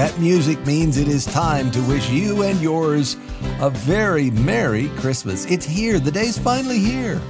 That 0.00 0.18
music 0.18 0.64
means 0.64 0.96
it 0.96 1.08
is 1.08 1.26
time 1.26 1.70
to 1.72 1.82
wish 1.82 2.08
you 2.08 2.42
and 2.42 2.58
yours 2.58 3.18
a 3.60 3.68
very 3.68 4.30
Merry 4.30 4.88
Christmas. 4.96 5.44
It's 5.44 5.66
here. 5.66 6.00
The 6.00 6.10
day's 6.10 6.38
finally 6.38 6.78
here. 6.78 7.20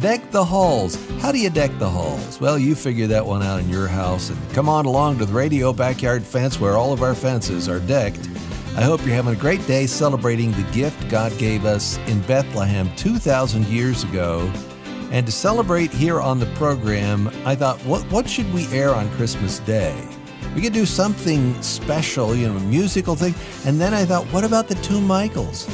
Deck 0.00 0.30
the 0.30 0.42
halls. 0.42 0.96
How 1.20 1.32
do 1.32 1.38
you 1.38 1.50
deck 1.50 1.78
the 1.78 1.90
halls? 1.90 2.40
Well, 2.40 2.58
you 2.58 2.74
figure 2.76 3.06
that 3.08 3.26
one 3.26 3.42
out 3.42 3.60
in 3.60 3.68
your 3.68 3.86
house 3.86 4.30
and 4.30 4.52
come 4.54 4.70
on 4.70 4.86
along 4.86 5.18
to 5.18 5.26
the 5.26 5.34
radio 5.34 5.74
backyard 5.74 6.22
fence 6.22 6.58
where 6.58 6.78
all 6.78 6.94
of 6.94 7.02
our 7.02 7.14
fences 7.14 7.68
are 7.68 7.80
decked. 7.80 8.26
I 8.74 8.80
hope 8.80 9.04
you're 9.04 9.14
having 9.14 9.34
a 9.34 9.38
great 9.38 9.66
day 9.66 9.86
celebrating 9.86 10.50
the 10.52 10.66
gift 10.72 11.10
God 11.10 11.36
gave 11.36 11.66
us 11.66 11.98
in 12.08 12.22
Bethlehem 12.22 12.90
2,000 12.96 13.66
years 13.66 14.02
ago. 14.02 14.50
And 15.10 15.26
to 15.26 15.32
celebrate 15.32 15.90
here 15.92 16.22
on 16.22 16.40
the 16.40 16.46
program, 16.54 17.28
I 17.44 17.54
thought, 17.54 17.78
what, 17.80 18.10
what 18.10 18.26
should 18.26 18.50
we 18.54 18.66
air 18.68 18.94
on 18.94 19.10
Christmas 19.10 19.58
Day? 19.58 20.08
We 20.54 20.62
could 20.62 20.72
do 20.72 20.86
something 20.86 21.60
special, 21.62 22.34
you 22.34 22.48
know, 22.48 22.56
a 22.56 22.60
musical 22.60 23.16
thing. 23.16 23.34
And 23.66 23.80
then 23.80 23.92
I 23.92 24.04
thought, 24.04 24.24
what 24.26 24.44
about 24.44 24.68
the 24.68 24.76
two 24.76 25.00
Michaels? 25.00 25.68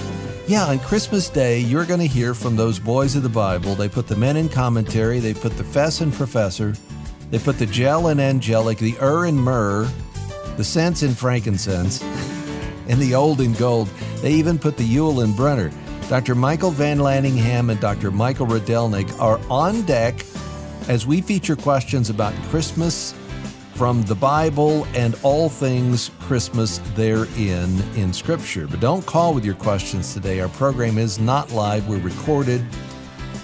Yeah, 0.47 0.65
on 0.65 0.79
Christmas 0.81 1.29
Day, 1.29 1.61
you're 1.61 1.85
going 1.85 2.01
to 2.01 2.07
hear 2.07 2.35
from 2.35 2.57
those 2.57 2.79
boys 2.79 3.15
of 3.15 3.23
the 3.23 3.29
Bible. 3.29 3.75
They 3.75 3.89
put 3.89 4.09
the 4.09 4.17
men 4.17 4.37
in 4.37 4.49
commentary, 4.49 5.21
they 5.21 5.35
put 5.35 5.57
the 5.57 5.65
fess 5.65 6.01
in 6.01 6.11
professor, 6.11 6.75
they 7.31 7.39
put 7.39 7.59
the 7.59 7.67
gel 7.67 8.09
in 8.09 8.19
angelic, 8.19 8.79
the 8.79 8.97
ur 9.01 9.27
in 9.27 9.37
myrrh, 9.37 9.89
the 10.57 10.65
sense 10.65 11.03
in 11.03 11.15
frankincense, 11.15 12.03
and 12.89 13.01
the 13.01 13.15
old 13.15 13.41
in 13.41 13.53
gold. 13.53 13.89
They 14.23 14.33
even 14.33 14.59
put 14.59 14.77
the 14.77 14.85
Yule 14.85 15.21
in 15.21 15.31
Brynner. 15.33 15.73
Dr. 16.09 16.35
Michael 16.35 16.73
Vanlaningham 16.73 17.71
and 17.71 17.79
Dr. 17.79 18.11
Michael 18.11 18.47
Rydelnik 18.47 19.21
are 19.21 19.41
on 19.49 19.83
deck 19.83 20.25
as 20.89 21.07
we 21.07 21.21
feature 21.21 21.55
questions 21.55 22.11
about 22.11 22.35
Christmas 22.49 23.15
from 23.81 24.03
the 24.03 24.15
Bible 24.15 24.87
and 24.93 25.17
all 25.23 25.49
things 25.49 26.11
Christmas 26.21 26.77
therein 26.95 27.81
in 27.97 28.13
Scripture. 28.13 28.67
But 28.67 28.81
don't 28.81 29.07
call 29.07 29.33
with 29.33 29.43
your 29.43 29.55
questions 29.55 30.13
today. 30.13 30.39
Our 30.41 30.51
program 30.51 30.99
is 30.99 31.19
not 31.19 31.51
live, 31.53 31.89
we're 31.89 31.99
recorded. 32.01 32.63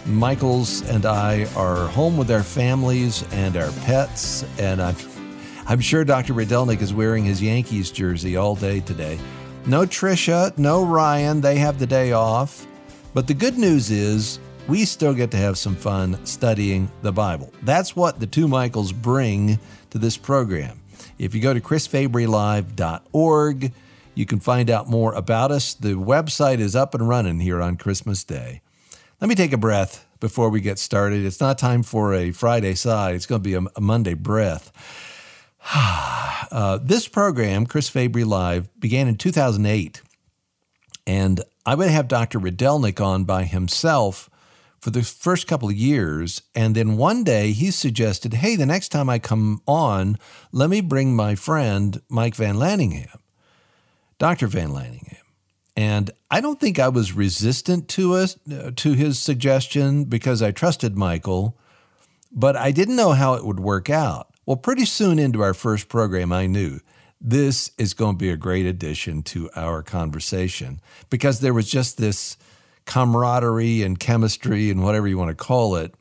Michaels 0.04 0.82
and 0.90 1.06
I 1.06 1.46
are 1.56 1.86
home 1.86 2.18
with 2.18 2.30
our 2.30 2.42
families 2.42 3.24
and 3.32 3.56
our 3.56 3.72
pets, 3.86 4.44
and 4.58 4.82
I'm, 4.82 4.94
I'm 5.68 5.80
sure 5.80 6.04
Dr. 6.04 6.34
Rydelnik 6.34 6.82
is 6.82 6.92
wearing 6.92 7.24
his 7.24 7.40
Yankees 7.40 7.90
jersey 7.90 8.36
all 8.36 8.56
day 8.56 8.80
today. 8.80 9.18
No 9.64 9.86
Trisha, 9.86 10.52
no 10.58 10.84
Ryan, 10.84 11.40
they 11.40 11.56
have 11.56 11.78
the 11.78 11.86
day 11.86 12.12
off. 12.12 12.66
But 13.14 13.26
the 13.26 13.32
good 13.32 13.56
news 13.56 13.90
is 13.90 14.38
we 14.68 14.84
still 14.84 15.14
get 15.14 15.30
to 15.30 15.36
have 15.36 15.56
some 15.58 15.76
fun 15.76 16.26
studying 16.26 16.90
the 17.02 17.12
Bible. 17.12 17.52
That's 17.62 17.94
what 17.94 18.18
the 18.18 18.26
two 18.26 18.48
Michaels 18.48 18.90
bring 18.92 19.60
to 19.90 19.98
this 19.98 20.16
program. 20.16 20.80
If 21.18 21.32
you 21.34 21.40
go 21.40 21.54
to 21.54 21.60
chrisfabrylive.org, 21.60 23.72
you 24.14 24.26
can 24.26 24.40
find 24.40 24.68
out 24.70 24.88
more 24.88 25.14
about 25.14 25.52
us. 25.52 25.74
The 25.74 25.94
website 25.94 26.58
is 26.58 26.74
up 26.74 26.94
and 26.94 27.08
running 27.08 27.38
here 27.40 27.62
on 27.62 27.76
Christmas 27.76 28.24
Day. 28.24 28.62
Let 29.20 29.28
me 29.28 29.34
take 29.34 29.52
a 29.52 29.58
breath 29.58 30.06
before 30.20 30.48
we 30.50 30.60
get 30.60 30.78
started. 30.78 31.24
It's 31.24 31.40
not 31.40 31.58
time 31.58 31.82
for 31.82 32.14
a 32.14 32.30
Friday 32.32 32.74
sigh, 32.74 33.12
it's 33.12 33.26
going 33.26 33.42
to 33.42 33.48
be 33.48 33.54
a, 33.54 33.64
Monday 33.80 34.14
breath. 34.14 34.72
uh, 35.74 36.78
this 36.82 37.08
program, 37.08 37.66
Chris 37.66 37.88
Fabry 37.88 38.24
Live, 38.24 38.68
began 38.80 39.08
in 39.08 39.16
2008. 39.16 40.02
And 41.06 41.40
I 41.64 41.76
would 41.76 41.88
have 41.88 42.08
Dr. 42.08 42.40
Rydelnik 42.40 43.00
on 43.00 43.24
by 43.24 43.44
himself 43.44 44.28
for 44.86 44.90
the 44.90 45.02
first 45.02 45.48
couple 45.48 45.68
of 45.68 45.74
years. 45.74 46.42
And 46.54 46.76
then 46.76 46.96
one 46.96 47.24
day 47.24 47.50
he 47.50 47.72
suggested, 47.72 48.34
hey, 48.34 48.54
the 48.54 48.66
next 48.66 48.90
time 48.90 49.10
I 49.10 49.18
come 49.18 49.60
on, 49.66 50.16
let 50.52 50.70
me 50.70 50.80
bring 50.80 51.16
my 51.16 51.34
friend 51.34 52.00
Mike 52.08 52.36
Vanlaningham, 52.36 53.18
Dr. 54.20 54.46
Vanlaningham. 54.46 55.24
And 55.76 56.12
I 56.30 56.40
don't 56.40 56.60
think 56.60 56.78
I 56.78 56.86
was 56.86 57.14
resistant 57.14 57.88
to 57.88 58.14
us 58.14 58.38
to 58.76 58.92
his 58.92 59.18
suggestion 59.18 60.04
because 60.04 60.40
I 60.40 60.52
trusted 60.52 60.96
Michael, 60.96 61.58
but 62.30 62.54
I 62.54 62.70
didn't 62.70 62.94
know 62.94 63.10
how 63.10 63.34
it 63.34 63.44
would 63.44 63.58
work 63.58 63.90
out. 63.90 64.28
Well, 64.46 64.56
pretty 64.56 64.84
soon 64.84 65.18
into 65.18 65.42
our 65.42 65.52
first 65.52 65.88
program, 65.88 66.32
I 66.32 66.46
knew 66.46 66.78
this 67.20 67.72
is 67.76 67.92
going 67.92 68.14
to 68.14 68.18
be 68.18 68.30
a 68.30 68.36
great 68.36 68.66
addition 68.66 69.24
to 69.24 69.50
our 69.56 69.82
conversation 69.82 70.80
because 71.10 71.40
there 71.40 71.54
was 71.54 71.68
just 71.68 71.98
this 71.98 72.36
camaraderie 72.86 73.82
and 73.82 73.98
chemistry 73.98 74.70
and 74.70 74.82
whatever 74.82 75.06
you 75.06 75.18
want 75.18 75.28
to 75.28 75.34
call 75.34 75.76
it. 75.76 75.94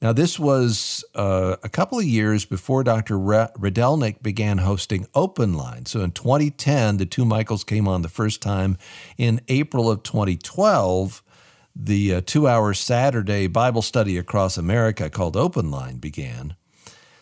Now, 0.00 0.12
this 0.12 0.38
was 0.38 1.04
uh, 1.16 1.56
a 1.64 1.68
couple 1.68 1.98
of 1.98 2.04
years 2.04 2.44
before 2.44 2.84
Dr. 2.84 3.16
Rydelnik 3.16 4.22
began 4.22 4.58
hosting 4.58 5.08
Open 5.12 5.54
Line. 5.54 5.86
So 5.86 6.02
in 6.02 6.12
2010, 6.12 6.98
the 6.98 7.06
two 7.06 7.24
Michaels 7.24 7.64
came 7.64 7.88
on 7.88 8.02
the 8.02 8.08
first 8.08 8.40
time. 8.40 8.78
In 9.16 9.40
April 9.48 9.90
of 9.90 10.04
2012, 10.04 11.22
the 11.74 12.14
uh, 12.14 12.20
two 12.24 12.46
hour 12.46 12.74
Saturday 12.74 13.48
Bible 13.48 13.82
study 13.82 14.16
across 14.16 14.56
America 14.56 15.10
called 15.10 15.36
Open 15.36 15.70
Line 15.70 15.98
began. 15.98 16.54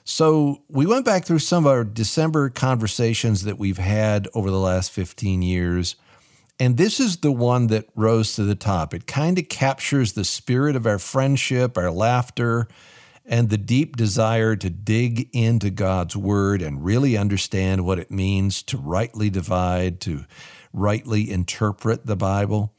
So 0.05 0.63
we 0.69 0.87
went 0.87 1.05
back 1.05 1.25
through 1.25 1.41
some 1.41 1.67
of 1.67 1.73
our 1.73 1.83
December 1.83 2.51
conversations 2.51 3.43
that 3.45 3.59
we've 3.59 3.79
had 3.79 4.29
over 4.35 4.51
the 4.51 4.61
last 4.61 4.93
15 4.93 5.43
years. 5.43 5.97
And 6.59 6.77
this 6.77 6.99
is 6.99 7.19
the 7.19 7.33
one 7.33 7.67
that 7.67 7.89
rose 7.95 8.35
to 8.35 8.45
the 8.45 8.55
top. 8.55 8.95
It 8.95 9.07
kind 9.07 9.39
of 9.39 9.49
captures 9.49 10.13
the 10.13 10.25
spirit 10.25 10.75
of 10.75 10.87
our 10.87 10.99
friendship, 10.99 11.77
our 11.77 11.91
laughter, 11.91 12.67
and 13.27 13.51
the 13.51 13.59
deep 13.59 13.97
desire 13.97 14.57
to 14.57 14.71
dig 14.71 15.29
into 15.35 15.69
God's 15.69 16.17
word 16.17 16.63
and 16.63 16.85
really 16.85 17.17
understand 17.17 17.85
what 17.85 17.99
it 17.99 18.11
means 18.11 18.63
to 18.65 18.79
rightly 18.79 19.29
divide, 19.29 20.01
to 20.03 20.25
rightly 20.73 21.31
interpret 21.31 22.07
the 22.07 22.17
Bible. 22.17 22.73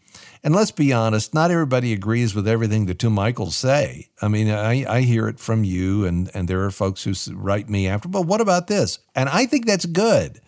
And 0.44 0.56
let's 0.56 0.72
be 0.72 0.94
honest, 0.94 1.34
not 1.34 1.52
everybody 1.52 1.94
agrees 1.94 2.34
with 2.34 2.48
everything 2.48 2.86
the 2.86 2.94
two 2.94 3.10
Michaels 3.10 3.56
say. 3.56 4.10
I 4.22 4.28
mean, 4.28 4.50
I, 4.50 4.86
I 4.92 5.02
hear 5.02 5.28
it 5.28 5.40
from 5.40 5.64
you, 5.64 6.06
and, 6.06 6.32
and 6.34 6.48
there 6.48 6.64
are 6.64 6.72
folks 6.72 7.04
who 7.04 7.14
write 7.36 7.70
me 7.70 7.88
after, 7.88 8.08
but 8.08 8.26
what 8.26 8.42
about 8.42 8.68
this? 8.68 9.00
And 9.14 9.30
I 9.30 9.46
think 9.46 9.66
that's 9.66 9.86
good. 9.86 10.42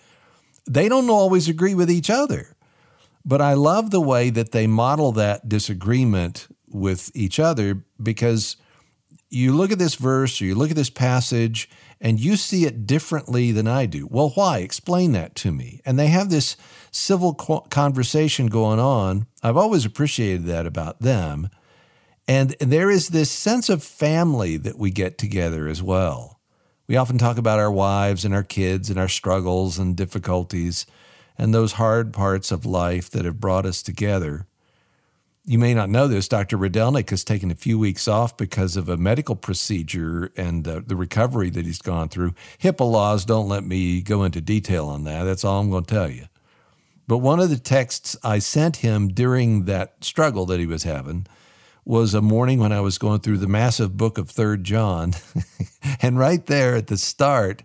They 0.66 0.88
don't 0.90 1.10
always 1.10 1.50
agree 1.50 1.76
with 1.76 1.92
each 1.92 2.10
other. 2.10 2.56
But 3.26 3.42
I 3.42 3.54
love 3.54 3.92
the 3.92 4.02
way 4.02 4.30
that 4.30 4.52
they 4.52 4.68
model 4.68 5.12
that 5.14 5.50
disagreement 5.50 6.48
with 6.68 7.12
each 7.16 7.40
other 7.40 7.84
because 8.02 8.58
you 9.30 9.54
look 9.54 9.72
at 9.72 9.80
this 9.80 9.96
verse 9.96 10.42
or 10.42 10.46
you 10.46 10.56
look 10.56 10.72
at 10.72 10.76
this 10.76 10.90
passage 10.90 11.70
and 12.02 12.20
you 12.20 12.36
see 12.36 12.66
it 12.66 12.88
differently 12.88 13.52
than 13.52 13.68
I 13.68 13.86
do. 13.86 14.08
Well, 14.10 14.32
why? 14.36 14.60
Explain 14.60 15.12
that 15.12 15.36
to 15.36 15.52
me. 15.52 15.82
And 15.86 16.00
they 16.00 16.08
have 16.08 16.30
this 16.30 16.56
civil 16.92 17.34
conversation 17.34 18.48
going 18.48 18.80
on. 18.80 19.28
I've 19.44 19.58
always 19.58 19.86
appreciated 19.86 20.46
that 20.46 20.66
about 20.66 21.02
them. 21.02 21.50
And 22.28 22.52
there 22.60 22.90
is 22.90 23.10
this 23.10 23.30
sense 23.30 23.70
of 23.70 23.84
family 23.84 24.58
that 24.58 24.78
we 24.78 24.92
get 24.92 25.18
together 25.18 25.68
as 25.68 25.84
well. 25.84 26.40
We 26.88 26.96
often 26.96 27.18
talk 27.18 27.38
about 27.38 27.60
our 27.60 27.72
wives 27.72 28.26
and 28.26 28.34
our 28.34 28.44
kids 28.44 28.90
and 28.90 28.98
our 28.98 29.08
struggles 29.08 29.78
and 29.78 29.96
difficulties 29.96 30.86
and 31.40 31.54
those 31.54 31.74
hard 31.74 32.12
parts 32.12 32.52
of 32.52 32.66
life 32.66 33.10
that 33.10 33.24
have 33.24 33.40
brought 33.40 33.66
us 33.66 33.82
together. 33.82 34.46
You 35.46 35.58
may 35.58 35.74
not 35.74 35.90
know 35.90 36.08
this, 36.08 36.28
Dr. 36.28 36.58
Rydelnik 36.58 37.10
has 37.10 37.24
taken 37.24 37.50
a 37.50 37.56
few 37.56 37.80
weeks 37.80 38.08
off 38.10 38.36
because 38.36 38.76
of 38.76 38.90
a 38.90 38.98
medical 38.98 39.38
procedure 39.38 40.32
and 40.36 40.68
uh, 40.68 40.82
the 40.86 40.98
recovery 40.98 41.50
that 41.52 41.66
he's 41.66 41.82
gone 41.82 42.10
through. 42.10 42.36
HIPAA 42.60 42.92
laws 42.92 43.24
don't 43.24 43.48
let 43.48 43.64
me 43.64 44.02
go 44.02 44.24
into 44.24 44.42
detail 44.42 44.88
on 44.88 45.06
that. 45.06 45.24
That's 45.24 45.46
all 45.46 45.62
I'm 45.62 45.72
going 45.72 45.86
to 45.86 45.94
tell 45.94 46.12
you. 46.12 46.26
But 47.08 47.20
one 47.20 47.40
of 47.40 47.50
the 47.50 47.58
texts 47.58 48.18
I 48.22 48.38
sent 48.38 48.78
him 48.78 49.08
during 49.08 49.66
that 49.66 50.04
struggle 50.04 50.46
that 50.48 50.60
he 50.60 50.68
was 50.68 50.84
having 50.84 51.26
was 51.86 52.14
a 52.14 52.22
morning 52.22 52.60
when 52.60 52.74
I 52.74 52.82
was 52.82 53.00
going 53.00 53.22
through 53.22 53.40
the 53.40 53.48
massive 53.48 53.98
book 53.98 54.18
of 54.20 54.30
Third 54.30 54.66
John. 54.66 55.14
and 56.02 56.20
right 56.20 56.46
there 56.46 56.76
at 56.76 56.88
the 56.88 56.98
start, 56.98 57.64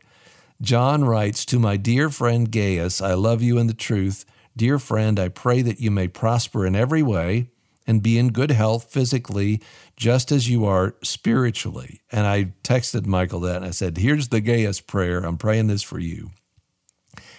John 0.65 1.05
writes 1.05 1.45
to 1.47 1.59
my 1.59 1.77
dear 1.77 2.09
friend 2.09 2.51
Gaius, 2.51 3.03
I 3.03 3.13
love 3.13 3.43
you 3.43 3.59
in 3.59 3.67
the 3.67 3.75
truth. 3.75 4.25
Dear 4.57 4.79
friend, 4.79 5.21
I 5.21 5.29
pray 5.29 5.61
that 5.61 5.79
you 5.79 5.91
may 5.91 6.09
prosper 6.09 6.65
in 6.65 6.75
every 6.75 7.03
way 7.03 7.51
and 7.87 8.03
be 8.03 8.17
in 8.17 8.29
good 8.33 8.51
health 8.51 8.91
physically, 8.91 9.61
just 9.95 10.33
as 10.33 10.49
you 10.49 10.65
are 10.65 10.95
spiritually. 11.03 12.01
And 12.11 12.27
I 12.27 12.55
texted 12.63 13.05
Michael 13.05 13.41
that 13.41 13.57
and 13.57 13.67
I 13.67 13.73
said, 13.73 13.99
Here's 13.99 14.29
the 14.29 14.41
Gaius 14.41 14.81
prayer. 14.81 15.19
I'm 15.19 15.37
praying 15.37 15.67
this 15.67 15.83
for 15.83 15.99
you. 15.99 16.31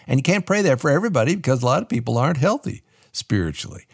And 0.06 0.20
you 0.20 0.24
can't 0.24 0.46
pray 0.46 0.62
that 0.62 0.80
for 0.80 0.92
everybody 0.92 1.36
because 1.36 1.64
a 1.64 1.66
lot 1.66 1.82
of 1.82 1.90
people 1.90 2.20
aren't 2.20 2.38
healthy 2.38 2.84
spiritually. 3.12 3.86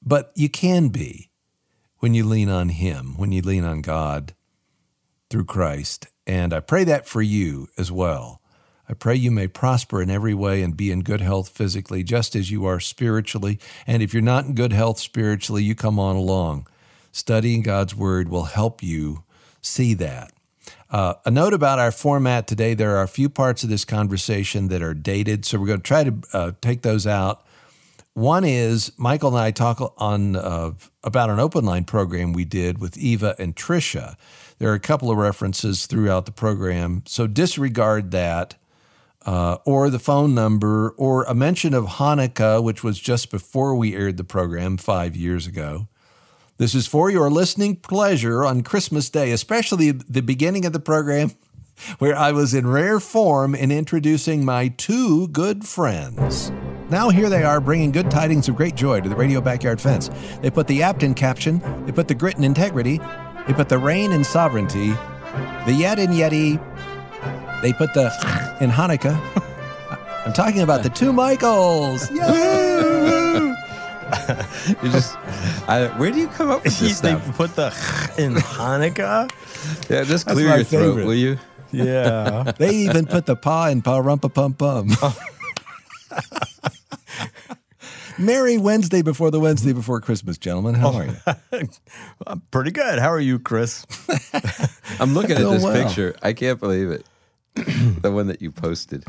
But 0.00 0.30
you 0.36 0.48
can 0.48 0.90
be 0.90 1.30
when 1.98 2.14
you 2.14 2.24
lean 2.24 2.48
on 2.48 2.68
Him, 2.68 3.14
when 3.16 3.32
you 3.32 3.42
lean 3.42 3.64
on 3.64 3.82
God 3.82 4.34
through 5.30 5.46
Christ. 5.46 6.06
And 6.28 6.54
I 6.54 6.60
pray 6.60 6.84
that 6.84 7.08
for 7.08 7.22
you 7.22 7.66
as 7.76 7.90
well. 7.90 8.37
I 8.88 8.94
pray 8.94 9.16
you 9.16 9.30
may 9.30 9.48
prosper 9.48 10.00
in 10.00 10.10
every 10.10 10.34
way 10.34 10.62
and 10.62 10.76
be 10.76 10.90
in 10.90 11.00
good 11.00 11.20
health 11.20 11.50
physically, 11.50 12.02
just 12.02 12.34
as 12.34 12.50
you 12.50 12.64
are 12.64 12.80
spiritually. 12.80 13.58
And 13.86 14.02
if 14.02 14.14
you're 14.14 14.22
not 14.22 14.46
in 14.46 14.54
good 14.54 14.72
health 14.72 14.98
spiritually, 14.98 15.62
you 15.62 15.74
come 15.74 15.98
on 15.98 16.16
along. 16.16 16.66
Studying 17.12 17.62
God's 17.62 17.94
Word 17.94 18.28
will 18.28 18.44
help 18.44 18.82
you 18.82 19.24
see 19.60 19.92
that. 19.94 20.32
Uh, 20.90 21.14
a 21.26 21.30
note 21.30 21.52
about 21.52 21.78
our 21.78 21.92
format 21.92 22.46
today 22.46 22.72
there 22.72 22.96
are 22.96 23.02
a 23.02 23.08
few 23.08 23.28
parts 23.28 23.62
of 23.62 23.68
this 23.68 23.84
conversation 23.84 24.68
that 24.68 24.82
are 24.82 24.94
dated, 24.94 25.44
so 25.44 25.58
we're 25.58 25.66
going 25.66 25.80
to 25.80 25.86
try 25.86 26.04
to 26.04 26.14
uh, 26.32 26.52
take 26.62 26.80
those 26.82 27.06
out. 27.06 27.44
One 28.14 28.44
is 28.44 28.90
Michael 28.96 29.28
and 29.28 29.38
I 29.38 29.50
talk 29.50 29.94
on 29.98 30.34
uh, 30.34 30.72
about 31.04 31.30
an 31.30 31.38
open 31.38 31.64
line 31.64 31.84
program 31.84 32.32
we 32.32 32.44
did 32.44 32.78
with 32.78 32.96
Eva 32.96 33.36
and 33.38 33.54
Trisha. 33.54 34.16
There 34.58 34.70
are 34.70 34.74
a 34.74 34.80
couple 34.80 35.10
of 35.10 35.18
references 35.18 35.86
throughout 35.86 36.26
the 36.26 36.32
program, 36.32 37.02
so 37.06 37.26
disregard 37.26 38.10
that. 38.12 38.56
Uh, 39.28 39.58
or 39.66 39.90
the 39.90 39.98
phone 39.98 40.34
number, 40.34 40.94
or 40.96 41.24
a 41.24 41.34
mention 41.34 41.74
of 41.74 41.84
Hanukkah, 41.84 42.62
which 42.62 42.82
was 42.82 42.98
just 42.98 43.30
before 43.30 43.74
we 43.74 43.94
aired 43.94 44.16
the 44.16 44.24
program 44.24 44.78
five 44.78 45.14
years 45.14 45.46
ago. 45.46 45.86
This 46.56 46.74
is 46.74 46.86
for 46.86 47.10
your 47.10 47.28
listening 47.28 47.76
pleasure 47.76 48.42
on 48.42 48.62
Christmas 48.62 49.10
Day, 49.10 49.30
especially 49.30 49.90
the 49.90 50.22
beginning 50.22 50.64
of 50.64 50.72
the 50.72 50.80
program 50.80 51.32
where 51.98 52.16
I 52.16 52.32
was 52.32 52.54
in 52.54 52.68
rare 52.68 52.98
form 53.00 53.54
in 53.54 53.70
introducing 53.70 54.46
my 54.46 54.68
two 54.68 55.28
good 55.28 55.66
friends. 55.66 56.50
Now 56.88 57.10
here 57.10 57.28
they 57.28 57.44
are 57.44 57.60
bringing 57.60 57.92
good 57.92 58.10
tidings 58.10 58.48
of 58.48 58.56
great 58.56 58.76
joy 58.76 59.02
to 59.02 59.10
the 59.10 59.14
radio 59.14 59.42
backyard 59.42 59.78
fence. 59.78 60.08
They 60.40 60.50
put 60.50 60.68
the 60.68 60.82
apt 60.82 61.02
in 61.02 61.12
caption, 61.12 61.60
they 61.84 61.92
put 61.92 62.08
the 62.08 62.14
grit 62.14 62.38
in 62.38 62.44
integrity, 62.44 62.98
they 63.46 63.52
put 63.52 63.68
the 63.68 63.76
rain 63.76 64.10
in 64.10 64.24
sovereignty, 64.24 64.94
the 65.66 65.74
yet 65.76 65.98
in 65.98 66.12
yeti, 66.12 66.58
they 67.62 67.72
put 67.72 67.94
the 67.94 68.06
in 68.60 68.70
Hanukkah. 68.70 69.16
I'm 70.26 70.32
talking 70.32 70.60
about 70.62 70.82
the 70.82 70.90
two 70.90 71.12
Michaels. 71.12 72.10
You 74.82 74.90
just, 74.90 75.16
I, 75.68 75.92
where 75.98 76.10
do 76.10 76.18
you 76.18 76.28
come 76.28 76.50
up 76.50 76.64
with 76.64 76.78
this 76.78 77.00
they 77.00 77.10
stuff? 77.10 77.36
put 77.36 77.54
the 77.56 77.66
in 78.16 78.34
Hanukkah. 78.34 79.30
Yeah, 79.90 80.04
just 80.04 80.26
clear 80.26 80.46
your 80.46 80.64
throat, 80.64 80.80
favorite. 80.86 81.04
will 81.06 81.14
you? 81.14 81.38
Yeah. 81.72 82.52
They 82.56 82.74
even 82.74 83.04
put 83.04 83.26
the 83.26 83.36
pa 83.36 83.66
in 83.68 83.82
pa 83.82 84.00
rumpa 84.00 84.32
pum 84.32 84.54
pum. 84.54 84.88
Oh. 85.02 85.14
Merry 88.18 88.56
Wednesday 88.56 89.02
before 89.02 89.30
the 89.30 89.40
Wednesday 89.40 89.72
before 89.74 90.00
Christmas, 90.00 90.38
gentlemen. 90.38 90.74
How 90.74 90.92
are 90.94 91.06
you? 91.52 91.68
I'm 92.26 92.40
pretty 92.50 92.70
good. 92.70 92.98
How 92.98 93.10
are 93.10 93.20
you, 93.20 93.38
Chris? 93.38 93.86
I'm 94.98 95.12
looking 95.12 95.32
at 95.32 95.38
this 95.50 95.62
well. 95.62 95.84
picture. 95.84 96.16
I 96.22 96.32
can't 96.32 96.58
believe 96.58 96.90
it. 96.90 97.04
the 98.02 98.10
one 98.12 98.26
that 98.28 98.40
you 98.42 98.50
posted. 98.52 99.04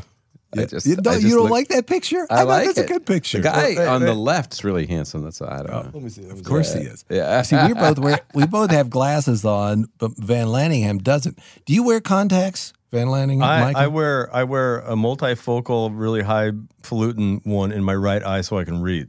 I 0.58 0.64
just, 0.64 0.84
you 0.84 0.96
don't, 0.96 1.04
just 1.14 1.24
you 1.24 1.34
don't 1.34 1.42
look- 1.44 1.52
like 1.52 1.68
that 1.68 1.86
picture? 1.86 2.26
I 2.28 2.38
thought 2.38 2.48
like 2.48 2.66
that's 2.66 2.78
it. 2.78 2.84
a 2.90 2.92
good 2.92 3.06
picture. 3.06 3.38
The 3.38 3.44
guy 3.44 3.62
Wait, 3.76 3.78
on 3.78 4.00
the 4.00 4.08
wait. 4.08 4.16
left's 4.16 4.64
really 4.64 4.84
handsome. 4.84 5.22
That's 5.22 5.40
I 5.40 5.58
don't 5.58 5.66
know. 5.68 5.90
Let 5.94 6.02
me 6.02 6.08
see. 6.08 6.28
Of 6.28 6.42
course 6.42 6.74
he 6.74 6.80
is. 6.80 7.04
Yeah. 7.08 7.40
See, 7.42 7.56
we 7.68 7.72
both 7.74 8.00
wear, 8.00 8.18
we 8.34 8.46
both 8.46 8.72
have 8.72 8.90
glasses 8.90 9.44
on, 9.44 9.86
but 9.98 10.10
Vanlaningham 10.16 11.02
doesn't. 11.04 11.38
Do 11.66 11.72
you 11.72 11.84
wear 11.84 12.00
contacts, 12.00 12.72
Vanlaningham? 12.92 13.44
I, 13.44 13.84
I 13.84 13.86
wear 13.86 14.28
I 14.34 14.42
wear 14.42 14.78
a 14.80 14.94
multifocal, 14.96 15.92
really 15.94 16.22
high 16.22 16.50
highfalutin 16.82 17.42
one 17.44 17.70
in 17.70 17.84
my 17.84 17.94
right 17.94 18.24
eye 18.24 18.40
so 18.40 18.58
I 18.58 18.64
can 18.64 18.82
read. 18.82 19.06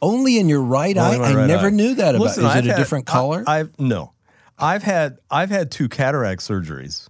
Only 0.00 0.38
in 0.38 0.48
your 0.48 0.62
right 0.62 0.96
Only 0.96 1.16
eye. 1.18 1.32
my 1.34 1.42
I 1.42 1.46
never 1.46 1.66
eye. 1.66 1.70
knew 1.70 1.94
that 1.96 2.14
about. 2.14 2.24
Listen, 2.24 2.44
Is 2.46 2.50
I've 2.52 2.64
it 2.64 2.68
a 2.68 2.72
had- 2.72 2.78
different 2.78 3.04
color? 3.04 3.44
I, 3.46 3.58
have 3.58 3.78
no. 3.78 4.12
I've 4.58 4.82
had 4.82 5.18
I've 5.30 5.50
had 5.50 5.70
two 5.70 5.90
cataract 5.90 6.40
surgeries. 6.40 7.08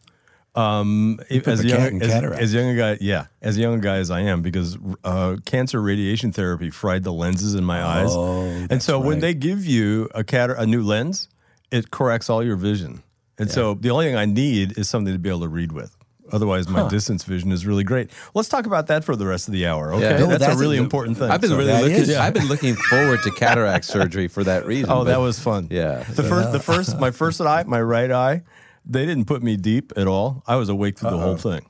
Um, 0.59 1.21
put 1.29 1.47
as 1.47 1.61
the 1.63 1.69
young 1.69 2.03
as, 2.03 2.11
as 2.13 2.55
young 2.55 2.69
a 2.71 2.77
guy, 2.77 2.99
yeah, 3.01 3.27
as 3.43 3.57
young 3.59 3.75
a 3.75 3.79
guy 3.79 3.97
as 3.97 4.11
I 4.11 4.21
am, 4.23 4.43
because 4.43 4.77
uh, 5.05 5.37
cancer 5.45 5.81
radiation 5.81 6.33
therapy 6.33 6.71
fried 6.71 7.05
the 7.05 7.13
lenses 7.13 7.55
in 7.55 7.65
my 7.65 7.83
eyes, 7.83 8.11
Oh, 8.11 8.43
and 8.43 8.69
that's 8.69 8.85
so 8.85 8.99
when 8.99 9.21
they 9.21 9.35
give 9.35 9.65
you 9.67 10.09
a 10.15 10.25
cat 10.25 10.51
a 10.51 10.67
new 10.67 10.83
lens, 10.83 11.29
it 11.71 11.91
corrects 11.91 12.29
all 12.29 12.43
your 12.43 12.57
vision. 12.57 13.03
And 13.39 13.51
so 13.51 13.75
the 13.75 13.91
only 13.91 14.07
thing 14.07 14.17
I 14.17 14.25
need 14.25 14.77
is 14.77 14.89
something 14.89 15.13
to 15.13 15.19
be 15.19 15.29
able 15.29 15.41
to 15.43 15.49
read 15.49 15.71
with. 15.71 15.95
Otherwise, 16.31 16.69
my 16.69 16.87
distance 16.89 17.25
vision 17.25 17.53
is 17.53 17.65
really 17.65 17.85
great. 17.85 18.11
Let's 18.35 18.49
talk 18.51 18.67
about 18.67 18.89
that 18.89 19.03
for 19.05 19.17
the 19.17 19.25
rest 19.27 19.49
of 19.49 19.53
the 19.53 19.67
hour. 19.67 19.95
Okay, 19.95 20.03
Yeah. 20.11 20.19
No, 20.19 20.27
that's, 20.27 20.41
that's 20.45 20.57
a 20.57 20.59
really 20.59 20.77
a- 20.77 20.83
important 20.83 21.17
thing. 21.17 21.31
I've 21.31 21.41
been 21.41 21.51
So- 21.51 21.57
really 21.57 21.69
That 21.73 21.83
looking. 21.83 21.97
is- 21.97 22.17
I've 22.17 22.35
been 22.35 22.49
looking 22.49 22.75
forward 22.75 23.21
to 23.23 23.31
cataract 23.31 23.85
surgery 23.97 24.29
for 24.29 24.45
that 24.45 24.67
reason. 24.67 24.91
Oh, 24.91 24.99
but- 24.99 25.05
that 25.05 25.21
was 25.21 25.39
fun. 25.39 25.69
Yeah. 25.71 26.03
The 26.03 26.23
first, 26.25 26.53
the 26.53 26.61
first, 26.61 26.99
my 26.99 27.13
first 27.13 27.41
eye, 27.41 27.63
my 27.67 27.81
right 27.81 28.11
eye, 28.11 28.43
they 28.89 29.05
didn't 29.07 29.27
put 29.27 29.43
me 29.43 29.57
deep 29.57 29.93
at 29.97 30.07
all. 30.07 30.43
I 30.47 30.57
was 30.57 30.69
awake 30.69 30.99
through 30.99 31.11
the 31.11 31.19
whole 31.19 31.37
thing. 31.37 31.67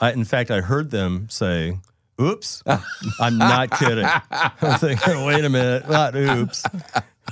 I, 0.00 0.12
in 0.12 0.24
fact, 0.24 0.50
I 0.50 0.60
heard 0.60 0.90
them 0.90 1.28
say, 1.30 1.78
"Oops." 2.20 2.62
I'm 3.20 3.38
not 3.38 3.70
kidding. 3.70 4.06
I'm 4.30 4.78
thinking, 4.78 5.24
wait 5.26 5.44
a 5.44 5.48
minute, 5.48 5.88
not 5.88 6.14
oops, 6.14 6.64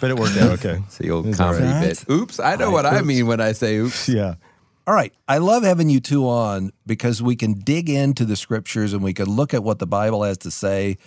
but 0.00 0.10
it 0.10 0.18
worked 0.18 0.36
out 0.38 0.52
okay. 0.58 0.80
It's 0.86 0.98
the 0.98 1.10
old 1.10 1.26
It's 1.26 1.38
all 1.40 1.52
comedy 1.52 1.66
right. 1.72 1.88
bit. 1.88 2.04
Oops, 2.10 2.40
I 2.40 2.56
know 2.56 2.70
what 2.70 2.86
I 2.86 3.02
mean 3.02 3.26
when 3.26 3.40
I 3.40 3.52
say 3.52 3.76
oops. 3.76 4.08
Yeah. 4.08 4.34
All 4.86 4.94
right. 4.94 5.12
I 5.26 5.38
love 5.38 5.64
having 5.64 5.88
you 5.90 5.98
two 5.98 6.28
on 6.28 6.70
because 6.86 7.20
we 7.20 7.34
can 7.34 7.54
dig 7.54 7.90
into 7.90 8.24
the 8.24 8.36
scriptures 8.36 8.92
and 8.92 9.02
we 9.02 9.12
can 9.12 9.26
look 9.26 9.52
at 9.52 9.64
what 9.64 9.80
the 9.80 9.86
Bible 9.86 10.22
has 10.22 10.38
to 10.38 10.50
say. 10.52 10.98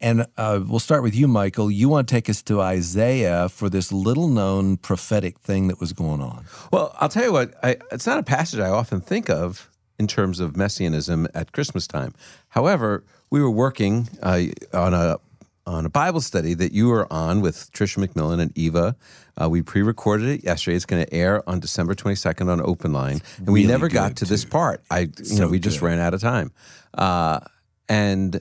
And 0.00 0.26
uh, 0.36 0.60
we'll 0.64 0.78
start 0.78 1.02
with 1.02 1.14
you, 1.14 1.26
Michael. 1.26 1.70
You 1.70 1.88
want 1.88 2.08
to 2.08 2.14
take 2.14 2.30
us 2.30 2.40
to 2.42 2.60
Isaiah 2.60 3.48
for 3.48 3.68
this 3.68 3.90
little 3.90 4.28
known 4.28 4.76
prophetic 4.76 5.40
thing 5.40 5.68
that 5.68 5.80
was 5.80 5.92
going 5.92 6.20
on. 6.20 6.44
Well, 6.72 6.94
I'll 7.00 7.08
tell 7.08 7.24
you 7.24 7.32
what. 7.32 7.54
I, 7.64 7.78
it's 7.90 8.06
not 8.06 8.18
a 8.18 8.22
passage 8.22 8.60
I 8.60 8.68
often 8.68 9.00
think 9.00 9.28
of 9.28 9.68
in 9.98 10.06
terms 10.06 10.38
of 10.38 10.56
messianism 10.56 11.26
at 11.34 11.52
Christmas 11.52 11.86
time. 11.86 12.14
However, 12.50 13.04
we 13.30 13.42
were 13.42 13.50
working 13.50 14.08
uh, 14.22 14.42
on 14.72 14.94
a 14.94 15.18
on 15.66 15.84
a 15.84 15.90
Bible 15.90 16.22
study 16.22 16.54
that 16.54 16.72
you 16.72 16.88
were 16.88 17.12
on 17.12 17.42
with 17.42 17.70
Trisha 17.72 18.02
McMillan 18.02 18.40
and 18.40 18.56
Eva. 18.56 18.96
Uh, 19.36 19.50
we 19.50 19.60
pre-recorded 19.60 20.26
it 20.26 20.42
yesterday. 20.42 20.76
It's 20.76 20.86
going 20.86 21.04
to 21.04 21.12
air 21.12 21.46
on 21.46 21.60
December 21.60 21.94
22nd 21.94 22.50
on 22.50 22.62
Open 22.62 22.94
Line, 22.94 23.20
and 23.36 23.48
we 23.48 23.60
really 23.60 23.72
never 23.72 23.88
got 23.88 24.10
good, 24.10 24.16
to 24.18 24.24
this 24.24 24.46
part. 24.46 24.82
I, 24.90 25.00
you 25.00 25.08
know, 25.08 25.36
So 25.36 25.48
we 25.48 25.58
just 25.58 25.82
ran 25.82 25.98
out 25.98 26.14
of 26.14 26.22
time, 26.22 26.52
uh, 26.94 27.40
and 27.86 28.40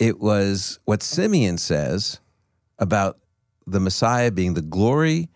it 0.00 0.18
was 0.18 0.80
what 0.86 1.02
Simeon 1.02 1.58
says 1.58 2.20
about 2.78 3.18
the 3.66 3.78
Messiah 3.78 4.32
being 4.32 4.54
the 4.54 4.62
glory 4.62 5.28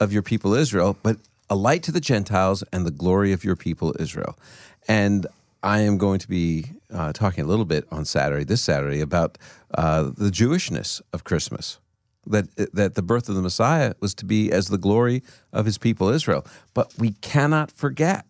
of 0.00 0.12
your 0.12 0.22
people 0.22 0.54
Israel, 0.54 0.96
but 1.02 1.18
a 1.50 1.56
light 1.56 1.82
to 1.82 1.92
the 1.92 2.00
Gentiles 2.00 2.62
and 2.72 2.86
the 2.86 2.92
glory 2.92 3.32
of 3.32 3.44
your 3.44 3.56
people 3.56 3.94
Israel. 3.98 4.38
And 4.86 5.26
I 5.64 5.80
am 5.80 5.98
going 5.98 6.20
to 6.20 6.28
be 6.28 6.66
uh, 6.92 7.12
talking 7.12 7.44
a 7.44 7.46
little 7.46 7.64
bit 7.64 7.86
on 7.90 8.04
Saturday, 8.04 8.44
this 8.44 8.62
Saturday, 8.62 9.00
about 9.00 9.36
uh, 9.74 10.04
the 10.16 10.30
Jewishness 10.30 11.02
of 11.12 11.24
Christmas. 11.24 11.78
That 12.26 12.46
that 12.72 12.94
the 12.94 13.02
birth 13.02 13.28
of 13.28 13.34
the 13.34 13.42
Messiah 13.42 13.92
was 14.00 14.14
to 14.14 14.24
be 14.24 14.50
as 14.50 14.68
the 14.68 14.78
glory 14.78 15.22
of 15.52 15.66
his 15.66 15.76
people 15.76 16.08
Israel, 16.08 16.46
but 16.72 16.90
we 16.96 17.12
cannot 17.20 17.70
forget 17.70 18.24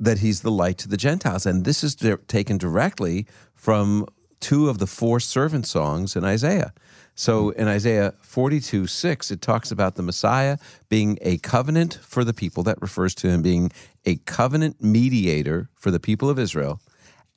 that 0.00 0.18
he's 0.18 0.40
the 0.40 0.50
light 0.50 0.78
to 0.78 0.88
the 0.88 0.96
Gentiles. 0.96 1.46
And 1.46 1.64
this 1.64 1.84
is 1.84 1.94
di- 1.94 2.16
taken 2.26 2.58
directly 2.58 3.26
from 3.54 4.08
two 4.40 4.68
of 4.68 4.78
the 4.78 4.86
four 4.86 5.20
servant 5.20 5.66
songs 5.66 6.16
in 6.16 6.24
Isaiah. 6.24 6.72
So 7.14 7.50
hmm. 7.50 7.60
in 7.60 7.68
Isaiah 7.68 8.14
42 8.20 8.86
6, 8.86 9.30
it 9.30 9.40
talks 9.40 9.70
about 9.70 9.96
the 9.96 10.02
Messiah 10.02 10.58
being 10.88 11.18
a 11.22 11.38
covenant 11.38 11.98
for 12.02 12.24
the 12.24 12.34
people. 12.34 12.62
That 12.62 12.80
refers 12.80 13.14
to 13.16 13.28
him 13.28 13.42
being 13.42 13.72
a 14.04 14.16
covenant 14.16 14.82
mediator 14.82 15.68
for 15.74 15.90
the 15.90 16.00
people 16.00 16.30
of 16.30 16.38
Israel 16.38 16.80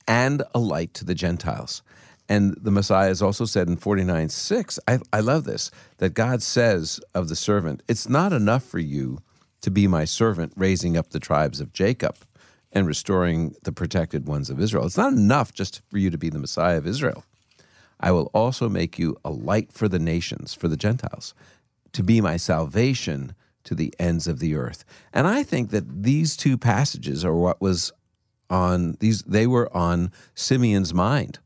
and 0.07 0.43
a 0.53 0.59
light 0.59 0.93
to 0.95 1.05
the 1.05 1.15
Gentiles. 1.15 1.81
And 2.29 2.55
the 2.61 2.71
Messiah 2.71 3.09
is 3.09 3.21
also 3.21 3.45
said 3.45 3.67
in 3.67 3.75
49 3.75 4.29
6, 4.29 4.79
I, 4.87 4.99
I 5.11 5.19
love 5.19 5.43
this, 5.43 5.71
that 5.97 6.13
God 6.13 6.41
says 6.41 6.99
of 7.13 7.27
the 7.27 7.35
servant, 7.35 7.83
It's 7.87 8.07
not 8.07 8.31
enough 8.31 8.63
for 8.63 8.79
you 8.79 9.19
to 9.61 9.71
be 9.71 9.87
my 9.87 10.05
servant, 10.05 10.53
raising 10.55 10.95
up 10.95 11.09
the 11.09 11.19
tribes 11.19 11.59
of 11.59 11.73
Jacob 11.73 12.15
and 12.71 12.87
restoring 12.87 13.55
the 13.63 13.71
protected 13.71 14.27
ones 14.27 14.49
of 14.49 14.59
Israel. 14.59 14.85
It's 14.85 14.97
not 14.97 15.13
enough 15.13 15.53
just 15.53 15.81
for 15.89 15.97
you 15.97 16.09
to 16.09 16.17
be 16.17 16.29
the 16.29 16.39
Messiah 16.39 16.77
of 16.77 16.87
Israel. 16.87 17.23
I 17.99 18.11
will 18.11 18.31
also 18.33 18.67
make 18.69 18.97
you 18.97 19.17
a 19.23 19.29
light 19.29 19.71
for 19.71 19.87
the 19.87 19.99
nations, 19.99 20.53
for 20.53 20.67
the 20.67 20.77
Gentiles, 20.77 21.33
to 21.93 22.03
be 22.03 22.21
my 22.21 22.37
salvation 22.37 23.35
to 23.63 23.75
the 23.75 23.93
ends 23.99 24.27
of 24.27 24.39
the 24.39 24.55
earth. 24.55 24.83
And 25.13 25.27
I 25.27 25.43
think 25.43 25.69
that 25.69 26.03
these 26.03 26.35
two 26.35 26.57
passages 26.57 27.23
are 27.23 27.35
what 27.35 27.61
was 27.61 27.91
on 28.49 28.97
these 28.99 29.21
they 29.21 29.47
were 29.47 29.75
on 29.75 30.11
Simeon's 30.35 30.93
mind 30.93 31.39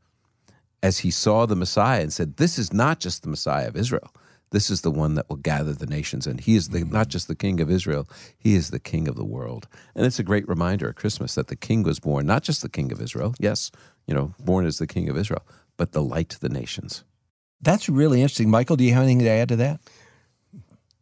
as 0.82 0.98
he 0.98 1.10
saw 1.10 1.46
the 1.46 1.56
Messiah 1.56 2.02
and 2.02 2.12
said, 2.12 2.36
This 2.36 2.58
is 2.58 2.72
not 2.72 3.00
just 3.00 3.22
the 3.22 3.28
Messiah 3.28 3.68
of 3.68 3.76
Israel. 3.76 4.12
This 4.56 4.70
is 4.70 4.80
the 4.80 4.90
one 4.90 5.16
that 5.16 5.28
will 5.28 5.36
gather 5.36 5.74
the 5.74 5.84
nations. 5.84 6.26
And 6.26 6.40
he 6.40 6.56
is 6.56 6.70
the, 6.70 6.82
not 6.82 7.08
just 7.08 7.28
the 7.28 7.34
king 7.34 7.60
of 7.60 7.70
Israel, 7.70 8.08
he 8.38 8.54
is 8.54 8.70
the 8.70 8.80
king 8.80 9.06
of 9.06 9.14
the 9.14 9.22
world. 9.22 9.68
And 9.94 10.06
it's 10.06 10.18
a 10.18 10.22
great 10.22 10.48
reminder 10.48 10.88
at 10.88 10.96
Christmas 10.96 11.34
that 11.34 11.48
the 11.48 11.56
king 11.56 11.82
was 11.82 12.00
born, 12.00 12.24
not 12.24 12.42
just 12.42 12.62
the 12.62 12.70
king 12.70 12.90
of 12.90 13.02
Israel, 13.02 13.34
yes, 13.38 13.70
you 14.06 14.14
know, 14.14 14.34
born 14.38 14.64
as 14.64 14.78
the 14.78 14.86
king 14.86 15.10
of 15.10 15.18
Israel, 15.18 15.46
but 15.76 15.92
the 15.92 16.02
light 16.02 16.30
to 16.30 16.40
the 16.40 16.48
nations. 16.48 17.04
That's 17.60 17.90
really 17.90 18.22
interesting. 18.22 18.48
Michael, 18.48 18.76
do 18.76 18.84
you 18.84 18.94
have 18.94 19.02
anything 19.02 19.18
to 19.26 19.28
add 19.28 19.50
to 19.50 19.56
that? 19.56 19.78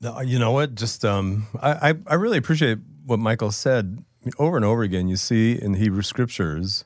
No, 0.01 0.21
you 0.21 0.41
know 0.41 0.51
what? 0.51 0.75
Just 0.75 1.05
um, 1.05 1.47
I, 1.63 1.91
I 1.91 1.95
I 2.09 2.15
really 2.15 2.39
appreciate 2.39 2.79
what 3.07 3.21
Michael 3.21 3.53
said 3.53 4.05
over 4.37 4.57
and 4.57 4.65
over 4.65 4.83
again. 4.83 5.07
You 5.07 5.15
see 5.15 5.53
in 5.53 5.75
the 5.75 5.79
Hebrew 5.79 6.03
scriptures 6.03 6.85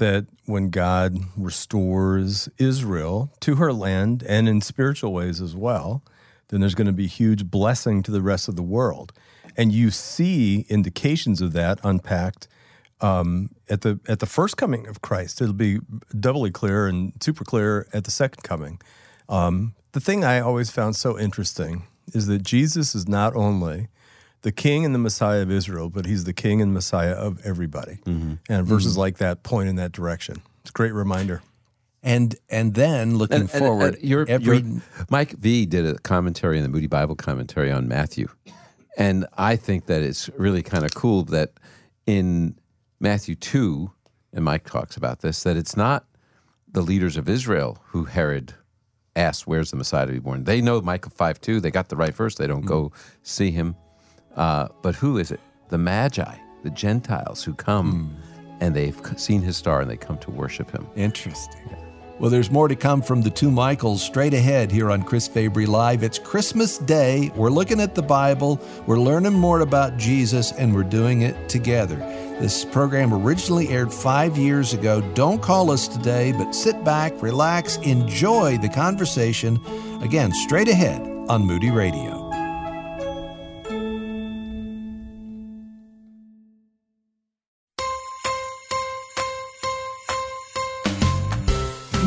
that 0.00 0.26
when 0.46 0.70
God 0.70 1.18
restores 1.36 2.48
Israel 2.58 3.32
to 3.40 3.54
her 3.54 3.72
land 3.72 4.24
and 4.24 4.48
in 4.48 4.60
spiritual 4.60 5.12
ways 5.12 5.40
as 5.40 5.54
well, 5.54 6.02
then 6.48 6.60
there's 6.60 6.74
going 6.74 6.88
to 6.88 6.92
be 6.92 7.06
huge 7.06 7.46
blessing 7.46 8.02
to 8.02 8.10
the 8.10 8.20
rest 8.20 8.48
of 8.48 8.56
the 8.56 8.62
world. 8.62 9.12
And 9.56 9.72
you 9.72 9.90
see 9.90 10.66
indications 10.68 11.40
of 11.40 11.52
that 11.52 11.78
unpacked 11.84 12.48
um, 13.00 13.50
at 13.68 13.80
the 13.82 14.00
at 14.08 14.18
the 14.18 14.26
first 14.26 14.56
coming 14.56 14.86
of 14.86 15.00
Christ. 15.00 15.40
It'll 15.40 15.54
be 15.54 15.78
doubly 16.18 16.50
clear 16.50 16.86
and 16.86 17.12
super 17.20 17.44
clear 17.44 17.86
at 17.92 18.04
the 18.04 18.10
second 18.10 18.42
coming. 18.42 18.80
Um, 19.28 19.74
the 19.92 20.00
thing 20.00 20.24
I 20.24 20.40
always 20.40 20.70
found 20.70 20.96
so 20.96 21.18
interesting 21.18 21.84
is 22.12 22.26
that 22.26 22.42
Jesus 22.42 22.94
is 22.94 23.08
not 23.08 23.34
only 23.34 23.88
the 24.42 24.52
king 24.52 24.84
and 24.84 24.94
the 24.94 24.98
Messiah 24.98 25.42
of 25.42 25.50
Israel, 25.50 25.90
but 25.90 26.06
he's 26.06 26.24
the 26.24 26.32
king 26.32 26.62
and 26.62 26.72
Messiah 26.72 27.12
of 27.12 27.44
everybody. 27.44 27.98
Mm-hmm. 28.06 28.34
And 28.48 28.66
verses 28.66 28.96
like 28.96 29.18
that 29.18 29.42
point 29.42 29.68
in 29.68 29.76
that 29.76 29.92
direction. 29.92 30.40
It's 30.62 30.70
a 30.70 30.72
great 30.72 30.92
reminder. 30.94 31.42
And 32.02 32.34
and 32.48 32.72
then 32.74 33.18
looking 33.18 33.42
And- 33.42 33.50
and- 33.50 33.58
forward, 33.58 33.94
and 33.96 34.02
your- 34.04 34.26
every 34.28 34.60
your- 34.60 34.82
Mike 35.10 35.32
V 35.32 35.66
did 35.66 35.84
a 35.86 35.98
commentary 35.98 36.56
in 36.56 36.62
the 36.62 36.70
Moody 36.70 36.86
Bible 36.86 37.14
commentary 37.14 37.70
on 37.70 37.88
Matthew, 37.88 38.28
and 38.96 39.26
I 39.36 39.56
think 39.56 39.84
that 39.86 40.00
it's 40.02 40.30
really 40.38 40.62
kind 40.62 40.84
of 40.86 40.94
cool 40.94 41.24
that 41.24 41.52
in 42.06 42.56
Matthew 43.00 43.34
two, 43.34 43.90
and 44.32 44.44
Mike 44.44 44.64
talks 44.64 44.96
about 44.96 45.20
this, 45.20 45.42
that 45.42 45.58
it's 45.58 45.76
not 45.76 46.06
the 46.72 46.80
leaders 46.80 47.18
of 47.18 47.28
Israel 47.28 47.78
who 47.88 48.04
Herod 48.04 48.54
asked, 49.14 49.46
"Where's 49.46 49.70
the 49.70 49.76
Messiah 49.76 50.06
to 50.06 50.12
be 50.12 50.18
born?" 50.20 50.44
They 50.44 50.62
know 50.62 50.80
Micah 50.80 51.10
five 51.10 51.38
two. 51.38 51.60
They 51.60 51.70
got 51.70 51.90
the 51.90 51.96
right 51.96 52.14
verse. 52.14 52.36
They 52.36 52.46
don't 52.46 52.64
go 52.64 52.92
see 53.22 53.50
him, 53.50 53.76
uh, 54.36 54.68
but 54.82 54.94
who 54.94 55.18
is 55.18 55.30
it? 55.30 55.40
The 55.68 55.78
Magi, 55.78 56.34
the 56.62 56.70
Gentiles 56.70 57.44
who 57.44 57.54
come, 57.54 58.16
and 58.60 58.74
they've 58.74 59.00
seen 59.16 59.42
his 59.42 59.56
star 59.56 59.80
and 59.80 59.90
they 59.90 59.96
come 59.96 60.18
to 60.18 60.30
worship 60.30 60.70
him. 60.70 60.86
Interesting. 60.96 61.76
Well, 62.20 62.28
there's 62.28 62.50
more 62.50 62.68
to 62.68 62.76
come 62.76 63.00
from 63.00 63.22
the 63.22 63.30
two 63.30 63.50
Michaels 63.50 64.02
straight 64.02 64.34
ahead 64.34 64.70
here 64.70 64.90
on 64.90 65.04
Chris 65.04 65.26
Fabry 65.26 65.64
Live. 65.64 66.02
It's 66.02 66.18
Christmas 66.18 66.76
Day. 66.76 67.32
We're 67.34 67.48
looking 67.48 67.80
at 67.80 67.94
the 67.94 68.02
Bible, 68.02 68.60
we're 68.86 68.98
learning 68.98 69.32
more 69.32 69.60
about 69.60 69.96
Jesus, 69.96 70.52
and 70.52 70.74
we're 70.74 70.82
doing 70.82 71.22
it 71.22 71.48
together. 71.48 71.96
This 72.38 72.62
program 72.66 73.14
originally 73.14 73.70
aired 73.70 73.90
five 73.90 74.36
years 74.36 74.74
ago. 74.74 75.00
Don't 75.14 75.40
call 75.40 75.70
us 75.70 75.88
today, 75.88 76.32
but 76.32 76.52
sit 76.52 76.84
back, 76.84 77.22
relax, 77.22 77.78
enjoy 77.78 78.58
the 78.58 78.68
conversation. 78.68 79.58
Again, 80.02 80.30
straight 80.30 80.68
ahead 80.68 81.00
on 81.30 81.46
Moody 81.46 81.70
Radio. 81.70 82.19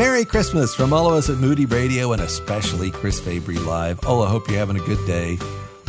Merry 0.04 0.26
Christmas 0.26 0.76
from 0.76 0.92
all 0.92 1.08
of 1.08 1.14
us 1.14 1.30
at 1.30 1.38
Moody 1.38 1.66
Radio 1.66 2.12
and 2.12 2.22
especially 2.22 2.92
Chris 2.92 3.22
Fabry 3.22 3.56
Live. 3.56 4.02
Oh, 4.06 4.22
I 4.22 4.30
hope 4.30 4.50
you're 4.50 4.60
having 4.60 4.76
a 4.76 4.86
good 4.86 5.04
day. 5.08 5.40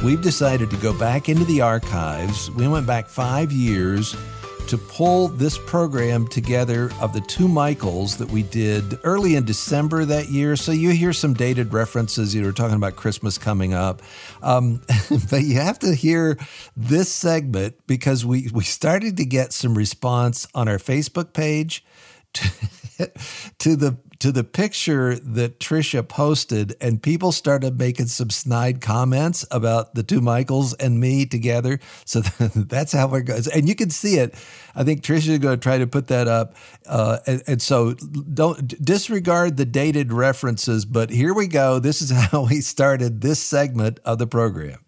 We've 0.04 0.22
decided 0.22 0.70
to 0.70 0.76
go 0.76 0.96
back 0.96 1.28
into 1.28 1.44
the 1.44 1.62
archives. 1.62 2.48
We 2.52 2.68
went 2.68 2.86
back 2.86 3.08
five 3.08 3.50
years 3.50 4.14
to 4.68 4.78
pull 4.78 5.26
this 5.26 5.58
program 5.58 6.28
together 6.28 6.92
of 7.00 7.12
the 7.12 7.22
two 7.22 7.48
Michaels 7.48 8.18
that 8.18 8.30
we 8.30 8.44
did 8.44 9.00
early 9.02 9.34
in 9.34 9.44
December 9.44 10.04
that 10.04 10.28
year. 10.28 10.54
So 10.54 10.70
you 10.70 10.90
hear 10.90 11.12
some 11.12 11.34
dated 11.34 11.72
references. 11.72 12.36
You 12.36 12.44
were 12.44 12.52
talking 12.52 12.76
about 12.76 12.94
Christmas 12.94 13.36
coming 13.36 13.74
up. 13.74 14.00
Um, 14.42 14.80
but 15.28 15.42
you 15.42 15.56
have 15.56 15.80
to 15.80 15.92
hear 15.92 16.38
this 16.76 17.12
segment 17.12 17.84
because 17.88 18.24
we, 18.24 18.48
we 18.54 18.62
started 18.62 19.16
to 19.16 19.24
get 19.24 19.52
some 19.52 19.76
response 19.76 20.46
on 20.54 20.68
our 20.68 20.78
Facebook 20.78 21.32
page 21.32 21.84
to, 23.58 23.76
the 23.76 23.98
to 24.20 24.32
the 24.32 24.44
picture 24.44 25.16
that 25.16 25.58
Trisha 25.58 26.06
posted, 26.06 26.76
and 26.80 27.02
people 27.02 27.32
started 27.32 27.78
making 27.78 28.06
some 28.06 28.30
snide 28.30 28.80
comments 28.80 29.44
about 29.50 29.94
the 29.94 30.02
two 30.02 30.20
Michaels 30.20 30.74
and 30.74 31.00
me 31.00 31.26
together. 31.26 31.80
So 32.04 32.20
that's 32.54 32.92
how 32.92 33.12
it 33.14 33.22
goes, 33.22 33.48
and 33.48 33.68
you 33.68 33.74
can 33.74 33.90
see 33.90 34.16
it. 34.16 34.34
I 34.74 34.84
think 34.84 35.02
Trisha 35.02 35.28
is 35.28 35.38
going 35.38 35.58
to 35.58 35.62
try 35.62 35.78
to 35.78 35.86
put 35.86 36.08
that 36.08 36.28
up, 36.28 36.54
uh, 36.86 37.18
and, 37.26 37.42
and 37.46 37.62
so 37.62 37.94
don't 37.94 38.82
disregard 38.84 39.56
the 39.56 39.66
dated 39.66 40.12
references. 40.12 40.84
But 40.84 41.10
here 41.10 41.34
we 41.34 41.46
go. 41.46 41.78
This 41.78 42.00
is 42.00 42.10
how 42.30 42.46
we 42.46 42.60
started 42.60 43.20
this 43.20 43.40
segment 43.40 43.98
of 44.04 44.18
the 44.18 44.26
program. 44.26 44.78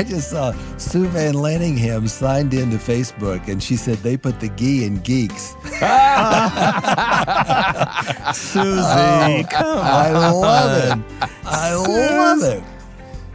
I 0.00 0.02
just 0.02 0.30
saw 0.30 0.52
Sue 0.78 1.06
Vanlaningham 1.08 2.08
signed 2.08 2.54
into 2.54 2.78
Facebook 2.78 3.48
and 3.48 3.62
she 3.62 3.76
said 3.76 3.98
they 3.98 4.16
put 4.16 4.40
the 4.40 4.48
gee 4.48 4.86
in 4.86 4.96
geeks. 5.02 5.54
Susie, 8.34 9.44
come 9.50 9.66
on. 9.66 9.84
I 9.84 10.10
love 10.32 11.00
it. 11.00 11.28
I 11.44 11.74
love 11.74 12.42
it. 12.42 12.64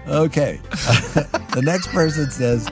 Okay. 0.08 0.60
the 1.54 1.62
next 1.64 1.90
person 1.90 2.32
says, 2.32 2.68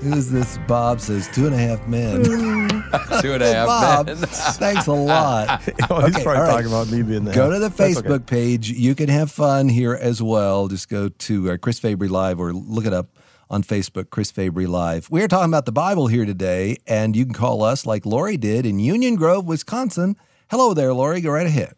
Who's 0.00 0.28
this? 0.32 0.58
Bob 0.66 1.00
says, 1.00 1.28
Two 1.32 1.46
and 1.46 1.54
a 1.54 1.58
half 1.58 1.86
men. 1.86 2.24
Two 2.24 3.32
and 3.32 3.42
a 3.44 3.54
half 3.54 3.66
Bob, 3.68 4.06
men. 4.06 4.16
thanks 4.16 4.88
a 4.88 4.92
lot. 4.92 5.62
Oh, 5.88 6.04
he's 6.04 6.16
Okay, 6.16 6.24
probably 6.24 6.26
all 6.26 6.34
right. 6.48 6.50
talking 6.50 6.66
about 6.66 6.90
me 6.90 7.02
being 7.02 7.22
there. 7.24 7.34
Go 7.34 7.52
to 7.52 7.60
the 7.60 7.68
That's 7.68 7.96
okay. 7.98 8.08
Facebook 8.08 8.26
page. 8.26 8.70
You 8.70 8.96
can 8.96 9.08
have 9.08 9.30
fun 9.30 9.68
here 9.68 9.94
as 9.94 10.20
well. 10.20 10.66
Just 10.66 10.88
go 10.88 11.10
to 11.10 11.52
uh, 11.52 11.56
Chris 11.58 11.78
Fabry 11.78 12.08
Live 12.08 12.40
or 12.40 12.52
look 12.52 12.86
it 12.86 12.92
up 12.92 13.06
on 13.48 13.62
Facebook, 13.62 14.10
Chris 14.10 14.30
Fabry 14.30 14.66
Live. 14.66 15.10
We're 15.10 15.28
talking 15.28 15.50
about 15.50 15.66
the 15.66 15.72
Bible 15.72 16.06
here 16.06 16.24
today, 16.24 16.78
and 16.86 17.14
you 17.14 17.24
can 17.24 17.34
call 17.34 17.62
us 17.62 17.86
like 17.86 18.04
Lori 18.04 18.36
did 18.36 18.66
in 18.66 18.78
Union 18.78 19.16
Grove, 19.16 19.46
Wisconsin. 19.46 20.16
Hello 20.50 20.74
there, 20.74 20.92
Lori. 20.92 21.20
Go 21.20 21.30
right 21.30 21.46
ahead. 21.46 21.74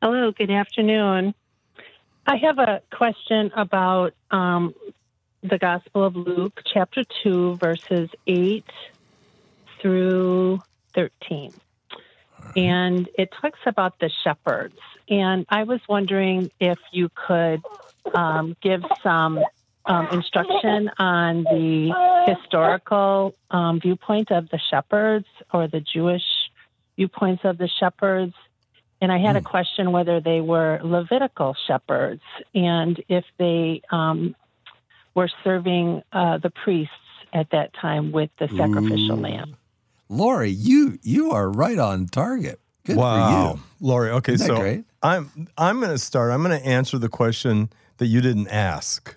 Hello, 0.00 0.32
good 0.32 0.50
afternoon. 0.50 1.34
I 2.26 2.36
have 2.36 2.58
a 2.58 2.82
question 2.92 3.50
about 3.56 4.14
um, 4.30 4.74
the 5.42 5.58
Gospel 5.58 6.04
of 6.04 6.16
Luke, 6.16 6.60
chapter 6.72 7.04
2, 7.22 7.56
verses 7.56 8.10
8 8.26 8.64
through 9.80 10.60
13. 10.94 11.52
And 12.56 13.08
it 13.18 13.30
talks 13.40 13.60
about 13.66 13.98
the 13.98 14.10
shepherds. 14.22 14.78
And 15.08 15.46
I 15.48 15.64
was 15.64 15.80
wondering 15.88 16.50
if 16.60 16.78
you 16.92 17.08
could 17.14 17.62
um, 18.14 18.56
give 18.62 18.84
some 19.02 19.42
um, 19.84 20.08
instruction 20.12 20.90
on 20.98 21.44
the 21.44 21.92
historical 22.26 23.34
um, 23.50 23.80
viewpoint 23.80 24.30
of 24.30 24.48
the 24.50 24.60
shepherds 24.70 25.26
or 25.52 25.68
the 25.68 25.80
Jewish 25.80 26.22
viewpoints 26.96 27.44
of 27.44 27.58
the 27.58 27.68
shepherds. 27.80 28.34
And 29.00 29.10
I 29.10 29.18
had 29.18 29.34
a 29.34 29.40
question 29.40 29.90
whether 29.90 30.20
they 30.20 30.40
were 30.40 30.78
Levitical 30.82 31.56
shepherds 31.66 32.22
and 32.54 33.02
if 33.08 33.24
they 33.38 33.82
um, 33.90 34.36
were 35.14 35.28
serving 35.42 36.02
uh, 36.12 36.38
the 36.38 36.50
priests 36.50 36.94
at 37.32 37.50
that 37.50 37.74
time 37.74 38.12
with 38.12 38.30
the 38.38 38.48
sacrificial 38.56 39.16
lamb. 39.16 39.56
Lori, 40.08 40.50
you 40.50 40.98
you 41.02 41.30
are 41.30 41.50
right 41.50 41.78
on 41.78 42.06
target. 42.06 42.60
Good 42.84 42.96
wow, 42.96 43.52
for 43.52 43.56
you. 43.56 43.62
Lori. 43.80 44.10
Okay, 44.10 44.34
Isn't 44.34 44.46
so 44.46 44.56
great? 44.56 44.84
I'm 45.02 45.48
I'm 45.56 45.80
going 45.80 45.90
to 45.92 45.98
start. 45.98 46.32
I'm 46.32 46.42
going 46.42 46.58
to 46.58 46.66
answer 46.66 46.98
the 46.98 47.08
question 47.08 47.70
that 47.96 48.06
you 48.06 48.20
didn't 48.20 48.48
ask. 48.48 49.16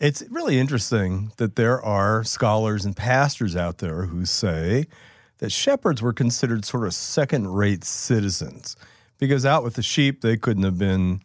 It's 0.00 0.22
really 0.30 0.58
interesting 0.58 1.32
that 1.36 1.56
there 1.56 1.82
are 1.82 2.24
scholars 2.24 2.84
and 2.84 2.96
pastors 2.96 3.56
out 3.56 3.78
there 3.78 4.06
who 4.06 4.24
say 4.26 4.86
that 5.38 5.50
shepherds 5.50 6.02
were 6.02 6.12
considered 6.12 6.64
sort 6.64 6.86
of 6.86 6.94
second-rate 6.94 7.84
citizens 7.84 8.76
because 9.18 9.46
out 9.46 9.62
with 9.62 9.74
the 9.74 9.82
sheep 9.82 10.20
they 10.20 10.36
couldn't 10.36 10.64
have 10.64 10.78
been 10.78 11.20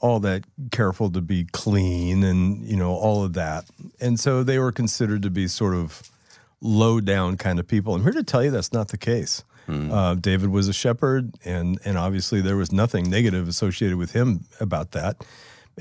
all 0.00 0.20
that 0.20 0.44
careful 0.70 1.10
to 1.10 1.20
be 1.20 1.44
clean 1.52 2.24
and 2.24 2.64
you 2.66 2.76
know 2.76 2.92
all 2.92 3.24
of 3.24 3.34
that, 3.34 3.64
and 4.00 4.18
so 4.18 4.42
they 4.42 4.58
were 4.58 4.72
considered 4.72 5.22
to 5.22 5.30
be 5.30 5.46
sort 5.46 5.74
of 5.74 6.10
low 6.60 7.00
down 7.00 7.36
kind 7.36 7.58
of 7.60 7.66
people. 7.68 7.94
I'm 7.94 8.02
here 8.02 8.12
to 8.12 8.24
tell 8.24 8.42
you 8.44 8.50
that's 8.50 8.72
not 8.72 8.88
the 8.88 8.98
case. 8.98 9.44
Uh, 9.68 10.14
David 10.16 10.50
was 10.50 10.66
a 10.66 10.72
shepherd, 10.72 11.34
and 11.44 11.78
and 11.84 11.96
obviously 11.96 12.40
there 12.40 12.56
was 12.56 12.72
nothing 12.72 13.08
negative 13.08 13.46
associated 13.48 13.96
with 13.96 14.10
him 14.12 14.44
about 14.58 14.90
that, 14.90 15.24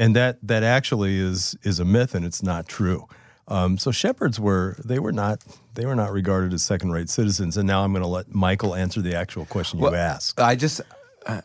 and 0.01 0.15
that 0.15 0.39
that 0.41 0.63
actually 0.63 1.19
is 1.19 1.55
is 1.61 1.79
a 1.79 1.85
myth, 1.85 2.15
and 2.15 2.25
it's 2.25 2.41
not 2.41 2.67
true. 2.67 3.07
Um, 3.47 3.77
so 3.77 3.91
shepherds 3.91 4.39
were 4.39 4.75
they 4.83 4.97
were 4.97 5.11
not 5.11 5.43
they 5.75 5.85
were 5.85 5.95
not 5.95 6.11
regarded 6.11 6.53
as 6.53 6.63
second 6.63 6.91
rate 6.91 7.07
citizens. 7.09 7.55
And 7.55 7.67
now 7.67 7.83
I'm 7.83 7.93
going 7.93 8.01
to 8.01 8.07
let 8.09 8.33
Michael 8.33 8.73
answer 8.73 9.01
the 9.01 9.15
actual 9.15 9.45
question 9.45 9.79
you 9.79 9.93
asked. 9.93 10.39
I 10.39 10.55
just, 10.55 10.81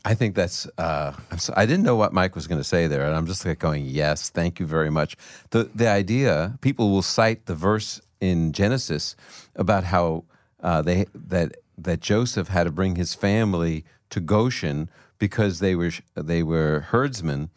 I 0.04 0.14
think 0.14 0.34
that's. 0.34 0.66
Uh, 0.78 1.12
I'm 1.30 1.38
so, 1.38 1.52
I 1.54 1.66
didn't 1.66 1.84
know 1.84 1.96
what 1.96 2.14
Mike 2.14 2.34
was 2.34 2.46
going 2.46 2.60
to 2.60 2.64
say 2.64 2.86
there, 2.86 3.04
and 3.04 3.14
I'm 3.14 3.26
just 3.26 3.44
like 3.44 3.58
going, 3.58 3.84
"Yes, 3.84 4.30
thank 4.30 4.58
you 4.58 4.64
very 4.64 4.90
much." 4.90 5.18
The 5.50 5.64
the 5.74 5.88
idea 5.88 6.58
people 6.62 6.90
will 6.90 7.02
cite 7.02 7.44
the 7.44 7.54
verse 7.54 8.00
in 8.20 8.52
Genesis 8.52 9.16
about 9.54 9.84
how 9.84 10.24
uh, 10.62 10.80
they 10.80 11.06
that 11.14 11.56
that 11.76 12.00
Joseph 12.00 12.48
had 12.48 12.64
to 12.64 12.70
bring 12.70 12.96
his 12.96 13.14
family 13.14 13.84
to 14.08 14.20
Goshen 14.20 14.88
because 15.18 15.58
they 15.58 15.74
were 15.74 15.92
they 16.14 16.42
were 16.42 16.86
herdsmen, 16.88 17.50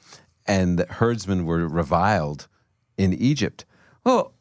and 0.50 0.80
the 0.80 0.86
herdsmen 0.88 1.46
were 1.46 1.66
reviled 1.68 2.48
in 2.98 3.14
Egypt. 3.14 3.66
Well, 4.04 4.34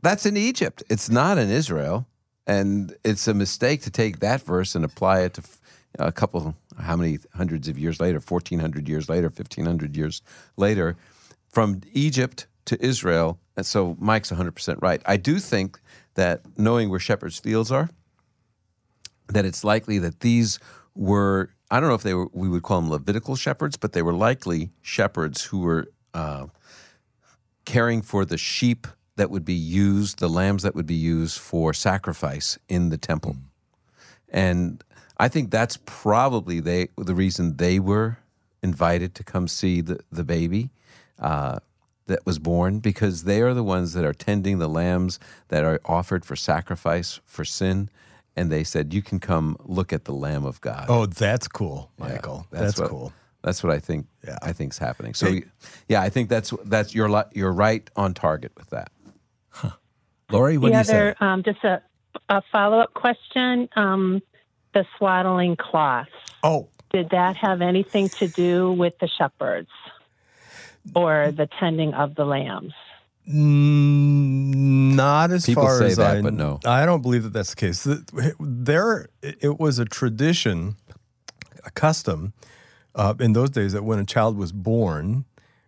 that's 0.00 0.24
in 0.24 0.36
Egypt. 0.36 0.84
It's 0.88 1.10
not 1.10 1.36
in 1.38 1.50
Israel, 1.50 2.06
and 2.46 2.96
it's 3.04 3.26
a 3.26 3.34
mistake 3.34 3.82
to 3.82 3.90
take 3.90 4.20
that 4.20 4.40
verse 4.40 4.76
and 4.76 4.84
apply 4.84 5.22
it 5.22 5.34
to 5.34 5.42
a 5.98 6.12
couple 6.12 6.54
how 6.78 6.94
many 6.94 7.18
hundreds 7.34 7.68
of 7.68 7.78
years 7.78 7.98
later, 7.98 8.20
1400 8.20 8.88
years 8.88 9.08
later, 9.08 9.26
1500 9.26 9.96
years 9.96 10.22
later, 10.56 10.96
from 11.48 11.80
Egypt 11.92 12.46
to 12.66 12.82
Israel. 12.84 13.40
And 13.56 13.66
so 13.66 13.96
Mike's 13.98 14.30
100% 14.30 14.80
right. 14.80 15.02
I 15.04 15.16
do 15.16 15.40
think 15.40 15.80
that 16.14 16.42
knowing 16.56 16.90
where 16.90 17.00
shepherds' 17.00 17.40
fields 17.40 17.72
are, 17.72 17.88
that 19.28 19.44
it's 19.44 19.64
likely 19.64 19.98
that 19.98 20.20
these 20.20 20.60
were, 20.94 21.50
I 21.70 21.80
don't 21.80 21.88
know 21.88 21.94
if 21.94 22.02
they 22.02 22.14
were, 22.14 22.28
we 22.32 22.48
would 22.48 22.62
call 22.62 22.80
them 22.80 22.90
Levitical 22.90 23.36
shepherds, 23.36 23.76
but 23.76 23.92
they 23.92 24.02
were 24.02 24.12
likely 24.12 24.70
shepherds 24.82 25.44
who 25.44 25.60
were 25.60 25.88
uh, 26.14 26.46
caring 27.64 28.02
for 28.02 28.24
the 28.24 28.38
sheep 28.38 28.86
that 29.16 29.30
would 29.30 29.44
be 29.44 29.54
used, 29.54 30.18
the 30.18 30.28
lambs 30.28 30.62
that 30.62 30.74
would 30.74 30.86
be 30.86 30.94
used 30.94 31.38
for 31.38 31.72
sacrifice 31.72 32.58
in 32.68 32.90
the 32.90 32.98
temple. 32.98 33.36
And 34.28 34.84
I 35.18 35.28
think 35.28 35.50
that's 35.50 35.78
probably 35.86 36.60
they, 36.60 36.88
the 36.96 37.14
reason 37.14 37.56
they 37.56 37.78
were 37.78 38.18
invited 38.62 39.14
to 39.14 39.24
come 39.24 39.48
see 39.48 39.80
the, 39.80 40.00
the 40.12 40.24
baby 40.24 40.70
uh, 41.18 41.58
that 42.06 42.24
was 42.24 42.38
born, 42.38 42.78
because 42.78 43.24
they 43.24 43.40
are 43.40 43.54
the 43.54 43.64
ones 43.64 43.92
that 43.94 44.04
are 44.04 44.12
tending 44.12 44.58
the 44.58 44.68
lambs 44.68 45.18
that 45.48 45.64
are 45.64 45.80
offered 45.86 46.24
for 46.24 46.36
sacrifice 46.36 47.20
for 47.24 47.44
sin. 47.44 47.88
And 48.36 48.52
they 48.52 48.64
said, 48.64 48.92
You 48.92 49.02
can 49.02 49.18
come 49.20 49.56
look 49.64 49.92
at 49.92 50.04
the 50.04 50.12
Lamb 50.12 50.44
of 50.44 50.60
God. 50.60 50.86
Oh, 50.88 51.06
that's 51.06 51.48
cool, 51.48 51.90
Yeah, 51.98 52.08
Michael. 52.08 52.46
that's 52.50 52.78
what, 52.78 52.90
cool. 52.90 53.12
That's 53.42 53.62
what 53.64 53.72
I 53.72 53.78
think. 53.78 54.06
Yeah. 54.26 54.36
I 54.42 54.52
think's 54.52 54.76
happening. 54.78 55.14
So, 55.14 55.26
Hey. 55.32 55.44
yeah, 55.88 56.02
I 56.02 56.10
think 56.10 56.28
that's 56.28 56.52
that's 56.64 56.94
you're 56.94 57.08
li- 57.08 57.30
you're 57.32 57.52
right 57.52 57.88
on 57.96 58.12
target 58.14 58.52
with 58.56 58.68
that. 58.70 58.90
Lori, 60.30 60.58
what 60.58 60.68
the 60.68 60.72
do 60.72 60.78
you 60.78 60.84
say? 60.84 60.96
other, 61.10 61.16
um, 61.24 61.42
just 61.44 61.62
a, 61.64 61.80
a 62.28 62.42
follow 62.50 62.80
up 62.80 62.92
question. 62.94 63.68
Um, 63.76 64.20
the 64.74 64.84
swaddling 64.98 65.56
cloth. 65.56 66.08
Oh, 66.42 66.68
Did 66.92 67.10
that 67.10 67.36
have 67.36 67.62
anything 67.62 68.08
to 68.18 68.26
do 68.28 68.72
with 68.72 68.98
the 68.98 69.08
shepherds 69.08 69.70
or 70.94 71.32
the 71.34 71.48
tending 71.58 71.94
of 71.94 72.14
the 72.16 72.24
lambs? 72.24 72.74
Mm, 73.28 74.94
Not 74.94 75.30
as 75.32 75.46
People 75.46 75.64
far 75.64 75.78
say 75.78 75.86
as 75.86 75.96
that, 75.96 76.18
I, 76.18 76.22
but 76.22 76.34
no. 76.34 76.60
I 76.64 76.86
don't 76.86 77.02
believe 77.02 77.22
that 77.24 77.32
that's 77.32 77.50
the 77.50 77.56
case. 77.56 77.86
There, 78.38 79.08
it 79.22 79.58
was 79.58 79.78
a 79.78 79.84
tradition, 79.84 80.76
a 81.64 81.70
custom 81.70 82.32
uh, 82.94 83.14
in 83.18 83.32
those 83.32 83.50
days 83.50 83.72
that 83.72 83.82
when 83.84 83.98
a 83.98 84.04
child 84.04 84.36
was 84.36 84.52
born, 84.52 85.24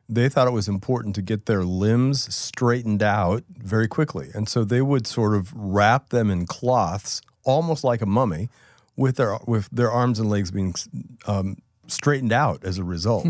they 0.09 0.29
thought 0.29 0.47
it 0.47 0.53
was 0.53 0.69
important 0.69 1.15
to 1.17 1.23
get 1.23 1.47
their 1.47 1.65
limbs 1.65 2.33
straightened 2.35 3.03
out 3.03 3.43
very 3.51 3.89
quickly, 3.89 4.31
and 4.35 4.49
so 4.49 4.65
they 4.65 4.81
would 4.81 5.07
sort 5.07 5.35
of 5.35 5.53
wrap 5.55 6.09
them 6.11 6.31
in 6.31 6.47
cloths, 6.47 7.21
almost 7.45 7.85
like 7.85 8.01
a 8.01 8.07
mummy, 8.07 8.49
with 8.97 9.17
their 9.17 9.39
with 9.47 9.69
their 9.71 9.91
arms 9.91 10.19
and 10.19 10.31
legs 10.31 10.51
being 10.51 10.75
um, 11.27 11.59
straightened 11.89 12.33
out 12.33 12.65
as 12.65 12.79
a 12.79 12.85
result. 12.85 13.27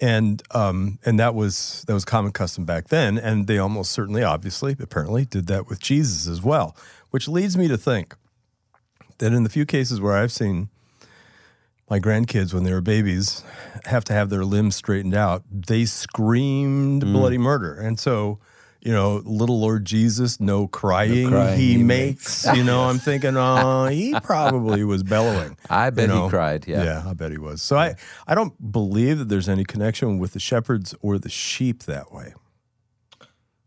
And 0.00 0.42
um, 0.50 0.98
and 1.04 1.20
that 1.20 1.34
was 1.34 1.84
that 1.86 1.94
was 1.94 2.04
common 2.04 2.32
custom 2.32 2.64
back 2.64 2.88
then, 2.88 3.16
and 3.16 3.46
they 3.46 3.58
almost 3.58 3.92
certainly, 3.92 4.24
obviously, 4.24 4.76
apparently, 4.80 5.24
did 5.24 5.46
that 5.46 5.68
with 5.68 5.80
Jesus 5.80 6.26
as 6.26 6.42
well. 6.42 6.76
Which 7.10 7.28
leads 7.28 7.56
me 7.56 7.68
to 7.68 7.76
think 7.76 8.16
that 9.18 9.32
in 9.32 9.44
the 9.44 9.48
few 9.48 9.64
cases 9.64 10.00
where 10.00 10.14
I've 10.14 10.32
seen 10.32 10.68
my 11.88 12.00
grandkids 12.00 12.52
when 12.52 12.64
they 12.64 12.72
were 12.72 12.80
babies 12.80 13.44
have 13.84 14.04
to 14.04 14.12
have 14.12 14.30
their 14.30 14.44
limbs 14.44 14.74
straightened 14.74 15.14
out, 15.14 15.44
they 15.50 15.84
screamed 15.84 17.02
bloody 17.02 17.38
murder. 17.38 17.74
And 17.74 18.00
so, 18.00 18.40
you 18.84 18.92
know, 18.92 19.22
little 19.24 19.58
Lord 19.60 19.86
Jesus, 19.86 20.38
no 20.40 20.68
crying, 20.68 21.30
crying 21.30 21.58
he, 21.58 21.72
he 21.78 21.82
makes. 21.82 22.46
You 22.54 22.62
know, 22.62 22.82
I'm 22.82 22.98
thinking, 22.98 23.34
oh, 23.34 23.86
he 23.86 24.14
probably 24.22 24.84
was 24.84 25.02
bellowing. 25.02 25.56
I 25.70 25.88
bet 25.88 26.08
you 26.08 26.14
know? 26.14 26.24
he 26.24 26.30
cried. 26.30 26.68
Yeah. 26.68 26.84
Yeah, 26.84 27.04
I 27.06 27.14
bet 27.14 27.32
he 27.32 27.38
was. 27.38 27.62
So 27.62 27.76
I, 27.76 27.96
I 28.28 28.34
don't 28.34 28.70
believe 28.70 29.18
that 29.18 29.30
there's 29.30 29.48
any 29.48 29.64
connection 29.64 30.18
with 30.18 30.34
the 30.34 30.40
shepherds 30.40 30.94
or 31.00 31.18
the 31.18 31.30
sheep 31.30 31.84
that 31.84 32.12
way. 32.12 32.34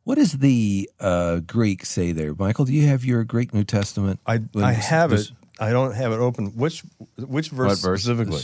What 0.03 0.15
does 0.15 0.33
the 0.33 0.89
uh, 0.99 1.39
Greek 1.39 1.83
say 1.83 2.11
there, 2.11 2.35
Michael? 2.35 2.65
Do 2.65 2.71
you 2.73 2.87
have 2.87 3.03
your 3.03 3.23
Greek 3.23 3.53
New 3.53 3.63
Testament? 3.63 4.19
I, 4.25 4.39
I 4.55 4.71
have 4.71 5.09
this- 5.09 5.31
it. 5.31 5.35
I 5.59 5.71
don't 5.71 5.95
have 5.95 6.11
it 6.11 6.17
open. 6.19 6.49
Which 6.55 6.83
which 7.17 7.49
verse, 7.49 7.81
verse? 7.81 8.03
specifically? 8.03 8.43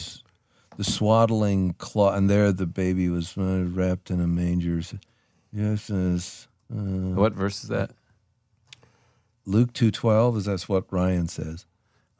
The 0.78 0.84
swaddling 0.84 1.74
cloth, 1.74 2.18
and 2.18 2.28
there 2.28 2.52
the 2.52 2.66
baby 2.66 3.08
was 3.08 3.38
uh, 3.38 3.66
wrapped 3.68 4.10
in 4.10 4.20
a 4.20 4.26
manger. 4.26 4.82
Yes, 5.54 5.92
uh, 6.74 7.16
What 7.16 7.34
verse 7.34 7.64
is 7.64 7.70
that? 7.70 7.92
Luke 9.46 9.74
two 9.74 9.92
twelve. 9.92 10.38
Is 10.38 10.46
that's 10.46 10.70
what 10.70 10.86
Ryan 10.92 11.28
says? 11.28 11.66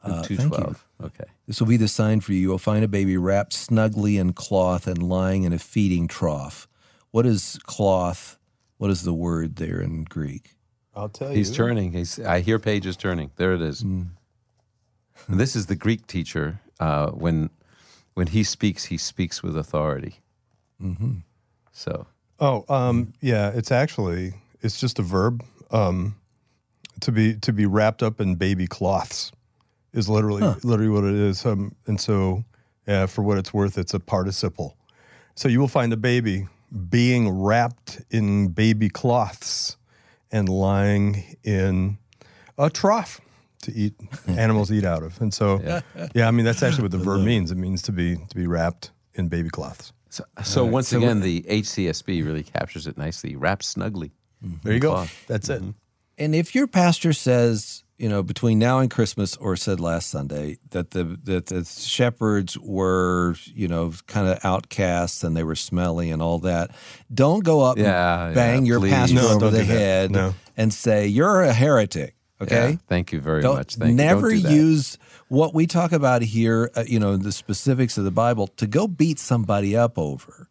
Uh, 0.02 0.22
Two 0.22 0.36
thank 0.36 0.52
you. 0.52 0.58
twelve. 0.58 0.86
Okay. 1.02 1.24
This 1.46 1.60
will 1.60 1.66
be 1.66 1.78
the 1.78 1.88
sign 1.88 2.20
for 2.20 2.32
you. 2.32 2.40
You 2.40 2.48
will 2.50 2.58
find 2.58 2.84
a 2.84 2.88
baby 2.88 3.16
wrapped 3.16 3.54
snugly 3.54 4.18
in 4.18 4.34
cloth 4.34 4.86
and 4.86 5.02
lying 5.02 5.44
in 5.44 5.52
a 5.54 5.58
feeding 5.58 6.06
trough. 6.08 6.68
What 7.10 7.24
is 7.24 7.58
cloth? 7.64 8.38
What 8.76 8.90
is 8.90 9.02
the 9.04 9.14
word 9.14 9.56
there 9.56 9.80
in 9.80 10.04
Greek? 10.04 10.50
I'll 10.94 11.08
tell 11.08 11.30
you. 11.30 11.36
He's 11.36 11.50
turning. 11.50 11.92
He's. 11.92 12.20
I 12.20 12.40
hear 12.40 12.58
pages 12.58 12.96
turning. 12.96 13.30
There 13.36 13.54
it 13.54 13.62
is. 13.62 13.82
Mm. 13.82 14.08
And 15.28 15.40
this 15.40 15.56
is 15.56 15.66
the 15.66 15.76
Greek 15.76 16.06
teacher. 16.06 16.60
Uh, 16.78 17.10
when 17.12 17.48
when 18.12 18.26
he 18.26 18.44
speaks, 18.44 18.84
he 18.84 18.98
speaks 18.98 19.42
with 19.42 19.56
authority. 19.56 20.16
Mm-hmm. 20.82 21.18
So 21.72 22.06
Oh, 22.40 22.64
um, 22.68 23.14
yeah. 23.22 23.50
It's 23.54 23.72
actually 23.72 24.34
it's 24.64 24.80
just 24.80 24.98
a 24.98 25.02
verb. 25.02 25.44
Um, 25.70 26.16
to 27.00 27.12
be 27.12 27.34
to 27.36 27.52
be 27.52 27.66
wrapped 27.66 28.02
up 28.02 28.20
in 28.20 28.36
baby 28.36 28.66
cloths 28.66 29.30
is 29.92 30.08
literally 30.08 30.42
literally 30.62 30.88
what 30.88 31.04
it 31.04 31.14
is. 31.14 31.44
Um, 31.44 31.74
and 31.86 32.00
so, 32.00 32.44
yeah, 32.86 33.06
for 33.06 33.22
what 33.22 33.38
it's 33.38 33.52
worth, 33.52 33.78
it's 33.78 33.94
a 33.94 34.00
participle. 34.00 34.76
So 35.36 35.48
you 35.48 35.60
will 35.60 35.68
find 35.68 35.92
a 35.92 35.96
baby 35.96 36.46
being 36.88 37.28
wrapped 37.42 38.00
in 38.10 38.48
baby 38.48 38.88
cloths 38.88 39.76
and 40.32 40.48
lying 40.48 41.36
in 41.44 41.98
a 42.58 42.70
trough 42.70 43.20
to 43.62 43.72
eat 43.72 43.94
animals 44.28 44.72
eat 44.72 44.84
out 44.84 45.02
of. 45.02 45.20
And 45.20 45.32
so, 45.32 45.60
yeah. 46.14 46.28
I 46.28 46.30
mean 46.30 46.44
that's 46.44 46.62
actually 46.62 46.82
what 46.82 46.92
the 46.92 46.98
verb 47.10 47.22
means. 47.22 47.50
It 47.50 47.56
means 47.56 47.82
to 47.82 47.92
be 47.92 48.16
to 48.16 48.34
be 48.34 48.46
wrapped 48.46 48.92
in 49.14 49.28
baby 49.28 49.50
cloths. 49.50 49.92
so, 50.08 50.24
so 50.42 50.64
once 50.64 50.88
so 50.88 50.98
again, 50.98 51.20
the 51.20 51.42
HCSB 51.42 52.24
really 52.24 52.42
captures 52.42 52.86
it 52.86 52.96
nicely. 52.96 53.36
Wrapped 53.36 53.64
snugly. 53.64 54.12
There 54.62 54.72
you 54.74 54.80
go. 54.80 54.90
Cloth. 54.92 55.24
That's 55.26 55.48
it. 55.48 55.62
And 56.18 56.34
if 56.34 56.54
your 56.54 56.66
pastor 56.66 57.12
says, 57.12 57.82
you 57.98 58.08
know, 58.08 58.22
between 58.22 58.58
now 58.58 58.78
and 58.80 58.90
Christmas, 58.90 59.36
or 59.36 59.56
said 59.56 59.80
last 59.80 60.10
Sunday 60.10 60.58
that 60.70 60.90
the 60.92 61.18
that 61.24 61.46
the 61.46 61.64
shepherds 61.64 62.58
were, 62.58 63.34
you 63.46 63.68
know, 63.68 63.92
kind 64.06 64.28
of 64.28 64.38
outcasts 64.44 65.22
and 65.24 65.36
they 65.36 65.42
were 65.44 65.54
smelly 65.56 66.10
and 66.10 66.20
all 66.22 66.38
that, 66.40 66.70
don't 67.12 67.44
go 67.44 67.62
up 67.62 67.78
Yeah, 67.78 68.26
and 68.26 68.34
bang 68.34 68.64
yeah, 68.64 68.68
your 68.70 68.80
please. 68.80 68.90
pastor 68.92 69.14
No, 69.16 69.28
over 69.30 69.50
the 69.50 69.64
head 69.64 70.10
No. 70.10 70.34
and 70.56 70.72
say 70.72 71.06
you're 71.06 71.42
a 71.42 71.52
heretic. 71.52 72.14
Okay. 72.40 72.70
Yeah, 72.72 72.76
thank 72.88 73.12
you 73.12 73.20
very 73.20 73.42
Don't 73.42 73.56
much. 73.56 73.76
Thank 73.76 73.90
you. 73.90 73.94
never 73.96 74.30
Don't 74.30 74.42
do 74.42 74.48
that. 74.48 74.52
use 74.54 74.98
what 75.28 75.54
we 75.54 75.66
talk 75.66 75.92
about 75.92 76.20
here, 76.22 76.70
uh, 76.76 76.82
you 76.86 76.98
know, 76.98 77.16
the 77.16 77.32
specifics 77.32 77.96
of 77.96 78.04
the 78.04 78.10
Bible 78.10 78.48
to 78.48 78.66
go 78.66 78.86
beat 78.88 79.18
somebody 79.20 79.76
up 79.76 79.96
over. 79.98 80.48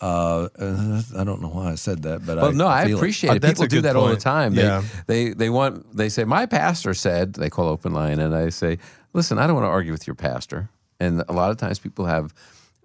Uh, 0.00 0.48
uh, 0.58 1.02
I 1.16 1.24
don't 1.24 1.40
know 1.40 1.48
why 1.48 1.72
I 1.72 1.74
said 1.76 2.02
that, 2.02 2.26
but 2.26 2.36
Well, 2.36 2.48
I 2.50 2.52
no, 2.52 2.66
I 2.68 2.84
feel 2.84 2.96
it. 2.96 3.00
appreciate 3.00 3.30
Uh, 3.30 3.34
it. 3.34 3.42
that's 3.42 3.52
People 3.60 3.66
do 3.68 3.76
good 3.76 3.84
that 3.84 3.96
all 3.96 4.08
the 4.08 4.16
time. 4.16 4.54
They, 4.54 4.62
Yeah. 4.62 4.82
they 5.06 5.30
they 5.30 5.48
want 5.50 5.96
they 5.96 6.08
say 6.10 6.24
my 6.24 6.44
pastor 6.46 6.92
said 6.94 7.34
they 7.34 7.48
call 7.50 7.68
open 7.68 7.92
line, 7.92 8.20
and 8.20 8.34
I 8.34 8.50
say, 8.50 8.78
listen, 9.14 9.38
I 9.38 9.46
don't 9.46 9.56
want 9.56 9.64
to 9.64 9.70
argue 9.70 9.92
with 9.92 10.06
your 10.06 10.14
pastor. 10.16 10.68
And 11.00 11.22
a 11.28 11.32
lot 11.32 11.50
of 11.50 11.56
times 11.56 11.78
people 11.78 12.06
have 12.06 12.34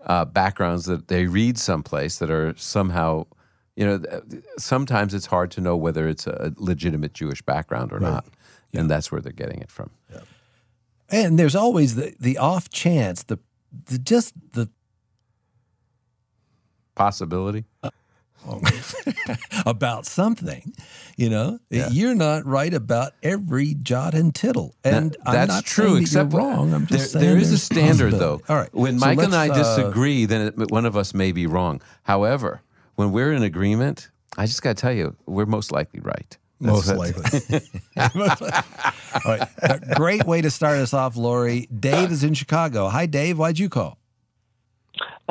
uh, 0.05 0.25
backgrounds 0.25 0.85
that 0.85 1.07
they 1.07 1.25
read 1.27 1.57
someplace 1.57 2.17
that 2.19 2.29
are 2.31 2.53
somehow, 2.57 3.25
you 3.75 3.85
know, 3.85 4.01
sometimes 4.57 5.13
it's 5.13 5.27
hard 5.27 5.51
to 5.51 5.61
know 5.61 5.75
whether 5.77 6.07
it's 6.07 6.27
a 6.27 6.53
legitimate 6.57 7.13
Jewish 7.13 7.41
background 7.41 7.91
or 7.93 7.99
not, 7.99 8.25
and 8.73 8.89
that's 8.89 9.11
where 9.11 9.21
they're 9.21 9.31
getting 9.33 9.59
it 9.61 9.69
from. 9.71 9.89
And 11.09 11.37
there's 11.37 11.55
always 11.55 11.95
the, 11.95 12.13
the 12.19 12.37
off 12.37 12.69
chance, 12.69 13.23
the, 13.23 13.37
the 13.85 13.97
just 13.97 14.33
the 14.53 14.69
Possibility. 16.95 17.65
about 19.65 20.05
something, 20.05 20.73
you 21.15 21.29
know, 21.29 21.59
Yeah. 21.69 21.89
you're 21.91 22.15
not 22.15 22.45
right 22.45 22.73
about 22.73 23.13
every 23.21 23.75
jot 23.75 24.13
and 24.13 24.33
tittle. 24.33 24.75
And 24.83 25.15
I'm 25.25 25.33
that's 25.33 25.49
not 25.53 25.65
true. 25.65 25.95
that 25.95 26.01
except 26.01 26.31
you're 26.33 26.41
wrong. 26.41 26.73
I'm 26.73 26.87
just 26.87 27.13
there, 27.13 27.21
saying 27.21 27.33
there 27.33 27.37
is 27.41 27.51
a 27.51 27.57
standard, 27.57 28.13
though. 28.13 28.41
All 28.49 28.55
right. 28.55 28.73
When 28.73 28.99
So 28.99 29.05
Mike 29.05 29.19
and 29.19 29.35
I 29.35 29.49
uh, 29.49 29.53
disagree, 29.53 30.25
then 30.25 30.47
it, 30.59 30.71
one 30.71 30.85
of 30.85 30.97
us 30.97 31.13
may 31.13 31.31
be 31.31 31.45
wrong. 31.45 31.81
However, 32.03 32.61
when 32.95 33.11
we're 33.11 33.31
in 33.31 33.43
agreement, 33.43 34.09
I 34.37 34.45
just 34.47 34.61
got 34.63 34.75
to 34.77 34.81
tell 34.81 34.93
you, 34.93 35.15
we're 35.27 35.45
most 35.45 35.71
likely 35.71 35.99
right. 35.99 36.35
Most 36.59 36.87
That's- 36.87 37.15
likely. 37.15 37.59
All 39.25 39.37
right. 39.37 39.47
A 39.61 39.79
great 39.95 40.25
way 40.25 40.41
to 40.41 40.49
start 40.49 40.77
us 40.79 40.93
off, 40.93 41.15
Lori. 41.15 41.67
Dave 41.67 42.11
is 42.11 42.23
in 42.23 42.33
Chicago. 42.33 42.87
Hi, 42.87 43.05
Dave. 43.05 43.37
Why'd 43.37 43.59
you 43.59 43.69
call? 43.69 43.97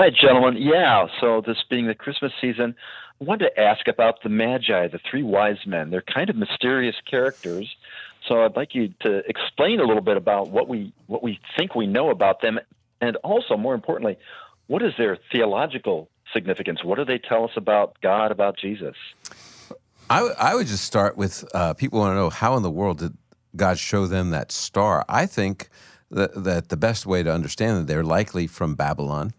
Hi, 0.00 0.08
gentlemen. 0.08 0.56
Yeah, 0.56 1.08
so 1.20 1.42
this 1.46 1.58
being 1.68 1.86
the 1.86 1.94
Christmas 1.94 2.32
season, 2.40 2.74
I 3.20 3.24
wanted 3.24 3.50
to 3.50 3.60
ask 3.60 3.86
about 3.86 4.22
the 4.22 4.30
Magi, 4.30 4.88
the 4.88 4.98
three 4.98 5.22
wise 5.22 5.58
men. 5.66 5.90
They're 5.90 6.00
kind 6.00 6.30
of 6.30 6.36
mysterious 6.36 6.96
characters. 7.04 7.76
So 8.26 8.42
I'd 8.42 8.56
like 8.56 8.74
you 8.74 8.94
to 9.02 9.18
explain 9.28 9.78
a 9.78 9.84
little 9.84 10.00
bit 10.00 10.16
about 10.16 10.48
what 10.48 10.68
we 10.68 10.94
what 11.06 11.22
we 11.22 11.38
think 11.54 11.74
we 11.74 11.86
know 11.86 12.08
about 12.08 12.40
them 12.40 12.58
And 13.02 13.16
also, 13.16 13.58
more 13.58 13.74
importantly, 13.74 14.16
what 14.68 14.80
is 14.80 14.94
their 14.96 15.18
theological 15.30 16.08
significance? 16.32 16.82
What 16.82 16.96
do 16.96 17.04
they 17.04 17.18
tell 17.18 17.44
us 17.44 17.52
about 17.54 18.00
God, 18.00 18.32
about 18.32 18.56
Jesus? 18.56 18.96
I, 20.08 20.54
would 20.54 20.66
just 20.66 20.84
start 20.84 21.18
with 21.18 21.44
uh, 21.52 21.74
people 21.74 21.98
want 21.98 22.12
to 22.12 22.14
know 22.14 22.30
how 22.30 22.56
in 22.56 22.62
the 22.62 22.70
world 22.70 23.00
did 23.00 23.18
God 23.54 23.78
show 23.78 24.06
them 24.06 24.30
that 24.30 24.50
star? 24.50 25.04
I 25.10 25.26
think 25.26 25.68
that, 26.10 26.42
that 26.42 26.70
the 26.70 26.78
best 26.78 27.04
way 27.04 27.22
to 27.22 27.30
understand 27.30 27.76
that 27.76 27.86
they're 27.86 28.02
likely 28.02 28.46
from 28.46 28.76
Babylon, 28.76 29.34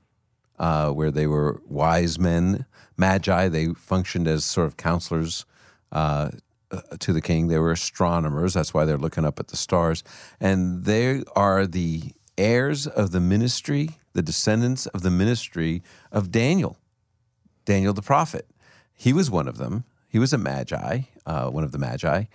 uh, 0.61 0.91
where 0.91 1.09
they 1.09 1.25
were 1.25 1.59
wise 1.67 2.19
men, 2.19 2.65
magi. 2.95 3.47
They 3.47 3.69
functioned 3.73 4.27
as 4.27 4.45
sort 4.45 4.67
of 4.67 4.77
counselors 4.77 5.45
uh, 5.91 6.29
uh, 6.69 6.81
to 6.99 7.11
the 7.11 7.19
king. 7.19 7.47
They 7.47 7.57
were 7.57 7.71
astronomers. 7.71 8.53
That's 8.53 8.71
why 8.71 8.85
they're 8.85 8.97
looking 8.99 9.25
up 9.25 9.39
at 9.39 9.47
the 9.47 9.57
stars. 9.57 10.03
And 10.39 10.85
they 10.85 11.23
are 11.35 11.65
the 11.65 12.13
heirs 12.37 12.85
of 12.85 13.11
the 13.11 13.19
ministry, 13.19 13.89
the 14.13 14.21
descendants 14.21 14.85
of 14.85 15.01
the 15.01 15.09
ministry 15.09 15.81
of 16.11 16.31
Daniel, 16.31 16.77
Daniel 17.65 17.93
the 17.93 18.03
prophet. 18.03 18.45
He 18.93 19.13
was 19.13 19.31
one 19.31 19.47
of 19.47 19.57
them. 19.57 19.83
He 20.07 20.19
was 20.19 20.31
a 20.31 20.37
magi, 20.37 21.01
uh, 21.25 21.49
one 21.49 21.63
of 21.63 21.71
the 21.71 21.79
magi. 21.79 22.25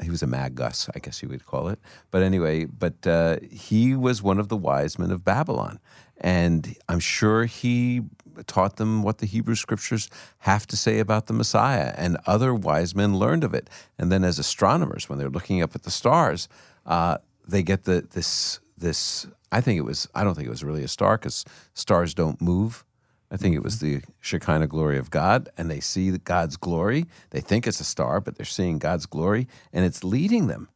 He 0.00 0.10
was 0.10 0.22
a 0.22 0.26
magus, 0.26 0.88
I 0.94 0.98
guess 0.98 1.22
you 1.22 1.28
would 1.28 1.44
call 1.44 1.68
it. 1.68 1.78
But 2.10 2.22
anyway, 2.22 2.64
but 2.64 3.06
uh, 3.06 3.38
he 3.50 3.94
was 3.94 4.22
one 4.22 4.38
of 4.38 4.48
the 4.48 4.56
wise 4.56 4.98
men 4.98 5.10
of 5.10 5.24
Babylon. 5.24 5.78
And 6.20 6.76
I'm 6.88 7.00
sure 7.00 7.44
he 7.44 8.02
taught 8.46 8.76
them 8.76 9.02
what 9.02 9.18
the 9.18 9.26
Hebrew 9.26 9.54
scriptures 9.54 10.08
have 10.38 10.66
to 10.68 10.76
say 10.76 10.98
about 10.98 11.26
the 11.26 11.32
Messiah. 11.32 11.92
And 11.96 12.16
other 12.26 12.54
wise 12.54 12.94
men 12.94 13.18
learned 13.18 13.44
of 13.44 13.54
it. 13.54 13.68
And 13.98 14.10
then 14.10 14.24
as 14.24 14.38
astronomers, 14.38 15.08
when 15.08 15.18
they're 15.18 15.28
looking 15.28 15.62
up 15.62 15.74
at 15.74 15.82
the 15.82 15.90
stars, 15.90 16.48
uh, 16.86 17.18
they 17.46 17.62
get 17.62 17.84
the 17.84 18.06
this 18.12 18.60
this. 18.78 19.26
I 19.50 19.60
think 19.60 19.78
it 19.78 19.82
was. 19.82 20.08
I 20.14 20.24
don't 20.24 20.34
think 20.34 20.46
it 20.46 20.50
was 20.50 20.64
really 20.64 20.84
a 20.84 20.88
star 20.88 21.18
because 21.18 21.44
stars 21.74 22.14
don't 22.14 22.40
move. 22.40 22.84
I 23.32 23.38
think 23.38 23.56
it 23.56 23.62
was 23.62 23.78
the 23.78 24.02
Shekinah 24.20 24.66
glory 24.66 24.98
of 24.98 25.10
God, 25.10 25.48
and 25.56 25.70
they 25.70 25.80
see 25.80 26.10
God's 26.18 26.58
glory. 26.58 27.06
They 27.30 27.40
think 27.40 27.66
it's 27.66 27.80
a 27.80 27.84
star, 27.84 28.20
but 28.20 28.36
they're 28.36 28.44
seeing 28.44 28.78
God's 28.78 29.06
glory, 29.06 29.48
and 29.72 29.86
it's 29.86 30.04
leading 30.04 30.48
them. 30.48 30.68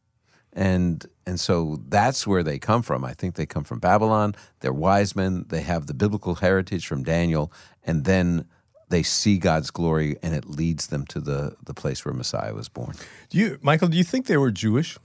And 0.51 1.05
and 1.27 1.39
so 1.39 1.79
that's 1.87 2.25
where 2.25 2.41
they 2.41 2.57
come 2.57 2.81
from. 2.81 3.05
I 3.05 3.13
think 3.13 3.35
they 3.35 3.45
come 3.45 3.63
from 3.63 3.77
Babylon. 3.77 4.33
They're 4.61 4.73
wise 4.73 5.15
men. 5.15 5.45
They 5.49 5.61
have 5.61 5.85
the 5.85 5.93
biblical 5.93 6.35
heritage 6.35 6.87
from 6.87 7.03
Daniel, 7.03 7.51
and 7.83 8.05
then 8.05 8.47
they 8.89 9.03
see 9.03 9.37
God's 9.37 9.69
glory, 9.69 10.17
and 10.23 10.33
it 10.33 10.45
leads 10.45 10.87
them 10.87 11.05
to 11.07 11.19
the 11.19 11.55
the 11.63 11.75
place 11.75 12.03
where 12.03 12.13
Messiah 12.13 12.55
was 12.55 12.69
born. 12.69 12.95
Do 13.29 13.37
you, 13.37 13.59
Michael? 13.61 13.87
Do 13.87 13.97
you 13.97 14.03
think 14.03 14.25
they 14.25 14.37
were 14.37 14.49
Jewish? 14.49 14.97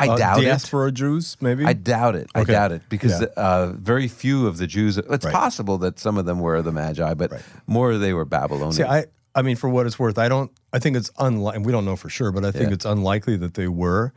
I 0.00 0.08
Uh, 0.08 0.16
doubt 0.16 0.38
it. 0.40 0.46
diaspora 0.46 0.90
Jews, 0.92 1.36
maybe. 1.40 1.64
I 1.64 1.72
doubt 1.72 2.16
it. 2.16 2.28
I 2.34 2.44
doubt 2.44 2.72
it 2.72 2.82
because 2.88 3.20
Yeah. 3.20 3.26
uh, 3.36 3.72
very 3.76 4.08
few 4.08 4.46
of 4.46 4.56
the 4.58 4.66
Jews. 4.66 4.98
It's 4.98 5.24
Right. 5.24 5.32
possible 5.32 5.78
that 5.78 5.98
some 6.00 6.18
of 6.18 6.24
them 6.26 6.40
were 6.40 6.60
the 6.62 6.72
Magi, 6.72 7.14
but 7.14 7.30
more 7.66 7.96
they 7.98 8.12
were 8.12 8.24
Babylonian. 8.24 8.72
See, 8.72 8.82
I, 8.82 9.04
I 9.34 9.42
mean, 9.42 9.56
for 9.56 9.68
what 9.68 9.86
it's 9.86 9.98
worth, 9.98 10.18
I 10.18 10.28
don't. 10.28 10.50
I 10.72 10.78
think 10.80 10.96
it's 10.96 11.10
unlikely. 11.18 11.62
We 11.64 11.72
don't 11.72 11.84
know 11.84 11.96
for 11.96 12.08
sure, 12.08 12.32
but 12.32 12.44
I 12.44 12.50
think 12.50 12.68
Yeah. 12.70 12.74
it's 12.74 12.84
unlikely 12.84 13.36
that 13.38 13.54
they 13.54 13.68
were. 13.68 14.12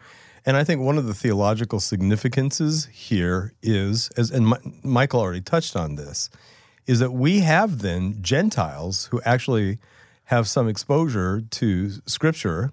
And 0.45 0.55
I 0.57 0.63
think 0.63 0.81
one 0.81 0.97
of 0.97 1.05
the 1.05 1.13
theological 1.13 1.79
significances 1.79 2.87
here 2.91 3.53
is, 3.61 4.09
as 4.17 4.31
and 4.31 4.47
Mi- 4.49 4.79
Michael 4.83 5.19
already 5.19 5.41
touched 5.41 5.75
on 5.75 5.95
this, 5.95 6.29
is 6.87 6.99
that 6.99 7.11
we 7.11 7.41
have 7.41 7.79
then 7.79 8.17
Gentiles 8.21 9.09
who 9.11 9.21
actually 9.25 9.77
have 10.25 10.47
some 10.47 10.67
exposure 10.67 11.41
to 11.41 11.91
Scripture 12.05 12.71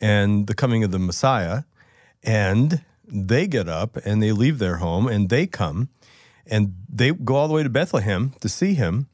and 0.00 0.46
the 0.46 0.54
coming 0.54 0.84
of 0.84 0.90
the 0.92 0.98
Messiah, 0.98 1.62
and 2.22 2.82
they 3.06 3.46
get 3.46 3.68
up 3.68 3.96
and 4.04 4.22
they 4.22 4.32
leave 4.32 4.58
their 4.58 4.76
home 4.76 5.06
and 5.08 5.28
they 5.28 5.46
come 5.46 5.88
and 6.46 6.74
they 6.88 7.12
go 7.12 7.34
all 7.36 7.48
the 7.48 7.54
way 7.54 7.62
to 7.62 7.68
Bethlehem 7.70 8.32
to 8.40 8.48
see 8.48 8.72
him, 8.74 9.06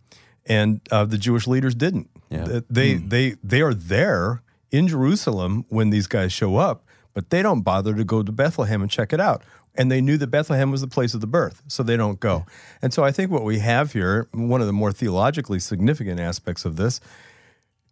and 0.46 0.80
uh, 0.92 1.04
the 1.04 1.18
Jewish 1.18 1.46
leaders 1.48 1.74
didn't. 1.74 2.08
Yeah. 2.30 2.44
Th- 2.44 2.64
They 2.70 2.94
they 2.94 3.34
they 3.42 3.60
are 3.60 3.74
there 3.74 4.42
in 4.70 4.86
Jerusalem 4.88 5.64
when 5.68 5.90
these 5.90 6.06
guys 6.06 6.32
show 6.32 6.56
up, 6.56 6.84
but 7.12 7.30
they 7.30 7.42
don't 7.42 7.62
bother 7.62 7.94
to 7.94 8.04
go 8.04 8.22
to 8.22 8.30
Bethlehem 8.32 8.82
and 8.82 8.90
check 8.90 9.12
it 9.12 9.20
out. 9.20 9.42
And 9.76 9.90
they 9.90 10.00
knew 10.00 10.16
that 10.18 10.28
Bethlehem 10.28 10.70
was 10.70 10.82
the 10.82 10.86
place 10.86 11.14
of 11.14 11.20
the 11.20 11.26
birth, 11.26 11.60
so 11.66 11.82
they 11.82 11.96
don't 11.96 12.20
go. 12.20 12.46
And 12.80 12.94
so 12.94 13.02
I 13.02 13.10
think 13.10 13.32
what 13.32 13.42
we 13.42 13.58
have 13.58 13.92
here, 13.92 14.28
one 14.32 14.60
of 14.60 14.68
the 14.68 14.72
more 14.72 14.92
theologically 14.92 15.58
significant 15.58 16.20
aspects 16.20 16.64
of 16.64 16.76
this, 16.76 17.00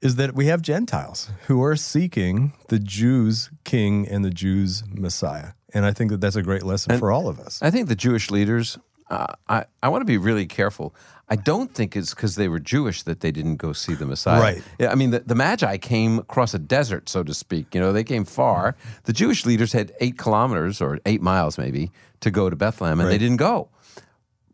is 0.02 0.16
that 0.16 0.34
we 0.34 0.46
have 0.46 0.60
Gentiles 0.60 1.30
who 1.46 1.62
are 1.62 1.76
seeking 1.76 2.52
the 2.68 2.78
Jews' 2.78 3.50
king 3.64 4.06
and 4.08 4.24
the 4.24 4.30
Jews' 4.30 4.82
Messiah. 4.92 5.52
And 5.72 5.86
I 5.86 5.92
think 5.92 6.10
that 6.10 6.20
that's 6.20 6.36
a 6.36 6.42
great 6.42 6.64
lesson 6.64 6.98
for 6.98 7.10
all 7.10 7.28
of 7.28 7.38
us. 7.38 7.62
I 7.62 7.70
think 7.70 7.88
the 7.88 7.94
Jewish 7.94 8.30
leaders. 8.30 8.78
Uh, 9.08 9.26
I 9.48 9.64
I 9.82 9.88
want 9.88 10.02
to 10.02 10.06
be 10.06 10.18
really 10.18 10.46
careful. 10.46 10.94
I 11.28 11.36
don't 11.36 11.72
think 11.72 11.96
it's 11.96 12.12
because 12.14 12.34
they 12.34 12.48
were 12.48 12.58
Jewish 12.58 13.04
that 13.04 13.20
they 13.20 13.30
didn't 13.30 13.56
go 13.56 13.72
see 13.72 13.94
the 13.94 14.04
Messiah. 14.04 14.40
Right. 14.40 14.62
Yeah. 14.78 14.92
I 14.92 14.96
mean, 14.96 15.10
the, 15.10 15.20
the 15.20 15.34
Magi 15.34 15.78
came 15.78 16.18
across 16.18 16.52
a 16.52 16.58
desert, 16.58 17.08
so 17.08 17.22
to 17.22 17.32
speak. 17.32 17.74
You 17.74 17.80
know, 17.80 17.92
they 17.92 18.04
came 18.04 18.24
far. 18.24 18.76
The 19.04 19.12
Jewish 19.14 19.46
leaders 19.46 19.72
had 19.72 19.92
eight 20.00 20.18
kilometers 20.18 20.82
or 20.82 20.98
eight 21.06 21.22
miles, 21.22 21.56
maybe, 21.56 21.90
to 22.20 22.30
go 22.30 22.50
to 22.50 22.56
Bethlehem, 22.56 23.00
and 23.00 23.08
they 23.08 23.18
didn't 23.18 23.38
go. 23.38 23.68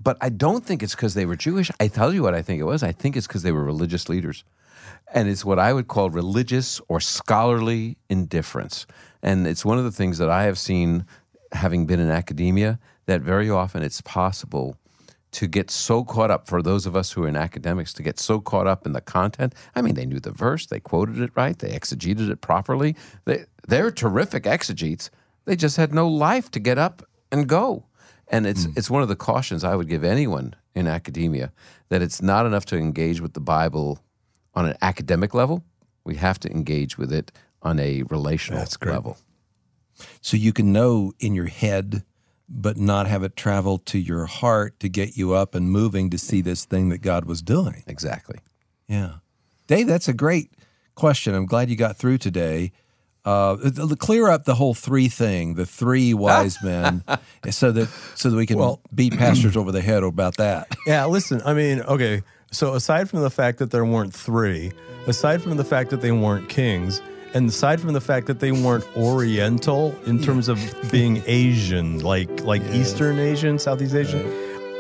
But 0.01 0.19
I 0.21 0.29
don't 0.29 0.65
think 0.65 0.83
it's 0.83 0.95
because 0.95 1.15
they 1.15 1.27
were 1.27 1.37
Jewish. 1.37 1.71
I 1.81 1.89
tell 1.89 2.15
you 2.15 2.23
what 2.23 2.35
I 2.35 2.43
think 2.43 2.61
it 2.61 2.65
was. 2.65 2.83
I 2.83 2.93
think 2.93 3.17
it's 3.17 3.27
because 3.27 3.43
they 3.43 3.53
were 3.53 3.65
religious 3.65 4.09
leaders. 4.09 4.45
And 5.15 5.29
it's 5.29 5.45
what 5.45 5.59
I 5.59 5.73
would 5.73 5.89
call 5.89 6.11
religious 6.11 6.81
or 6.89 7.01
scholarly 7.01 7.97
indifference. 8.09 8.87
And 9.23 9.47
it's 9.47 9.65
one 9.65 9.79
of 9.79 9.85
the 9.85 9.93
things 9.93 10.19
that 10.19 10.29
I 10.29 10.45
have 10.45 10.59
seen, 10.59 11.07
having 11.53 11.87
been 11.87 12.01
in 12.01 12.11
academia, 12.11 12.79
that 13.07 13.23
very 13.23 13.49
often 13.49 13.83
it's 13.83 14.01
possible 14.03 14.77
to 15.31 15.47
get 15.47 15.71
so 15.71 16.05
caught 16.05 16.31
up, 16.31 16.47
for 16.47 16.63
those 16.63 16.87
of 16.87 16.97
us 16.97 17.13
who 17.13 17.25
are 17.25 17.29
in 17.29 17.37
academics, 17.37 17.93
to 17.95 18.03
get 18.03 18.19
so 18.19 18.41
caught 18.41 18.67
up 18.67 18.87
in 18.87 18.93
the 18.93 19.01
content. 19.01 19.55
I 19.75 19.83
mean, 19.83 19.95
they 19.95 20.07
knew 20.07 20.21
the 20.21 20.31
verse, 20.31 20.67
they 20.67 20.81
quoted 20.81 21.21
it 21.21 21.31
right, 21.35 21.59
they 21.59 21.71
exegeted 21.71 22.31
it 22.31 22.41
properly. 22.41 22.97
They, 23.25 23.45
they're 23.67 23.91
terrific 23.91 24.47
exegetes. 24.47 25.11
They 25.45 25.57
just 25.57 25.77
had 25.77 25.93
no 25.93 26.09
life 26.09 26.51
to 26.53 26.61
get 26.61 26.79
up 26.79 27.03
and 27.31 27.47
go. 27.47 27.85
And 28.29 28.47
it's 28.47 28.65
hmm. 28.65 28.73
it's 28.77 28.91
one 28.91 29.03
of 29.03 29.09
the 29.09 29.17
cautions 29.17 29.65
I 29.65 29.75
would 29.75 29.89
give 29.89 30.05
anyone 30.05 30.55
in 30.75 30.87
academia 30.87 31.53
that 31.89 32.03
it's 32.03 32.21
not 32.21 32.45
enough 32.45 32.67
to 32.67 32.77
engage 32.77 33.21
with 33.21 33.33
the 33.33 33.41
Bible 33.41 34.01
on 34.59 34.67
an 34.67 34.77
academic 34.83 35.35
level. 35.35 35.63
We 36.05 36.17
have 36.17 36.39
to 36.41 36.51
engage 36.51 36.99
with 36.99 37.13
it 37.13 37.31
on 37.63 37.79
a 37.79 38.03
relational 38.11 38.59
That's 38.61 38.77
great. 38.77 38.93
level. 38.93 39.17
So 40.21 40.37
you 40.37 40.53
can 40.53 40.73
know 40.73 41.13
in 41.21 41.35
your 41.35 41.47
head, 41.47 42.03
but 42.49 42.77
not 42.77 43.07
have 43.07 43.23
it 43.23 43.37
travel 43.37 43.79
to 43.79 43.99
your 43.99 44.27
heart 44.27 44.79
to 44.81 44.89
get 44.89 45.17
you 45.17 45.33
up 45.35 45.55
and 45.55 45.71
moving 45.71 46.11
to 46.11 46.19
see 46.19 46.41
this 46.41 46.65
thing 46.65 46.89
that 46.89 46.99
God 46.99 47.25
was 47.25 47.41
doing. 47.43 47.85
Exactly. 47.87 48.39
Yeah. 48.89 49.15
Dave, 49.67 49.87
that's 49.87 50.09
a 50.09 50.13
great 50.13 50.51
question. 50.95 51.35
I'm 51.35 51.47
glad 51.47 51.69
you 51.71 51.77
got 51.77 51.97
through 51.97 52.19
today. 52.19 52.73
Uh, 53.25 53.57
th- 53.59 53.75
th- 53.77 53.99
clear 53.99 54.29
up 54.29 54.45
the 54.45 54.55
whole 54.55 54.73
three 54.75 55.09
thing, 55.09 55.55
the 55.55 55.67
three 55.67 56.15
wise 56.27 56.57
men, 56.63 57.05
so 57.51 57.71
that 57.73 57.89
so 58.15 58.31
that 58.31 58.37
we 58.37 58.47
can 58.47 58.59
Well- 58.59 58.81
beat 58.95 59.17
pastors 59.19 59.57
over 59.57 59.71
the 59.71 59.83
head 59.83 60.03
about 60.03 60.37
that. 60.39 60.75
Yeah, 60.87 61.05
listen, 61.07 61.43
I 61.45 61.53
mean, 61.53 61.81
okay, 61.83 62.23
so 62.51 62.75
aside 62.75 63.09
from 63.11 63.21
the 63.21 63.31
fact 63.31 63.59
that 63.59 63.71
there 63.71 63.85
weren't 63.85 64.15
three, 64.15 64.73
aside 65.07 65.43
from 65.43 65.57
the 65.57 65.65
fact 65.65 65.91
that 65.91 66.01
they 66.01 66.13
weren't 66.13 66.49
kings, 66.49 67.01
and 67.35 67.49
aside 67.49 67.81
from 67.81 67.93
the 67.93 68.01
fact 68.01 68.27
that 68.27 68.41
they 68.41 68.53
weren't 68.53 68.85
oriental 68.97 69.95
in 70.07 70.21
terms 70.21 70.49
of 70.49 70.59
being 70.91 71.23
Asian, 71.27 71.99
like 72.01 72.43
like 72.45 72.63
Eastern 72.73 73.19
Asian, 73.19 73.59
Southeast 73.59 73.95
Asian, 73.95 74.25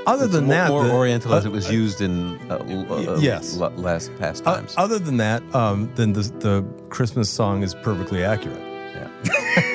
other 0.06 0.26
than 0.26 0.44
more, 0.46 0.54
that, 0.54 0.68
more 0.70 0.84
the- 0.84 0.92
oriental 0.94 1.34
as 1.34 1.44
uh, 1.44 1.48
it 1.50 1.52
was 1.52 1.70
used 1.70 2.00
in 2.00 2.38
uh, 2.50 2.56
uh, 2.56 3.18
yes. 3.20 3.60
l- 3.60 3.70
last 3.72 4.10
past 4.18 4.46
uh, 4.46 4.54
times. 4.56 4.74
other 4.78 4.98
than 4.98 5.18
that, 5.18 5.42
um, 5.54 5.90
then 5.94 6.14
the, 6.14 6.22
the 6.22 6.64
Christmas 6.88 7.28
song 7.28 7.62
is 7.62 7.74
perfectly 7.74 8.24
accurate. 8.24 8.62
Yeah. 8.94 9.74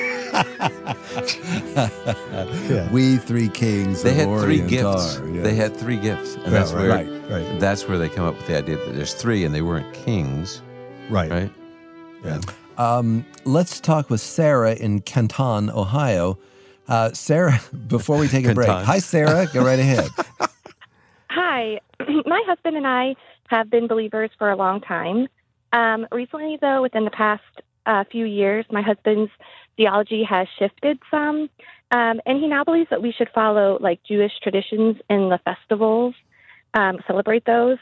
We 2.92 3.16
three 3.18 3.48
kings. 3.48 4.02
they 4.02 4.10
of 4.10 4.16
had 4.16 4.40
three 4.40 4.60
gifts. 4.60 5.18
are, 5.18 5.28
yes. 5.28 5.44
They 5.44 5.54
had 5.54 5.76
three 5.76 5.96
gifts, 5.96 6.34
and 6.36 6.44
Yeah, 6.44 6.50
that's 6.50 6.72
where 6.72 6.88
right, 6.88 7.08
right. 7.30 7.60
that's 7.60 7.86
where 7.88 7.98
they 7.98 8.08
come 8.08 8.26
up 8.26 8.36
with 8.36 8.46
the 8.46 8.56
idea 8.58 8.76
that 8.76 8.94
there's 8.94 9.14
three, 9.14 9.44
and 9.44 9.54
they 9.54 9.62
weren't 9.62 9.92
kings, 9.94 10.62
Right. 11.10 11.30
right? 11.30 11.50
Yeah. 12.24 12.40
Um, 12.78 13.24
let's 13.44 13.80
talk 13.80 14.10
with 14.10 14.20
Sarah 14.20 14.74
in 14.74 15.00
Canton, 15.00 15.70
Ohio. 15.70 16.38
Uh, 16.88 17.12
Sarah, 17.12 17.60
before 17.86 18.18
we 18.18 18.28
take 18.28 18.46
a 18.46 18.54
break, 18.54 18.68
hi 18.68 18.98
Sarah, 18.98 19.46
go 19.52 19.64
right 19.64 19.78
ahead. 19.78 20.08
Hi. 21.30 21.80
My 22.26 22.42
husband 22.46 22.76
and 22.76 22.86
I 22.86 23.16
have 23.48 23.68
been 23.68 23.88
believers 23.88 24.30
for 24.38 24.50
a 24.50 24.56
long 24.56 24.80
time. 24.80 25.26
Um, 25.72 26.06
recently, 26.12 26.58
though, 26.60 26.80
within 26.82 27.04
the 27.04 27.10
past 27.10 27.42
uh, 27.86 28.04
few 28.10 28.24
years, 28.24 28.64
my 28.70 28.80
husband's 28.82 29.32
theology 29.76 30.24
has 30.24 30.46
shifted 30.58 30.98
some, 31.10 31.48
um, 31.90 32.20
and 32.26 32.38
he 32.40 32.46
now 32.46 32.64
believes 32.64 32.90
that 32.90 33.02
we 33.02 33.12
should 33.12 33.28
follow 33.34 33.78
like 33.80 34.02
Jewish 34.02 34.32
traditions 34.42 34.96
in 35.08 35.28
the 35.28 35.38
festivals, 35.44 36.14
um, 36.74 36.98
celebrate 37.06 37.44
those, 37.44 37.78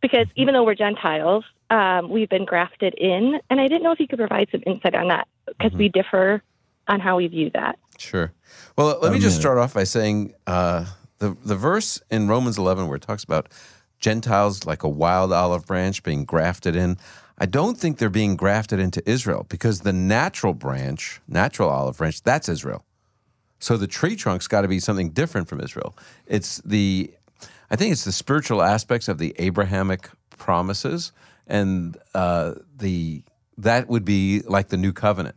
because 0.00 0.26
even 0.36 0.54
though 0.54 0.64
we're 0.64 0.74
Gentiles, 0.74 1.44
um, 1.70 2.08
we've 2.10 2.28
been 2.28 2.44
grafted 2.44 2.94
in, 2.94 3.40
and 3.50 3.60
I 3.60 3.68
didn't 3.68 3.82
know 3.82 3.92
if 3.92 4.00
you 4.00 4.08
could 4.08 4.18
provide 4.18 4.48
some 4.50 4.62
insight 4.66 4.94
on 4.94 5.08
that 5.08 5.28
because 5.46 5.72
we 5.72 5.88
differ 5.88 6.42
on 6.88 7.00
how 7.00 7.16
we 7.16 7.26
view 7.28 7.50
that. 7.54 7.78
Sure. 7.98 8.32
Well, 8.76 8.98
let 9.00 9.12
me 9.12 9.18
just 9.18 9.38
start 9.38 9.58
off 9.58 9.74
by 9.74 9.84
saying 9.84 10.34
uh, 10.46 10.86
The 11.18 11.36
the 11.44 11.54
verse 11.54 12.00
in 12.10 12.28
Romans 12.28 12.58
11 12.58 12.88
where 12.88 12.96
it 12.96 13.02
talks 13.02 13.22
about 13.22 13.52
Gentiles 14.00 14.64
like 14.64 14.82
a 14.82 14.88
wild 14.88 15.32
olive 15.32 15.66
branch 15.66 16.02
being 16.02 16.24
grafted 16.24 16.74
in. 16.74 16.96
I 17.42 17.46
don't 17.46 17.78
think 17.78 17.96
they're 17.96 18.10
being 18.10 18.36
grafted 18.36 18.78
into 18.78 19.02
Israel 19.08 19.46
because 19.48 19.80
the 19.80 19.94
natural 19.94 20.52
branch, 20.52 21.20
natural 21.26 21.70
olive 21.70 21.96
branch, 21.96 22.22
that's 22.22 22.48
Israel. 22.50 22.84
So 23.58 23.78
the 23.78 23.86
tree 23.86 24.14
trunk's 24.14 24.46
got 24.46 24.60
to 24.60 24.68
be 24.68 24.78
something 24.78 25.10
different 25.10 25.48
from 25.48 25.60
Israel. 25.60 25.96
It's 26.26 26.58
the, 26.58 27.10
I 27.70 27.76
think 27.76 27.92
it's 27.92 28.04
the 28.04 28.12
spiritual 28.12 28.62
aspects 28.62 29.08
of 29.08 29.16
the 29.16 29.34
Abrahamic 29.38 30.10
promises, 30.36 31.12
and 31.46 31.96
uh, 32.14 32.54
the 32.76 33.22
that 33.58 33.88
would 33.88 34.04
be 34.04 34.40
like 34.40 34.68
the 34.68 34.76
new 34.76 34.92
covenant. 34.92 35.36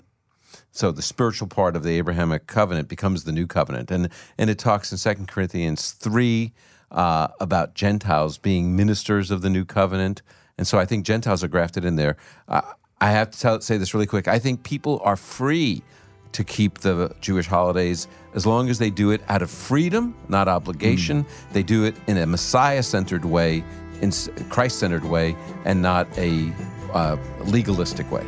So 0.72 0.92
the 0.92 1.02
spiritual 1.02 1.48
part 1.48 1.76
of 1.76 1.84
the 1.84 1.98
Abrahamic 1.98 2.48
covenant 2.48 2.88
becomes 2.88 3.24
the 3.24 3.32
new 3.32 3.48
covenant, 3.48 3.92
and 3.92 4.10
and 4.38 4.50
it 4.50 4.58
talks 4.58 4.92
in 4.92 4.98
Second 4.98 5.28
Corinthians 5.28 5.92
three 5.92 6.54
uh, 6.92 7.28
about 7.40 7.76
Gentiles 7.76 8.38
being 8.38 8.76
ministers 8.76 9.32
of 9.32 9.42
the 9.42 9.50
new 9.50 9.66
covenant, 9.66 10.22
and 10.58 10.68
so 10.68 10.78
I 10.78 10.86
think 10.86 11.06
Gentiles 11.06 11.44
are 11.44 11.48
grafted 11.48 11.86
in 11.86 11.96
there. 11.96 12.18
Uh, 12.48 12.62
I 13.02 13.12
have 13.12 13.32
to 13.32 13.40
tell, 13.40 13.62
say 13.62 13.78
this 13.78 13.94
really 13.94 14.06
quick. 14.06 14.28
I 14.28 14.40
think 14.40 14.64
people 14.64 15.02
are 15.04 15.18
free 15.18 15.84
to 16.32 16.44
keep 16.44 16.80
the 16.80 17.14
Jewish 17.22 17.48
holidays 17.48 18.08
as 18.34 18.46
long 18.46 18.70
as 18.70 18.80
they 18.80 18.90
do 18.90 19.12
it 19.12 19.22
out 19.30 19.42
of 19.42 19.52
freedom, 19.52 20.16
not 20.30 20.48
obligation. 20.48 21.24
Mm. 21.24 21.54
They 21.54 21.64
do 21.64 21.84
it 21.84 21.96
in 22.08 22.18
a 22.18 22.26
Messiah-centered 22.26 23.26
way, 23.26 23.64
in 24.02 24.12
Christ-centered 24.50 25.06
way, 25.06 25.36
and 25.66 25.82
not 25.82 26.08
a 26.18 26.52
uh, 26.94 27.18
legalistic 27.46 28.10
way. 28.12 28.26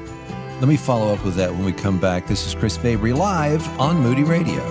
Let 0.60 0.68
me 0.68 0.78
follow 0.78 1.14
up 1.14 1.24
with 1.26 1.36
that 1.36 1.52
when 1.52 1.66
we 1.66 1.74
come 1.74 2.00
back. 2.00 2.28
This 2.28 2.46
is 2.46 2.54
Chris 2.54 2.78
Fabry 2.78 3.14
live 3.14 3.68
on 3.80 3.98
Moody 3.98 4.24
Radio. 4.24 4.62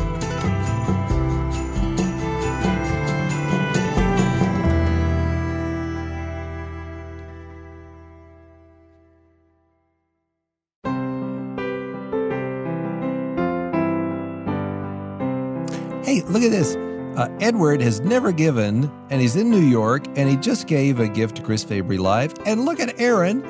Look 16.35 16.42
at 16.42 16.51
this. 16.51 16.75
Uh, 17.16 17.29
Edward 17.40 17.81
has 17.81 18.01
never 18.01 18.33
given, 18.33 18.90
and 19.09 19.20
he's 19.20 19.37
in 19.37 19.49
New 19.49 19.62
York, 19.62 20.05
and 20.16 20.29
he 20.29 20.37
just 20.37 20.66
gave 20.66 20.99
a 20.99 21.07
gift 21.07 21.37
to 21.37 21.42
Chris 21.42 21.62
Fabry 21.62 21.97
Live. 21.97 22.35
And 22.44 22.64
look 22.64 22.81
at 22.81 23.01
Aaron 23.01 23.44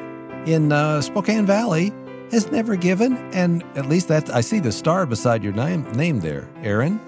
in 0.47 0.70
uh, 0.70 1.01
Spokane 1.01 1.47
Valley 1.47 1.92
has 2.31 2.53
never 2.53 2.77
given, 2.77 3.16
and 3.33 3.62
at 3.75 3.87
least 3.88 4.09
that 4.09 4.29
I 4.29 4.42
see 4.42 4.61
the 4.61 4.70
star 4.70 5.07
beside 5.07 5.42
your 5.42 5.55
name, 5.55 5.90
name 5.92 6.20
there, 6.20 6.47
Aaron. 6.62 7.01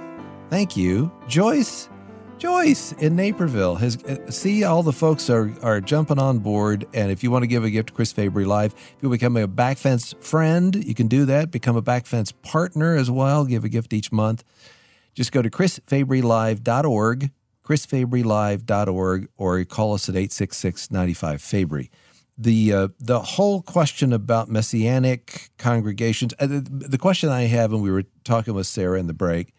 Thank 0.48 0.78
you, 0.78 1.12
Joyce. 1.28 1.90
Joyce 2.38 2.92
in 2.92 3.14
Naperville 3.16 3.74
has 3.76 4.02
uh, 4.04 4.30
see 4.30 4.64
all 4.64 4.82
the 4.82 4.92
folks 4.92 5.28
are 5.28 5.52
are 5.62 5.82
jumping 5.82 6.18
on 6.18 6.38
board, 6.38 6.86
and 6.94 7.10
if 7.10 7.22
you 7.22 7.30
want 7.30 7.42
to 7.42 7.46
give 7.46 7.64
a 7.64 7.70
gift 7.70 7.88
to 7.88 7.94
Chris 7.94 8.12
Fabry 8.12 8.46
Live, 8.46 8.72
if 8.74 8.96
you 9.02 9.10
become 9.10 9.36
a 9.36 9.46
backfence 9.46 10.16
friend, 10.22 10.74
you 10.74 10.94
can 10.94 11.08
do 11.08 11.26
that. 11.26 11.50
Become 11.50 11.76
a 11.76 11.82
backfence 11.82 12.32
partner 12.42 12.94
as 12.94 13.10
well. 13.10 13.44
Give 13.44 13.64
a 13.64 13.68
gift 13.68 13.92
each 13.92 14.10
month. 14.10 14.42
Just 15.16 15.32
go 15.32 15.42
to 15.42 15.50
chrisfabrylive.org, 15.50 17.30
chrisfabrylive.org, 17.64 19.28
or 19.36 19.64
call 19.64 19.94
us 19.94 20.08
at 20.08 20.14
866 20.14 20.90
95 20.92 21.42
Fabry 21.42 21.90
the 22.38 22.72
uh, 22.72 22.88
the 23.00 23.20
whole 23.20 23.62
question 23.62 24.12
about 24.12 24.50
messianic 24.50 25.50
congregations. 25.58 26.34
Uh, 26.38 26.46
the, 26.46 26.60
the, 26.60 26.98
question 26.98 27.30
I 27.30 27.42
have, 27.42 27.72
and 27.72 27.82
we 27.82 27.90
were 27.90 28.04
talking 28.24 28.54
with 28.54 28.66
Sarah 28.66 28.98
in 29.00 29.06
the 29.06 29.14
break. 29.14 29.54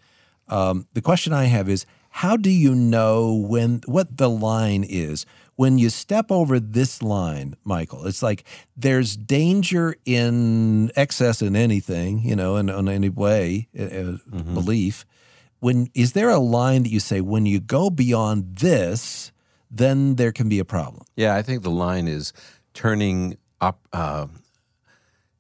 Um, 0.48 0.88
the 0.94 1.02
question 1.02 1.34
I 1.34 1.46
have 1.46 1.70
is, 1.70 1.86
how 2.10 2.38
do 2.38 2.50
you 2.50 2.76
know 2.76 3.34
when 3.34 3.82
what 3.86 4.18
the 4.18 4.30
line 4.30 4.86
is 4.88 5.26
when 5.56 5.78
you 5.78 5.90
step 5.90 6.32
over 6.32 6.60
this 6.60 7.02
line, 7.02 7.56
Michael? 7.64 8.06
It's 8.06 8.22
like 8.22 8.44
there's 8.76 9.18
danger 9.18 9.96
in 10.06 10.92
excess 10.96 11.42
in 11.42 11.56
anything, 11.56 12.20
you 12.20 12.36
know, 12.36 12.58
in, 12.58 12.70
in 12.70 12.88
any 12.88 13.10
way, 13.10 13.70
uh, 13.78 13.84
uh 13.84 13.88
mm-hmm. 13.88 14.54
belief. 14.54 15.06
When 15.60 15.90
is 15.94 16.14
there 16.14 16.30
a 16.30 16.40
line 16.40 16.84
that 16.84 16.90
you 16.90 17.00
say 17.00 17.22
when 17.22 17.46
you 17.46 17.60
go 17.60 17.90
beyond 17.90 18.58
this? 18.58 19.32
Then 19.70 20.16
there 20.16 20.32
can 20.32 20.48
be 20.48 20.60
a 20.60 20.66
problem. 20.66 21.04
Yeah, 21.16 21.36
I 21.36 21.42
think 21.42 21.64
the 21.64 21.70
line 21.72 22.08
is 22.08 22.32
turning 22.74 23.38
up, 23.60 23.80
uh, 23.92 24.28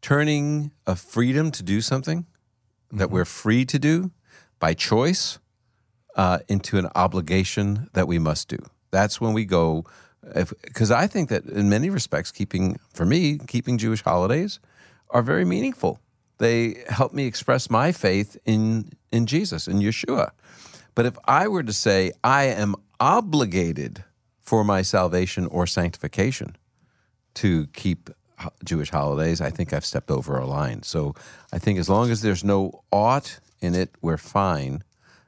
turning 0.01 0.71
a 0.85 0.95
freedom 0.95 1.51
to 1.51 1.63
do 1.63 1.81
something 1.81 2.23
mm-hmm. 2.23 2.97
that 2.97 3.09
we're 3.09 3.25
free 3.25 3.63
to 3.65 3.79
do 3.79 4.11
by 4.59 4.73
choice 4.73 5.39
uh, 6.15 6.39
into 6.49 6.77
an 6.77 6.89
obligation 6.95 7.89
that 7.93 8.07
we 8.07 8.19
must 8.19 8.49
do. 8.49 8.57
That's 8.91 9.21
when 9.21 9.33
we 9.33 9.45
go, 9.45 9.85
because 10.63 10.91
I 10.91 11.07
think 11.07 11.29
that 11.29 11.45
in 11.45 11.69
many 11.69 11.89
respects, 11.89 12.31
keeping 12.31 12.79
for 12.93 13.05
me, 13.05 13.37
keeping 13.47 13.77
Jewish 13.77 14.03
holidays 14.03 14.59
are 15.11 15.21
very 15.21 15.45
meaningful. 15.45 15.99
They 16.37 16.83
help 16.89 17.13
me 17.13 17.25
express 17.25 17.69
my 17.69 17.91
faith 17.91 18.37
in 18.45 18.91
in 19.11 19.25
Jesus 19.25 19.67
in 19.67 19.79
Yeshua. 19.79 20.31
But 20.95 21.05
if 21.05 21.17
I 21.25 21.47
were 21.47 21.63
to 21.63 21.73
say 21.73 22.11
I 22.23 22.45
am 22.45 22.75
obligated 22.99 24.03
for 24.39 24.63
my 24.63 24.81
salvation 24.81 25.45
or 25.47 25.67
sanctification, 25.67 26.55
to 27.37 27.67
keep 27.67 28.09
Jewish 28.63 28.89
holidays, 28.89 29.41
I 29.41 29.51
think 29.51 29.71
I've 29.71 29.85
stepped 29.85 30.09
over 30.09 30.37
a 30.37 30.45
line. 30.45 30.81
So 30.83 31.13
I 31.53 31.59
think 31.59 31.77
as 31.77 31.87
long 31.87 32.09
as 32.09 32.21
there's 32.21 32.43
no 32.43 32.83
ought 32.91 33.39
in 33.61 33.75
it, 33.75 33.91
we're 34.01 34.17
fine. 34.17 34.83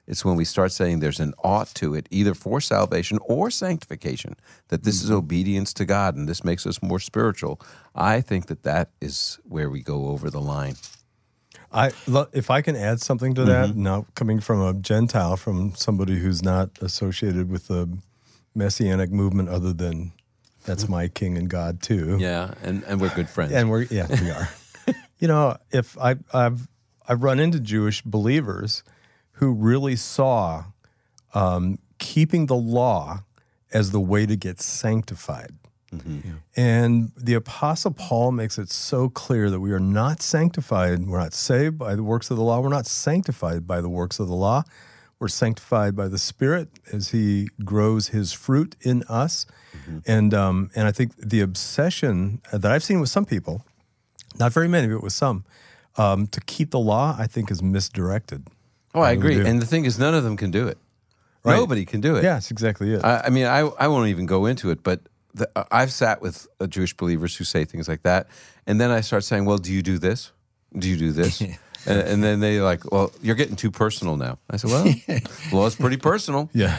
It's 0.08 0.26
when 0.26 0.36
we 0.36 0.43
start 0.43 0.72
saying 0.72 1.00
there's 1.00 1.19
an 1.19 1.36
ought 1.43 1.67
to 1.76 1.93
it, 1.93 2.08
either 2.10 2.34
for 2.34 2.60
salvation 2.60 3.19
or 3.28 3.52
sanctification, 3.52 4.36
that 4.69 4.84
this 4.84 5.04
is 5.04 5.10
mm-hmm. 5.10 5.19
obedience 5.19 5.72
to 5.74 5.86
God 5.86 6.15
and 6.15 6.28
this 6.28 6.43
makes 6.43 6.65
us 6.65 6.82
more 6.82 7.00
spiritual. 7.00 7.62
I 7.93 8.22
think 8.22 8.48
that 8.48 8.63
that 8.63 8.89
is 9.00 9.39
where 9.43 9.69
we 9.69 9.84
go 9.84 10.08
over 10.08 10.32
the 10.32 10.41
line. 10.41 10.76
I 11.71 11.91
if 12.34 12.49
I 12.49 12.62
can 12.62 12.75
add 12.75 13.01
something 13.01 13.34
to 13.36 13.45
that, 13.45 13.69
mm-hmm. 13.69 13.84
now 13.84 14.05
coming 14.15 14.39
from 14.39 14.62
a 14.62 14.73
Gentile, 14.73 15.38
from 15.38 15.75
somebody 15.75 16.17
who's 16.17 16.41
not 16.41 16.69
associated 16.82 17.49
with 17.49 17.67
the 17.67 17.97
messianic 18.55 19.12
movement, 19.12 19.49
other 19.49 19.73
than 19.73 20.12
that's 20.65 20.89
my 20.89 21.08
king 21.08 21.38
and 21.38 21.49
God 21.49 21.82
too. 21.82 22.17
Yeah, 22.19 22.53
and, 22.63 22.84
and 22.84 22.99
we're 22.99 23.13
good 23.13 23.29
friends. 23.29 23.51
And 23.53 23.69
we're 23.69 23.84
yeah, 23.84 24.08
we 24.21 24.32
are. 24.32 24.49
you 25.19 25.27
know, 25.27 25.58
if 25.71 25.97
I 25.97 26.15
I've 26.34 26.67
I've 27.08 27.23
run 27.23 27.39
into 27.39 27.60
Jewish 27.60 28.01
believers 28.01 28.84
who 29.34 29.51
really 29.51 29.95
saw 29.95 30.65
um, 31.34 31.79
keeping 31.97 32.47
the 32.47 32.55
law 32.55 33.23
as 33.71 33.91
the 33.91 33.99
way 33.99 34.25
to 34.25 34.36
get 34.36 34.60
sanctified. 34.60 35.55
Mm-hmm. 35.93 36.19
Yeah. 36.23 36.34
And 36.56 37.12
the 37.17 37.34
Apostle 37.34 37.91
Paul 37.91 38.32
makes 38.32 38.58
it 38.58 38.69
so 38.69 39.10
clear 39.10 39.49
that 39.49 39.60
we 39.60 39.71
are 39.71 39.80
not 39.80 40.21
sanctified. 40.21 41.08
We're 41.08 41.19
not 41.19 41.34
saved 41.34 41.78
by 41.78 41.95
the 41.95 42.04
works 42.04 42.30
of 42.30 42.38
the 42.38 42.43
law. 42.43 42.60
We're 42.60 42.69
not 42.69 42.86
sanctified 42.86 43.67
by 43.67 43.82
the 43.82 43.89
works 43.89 44.19
of 44.19 44.28
the 44.28 44.36
law. 44.36 44.63
We're 45.19 45.28
sanctified 45.28 45.95
by 45.95 46.08
the 46.08 46.17
Spirit 46.17 46.69
as 46.93 47.10
He 47.10 47.49
grows 47.65 48.10
His 48.10 48.32
fruit 48.32 48.75
in 48.82 49.04
us. 49.10 49.45
Mm-hmm. 49.75 49.97
And 50.06 50.34
um, 50.34 50.69
and 50.75 50.88
I 50.88 50.91
think 50.91 51.15
the 51.17 51.41
obsession 51.41 52.41
that 52.54 52.71
I've 52.71 52.84
seen 52.84 52.99
with 53.02 53.10
some 53.10 53.25
people, 53.25 53.65
not 54.39 54.54
very 54.54 54.67
many, 54.67 54.88
but 54.88 55.04
with 55.04 55.13
some, 55.13 55.43
um, 55.97 56.28
to 56.28 56.39
keep 56.41 56.71
the 56.71 56.80
law, 56.80 57.15
I 57.19 57.28
think 57.28 57.52
is 57.52 57.62
misdirected. 57.62 58.47
Oh, 58.95 59.02
I, 59.02 59.10
I 59.10 59.12
agree. 59.12 59.45
And 59.45 59.62
the 59.62 59.65
thing 59.65 59.86
is, 59.86 59.99
none 59.99 60.13
of 60.13 60.23
them 60.23 60.38
can 60.38 60.52
do 60.52 60.67
it. 60.67 60.78
Right. 61.43 61.56
Nobody 61.56 61.86
can 61.86 62.02
do 62.02 62.15
it. 62.15 62.23
Yeah, 62.23 62.34
that's 62.34 62.52
exactly 62.52 62.93
it. 62.93 63.04
I, 63.04 63.23
I 63.25 63.30
mean, 63.30 63.45
I, 63.45 63.60
I 63.60 63.88
won't 63.88 64.10
even 64.10 64.25
go 64.25 64.45
into 64.45 64.71
it, 64.71 64.84
but 64.84 65.02
the, 65.39 65.49
I've 65.71 65.91
sat 65.91 66.21
with 66.21 66.47
uh, 66.60 66.67
Jewish 66.67 66.95
believers 66.95 67.36
who 67.36 67.43
say 67.43 67.65
things 67.65 67.88
like 67.88 68.04
that. 68.04 68.28
And 68.67 68.80
then 68.80 68.91
I 68.91 69.02
start 69.02 69.23
saying, 69.23 69.45
well, 69.45 69.58
do 69.58 69.73
you 69.73 69.82
do 69.82 69.97
this? 69.97 70.32
Do 70.78 70.88
you 70.88 70.97
do 70.97 71.12
this? 71.12 71.41
And, 71.86 71.99
and, 72.02 72.23
then 72.23 72.41
they 72.41 72.60
like, 72.60 72.91
well, 72.91 73.12
you're 73.21 73.36
getting 73.36 73.56
too 73.56 73.71
personal 73.71 74.17
now. 74.17 74.38
I 74.49 74.58
said, 74.58 74.69
well, 74.69 75.19
law 75.54 75.65
is 75.65 75.75
pretty 75.75 75.95
personal. 75.95 76.49
Yeah. 76.54 76.78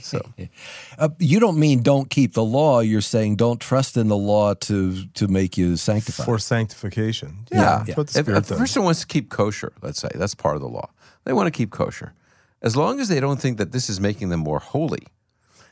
So 0.00 0.22
uh, 0.98 1.10
you 1.18 1.38
don't 1.38 1.58
mean 1.58 1.82
don't 1.82 2.08
keep 2.08 2.32
the 2.32 2.42
law. 2.42 2.80
You're 2.80 3.02
saying 3.02 3.36
don't 3.36 3.60
trust 3.60 3.96
in 3.96 4.08
the 4.08 4.16
law 4.16 4.54
to 4.54 5.04
to 5.06 5.28
make 5.28 5.58
you 5.58 5.76
sanctified 5.76 6.24
for 6.24 6.38
sanctification. 6.38 7.46
Yeah. 7.52 7.84
yeah. 7.86 7.94
If, 7.98 8.16
if 8.16 8.28
a 8.28 8.40
person 8.40 8.84
wants 8.84 9.00
to 9.00 9.06
keep 9.06 9.28
kosher, 9.28 9.72
let's 9.82 10.00
say 10.00 10.08
that's 10.14 10.34
part 10.34 10.56
of 10.56 10.62
the 10.62 10.68
law. 10.68 10.88
They 11.24 11.34
want 11.34 11.46
to 11.46 11.50
keep 11.50 11.70
kosher, 11.70 12.14
as 12.62 12.74
long 12.74 13.00
as 13.00 13.08
they 13.08 13.20
don't 13.20 13.40
think 13.40 13.58
that 13.58 13.72
this 13.72 13.90
is 13.90 14.00
making 14.00 14.30
them 14.30 14.40
more 14.40 14.60
holy. 14.60 15.06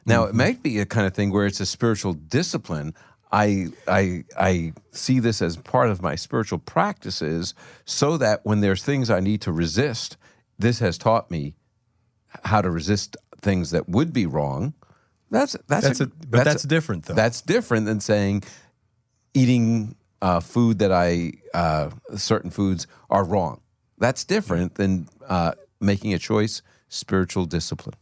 Now, 0.07 0.23
mm-hmm. 0.23 0.31
it 0.31 0.45
might 0.45 0.63
be 0.63 0.79
a 0.79 0.87
kind 0.87 1.07
of 1.07 1.15
thing 1.15 1.33
where 1.33 1.47
it's 1.47 1.61
a 1.61 1.67
spiritual 1.67 2.15
discipline. 2.15 2.95
I, 3.33 3.67
I, 3.89 4.25
I 4.39 4.73
see 4.93 5.19
this 5.19 5.43
as 5.43 5.57
part 5.57 5.91
of 5.91 6.01
my 6.01 6.15
spiritual 6.15 6.61
practices 6.61 7.55
so 7.85 8.17
that 8.17 8.41
when 8.45 8.61
there's 8.61 8.85
things 8.85 9.11
I 9.11 9.21
need 9.21 9.43
to 9.43 9.53
resist, 9.53 10.17
this 10.59 10.79
has 10.79 10.97
taught 10.97 11.31
me 11.31 11.55
how 12.45 12.63
to 12.63 12.71
resist 12.71 13.17
things 13.41 13.73
that 13.73 13.89
would 13.89 14.13
be 14.13 14.27
wrong. 14.27 14.75
That's 15.31 15.57
that's, 15.67 15.87
that's 15.87 16.01
a, 16.01 16.05
a, 16.05 16.07
but 16.07 16.31
that's, 16.31 16.45
that's 16.45 16.63
different 16.63 17.05
though. 17.07 17.15
That's 17.15 17.43
different 17.43 17.87
than 17.87 18.01
saying 18.01 18.45
eating 19.35 19.97
uh, 20.23 20.41
food 20.41 20.79
that 20.79 20.93
I 20.93 21.33
uh, 21.53 21.91
certain 22.15 22.51
foods 22.51 22.87
are 23.11 23.25
wrong. 23.25 23.61
That's 23.99 24.25
different 24.25 24.77
than 24.77 25.09
uh, 25.27 25.53
making 25.81 26.15
a 26.15 26.19
choice. 26.19 26.63
Spiritual 26.89 27.47
discipline. 27.47 27.97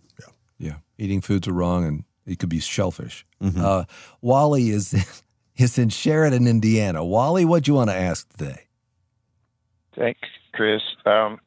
Yeah, 0.59 0.77
eating 0.99 1.21
foods 1.21 1.49
are 1.49 1.53
wrong, 1.53 1.85
and 1.85 2.05
it 2.27 2.39
could 2.39 2.49
be 2.49 2.61
shellfish. 2.61 3.27
Uh, 3.59 3.85
Wally 4.21 4.71
is 4.71 5.23
is 5.57 5.79
in 5.79 5.89
Sheridan, 5.89 6.47
Indiana. 6.47 7.05
Wally, 7.05 7.45
what 7.45 7.65
do 7.65 7.73
you 7.73 7.77
want 7.77 7.91
to 7.91 7.97
ask 7.97 8.29
today? 8.37 8.67
Thanks, 9.97 10.29
Chris. 10.53 10.83
Um, 11.07 11.41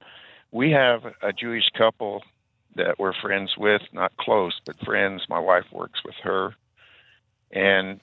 we 0.51 0.71
have 0.71 1.01
a 1.21 1.33
Jewish 1.33 1.69
couple 1.77 2.23
that 2.75 2.99
we're 2.99 3.13
friends 3.13 3.55
with, 3.57 3.81
not 3.91 4.15
close, 4.17 4.59
but 4.65 4.79
friends. 4.79 5.23
My 5.27 5.39
wife 5.39 5.65
works 5.71 5.99
with 6.05 6.15
her. 6.23 6.55
And 7.51 7.99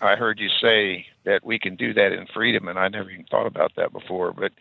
I 0.00 0.16
heard 0.16 0.40
you 0.40 0.48
say 0.60 1.06
that 1.24 1.44
we 1.44 1.58
can 1.58 1.76
do 1.76 1.94
that 1.94 2.12
in 2.12 2.26
freedom, 2.26 2.68
and 2.68 2.78
I 2.78 2.88
never 2.88 3.10
even 3.10 3.26
thought 3.26 3.46
about 3.46 3.72
that 3.76 3.92
before. 3.92 4.32
But 4.32 4.52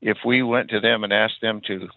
if 0.00 0.18
we 0.24 0.42
went 0.42 0.70
to 0.70 0.80
them 0.80 1.02
and 1.04 1.12
asked 1.12 1.40
them 1.40 1.60
to 1.66 1.88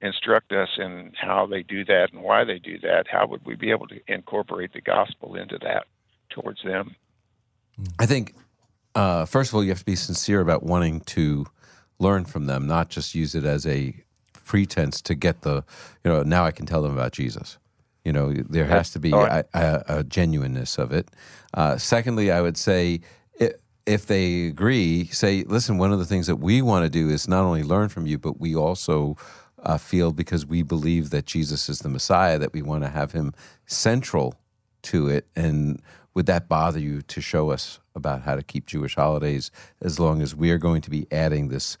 instruct 0.00 0.52
us 0.52 0.68
in 0.78 1.12
how 1.20 1.46
they 1.46 1.62
do 1.62 1.84
that 1.84 2.08
and 2.12 2.22
why 2.22 2.44
they 2.44 2.58
do 2.58 2.78
that, 2.80 3.06
how 3.10 3.26
would 3.26 3.44
we 3.44 3.54
be 3.54 3.70
able 3.70 3.86
to 3.88 4.00
incorporate 4.06 4.72
the 4.72 4.80
gospel 4.80 5.34
into 5.34 5.58
that 5.62 5.86
towards 6.30 6.62
them? 6.62 6.94
I 7.98 8.06
think, 8.06 8.34
uh, 8.94 9.24
first 9.24 9.50
of 9.50 9.54
all, 9.54 9.62
you 9.62 9.70
have 9.70 9.80
to 9.80 9.84
be 9.84 9.96
sincere 9.96 10.40
about 10.40 10.62
wanting 10.62 11.00
to 11.00 11.46
learn 11.98 12.24
from 12.24 12.46
them, 12.46 12.66
not 12.66 12.90
just 12.90 13.14
use 13.14 13.34
it 13.34 13.44
as 13.44 13.66
a 13.66 13.94
pretense 14.32 15.00
to 15.02 15.14
get 15.14 15.42
the, 15.42 15.64
you 16.04 16.10
know, 16.12 16.22
now 16.22 16.44
I 16.44 16.52
can 16.52 16.66
tell 16.66 16.82
them 16.82 16.92
about 16.92 17.12
Jesus. 17.12 17.58
You 18.04 18.12
know, 18.12 18.32
there 18.32 18.64
has 18.64 18.90
to 18.92 18.98
be 18.98 19.12
All 19.12 19.24
a, 19.26 19.44
a, 19.52 19.84
a 19.88 20.04
genuineness 20.04 20.78
of 20.78 20.92
it. 20.92 21.08
Uh, 21.52 21.76
secondly, 21.76 22.30
I 22.30 22.40
would 22.40 22.56
say 22.56 23.00
if 23.88 24.04
they 24.06 24.46
agree, 24.46 25.06
say, 25.06 25.44
listen, 25.44 25.78
one 25.78 25.92
of 25.92 25.98
the 25.98 26.04
things 26.04 26.26
that 26.26 26.36
we 26.36 26.60
want 26.60 26.84
to 26.84 26.90
do 26.90 27.08
is 27.08 27.26
not 27.26 27.44
only 27.44 27.62
learn 27.62 27.88
from 27.88 28.06
you, 28.06 28.18
but 28.18 28.38
we 28.38 28.54
also 28.54 29.16
uh, 29.62 29.78
feel 29.78 30.12
because 30.12 30.46
we 30.46 30.62
believe 30.62 31.10
that 31.10 31.26
Jesus 31.26 31.68
is 31.68 31.80
the 31.80 31.88
Messiah, 31.88 32.38
that 32.38 32.52
we 32.52 32.62
want 32.62 32.84
to 32.84 32.88
have 32.88 33.12
him 33.12 33.34
central 33.66 34.34
to 34.82 35.08
it. 35.08 35.26
And 35.34 35.82
would 36.14 36.26
that 36.26 36.48
bother 36.48 36.78
you 36.78 37.02
to 37.02 37.20
show 37.20 37.50
us 37.50 37.80
about 37.94 38.22
how 38.22 38.34
to 38.34 38.42
keep 38.42 38.66
Jewish 38.66 38.94
holidays 38.94 39.50
as 39.80 39.98
long 40.00 40.22
as 40.22 40.34
we're 40.34 40.58
going 40.58 40.80
to 40.82 40.90
be 40.90 41.06
adding 41.10 41.48
this 41.48 41.76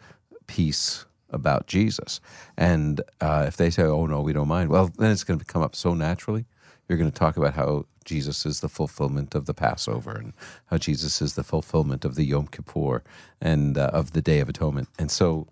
piece 0.46 1.06
about 1.30 1.66
Jesus? 1.66 2.20
And 2.56 3.00
uh, 3.20 3.44
if 3.46 3.56
they 3.56 3.70
say, 3.70 3.84
oh, 3.84 4.06
no, 4.06 4.20
we 4.20 4.32
don't 4.32 4.48
mind, 4.48 4.70
well, 4.70 4.90
then 4.98 5.10
it's 5.10 5.24
going 5.24 5.38
to 5.38 5.44
come 5.44 5.62
up 5.62 5.76
so 5.76 5.94
naturally. 5.94 6.46
You're 6.88 6.98
going 6.98 7.10
to 7.10 7.18
talk 7.18 7.36
about 7.36 7.54
how 7.54 7.86
Jesus 8.04 8.46
is 8.46 8.60
the 8.60 8.68
fulfillment 8.68 9.34
of 9.34 9.44
the 9.44 9.52
Passover 9.52 10.12
and 10.12 10.32
how 10.66 10.78
Jesus 10.78 11.20
is 11.20 11.34
the 11.34 11.44
fulfillment 11.44 12.06
of 12.06 12.14
the 12.14 12.24
Yom 12.24 12.48
Kippur 12.48 13.02
and 13.40 13.76
uh, 13.76 13.90
of 13.92 14.12
the 14.12 14.22
Day 14.22 14.40
of 14.40 14.48
Atonement. 14.48 14.88
And 14.98 15.10
so 15.10 15.46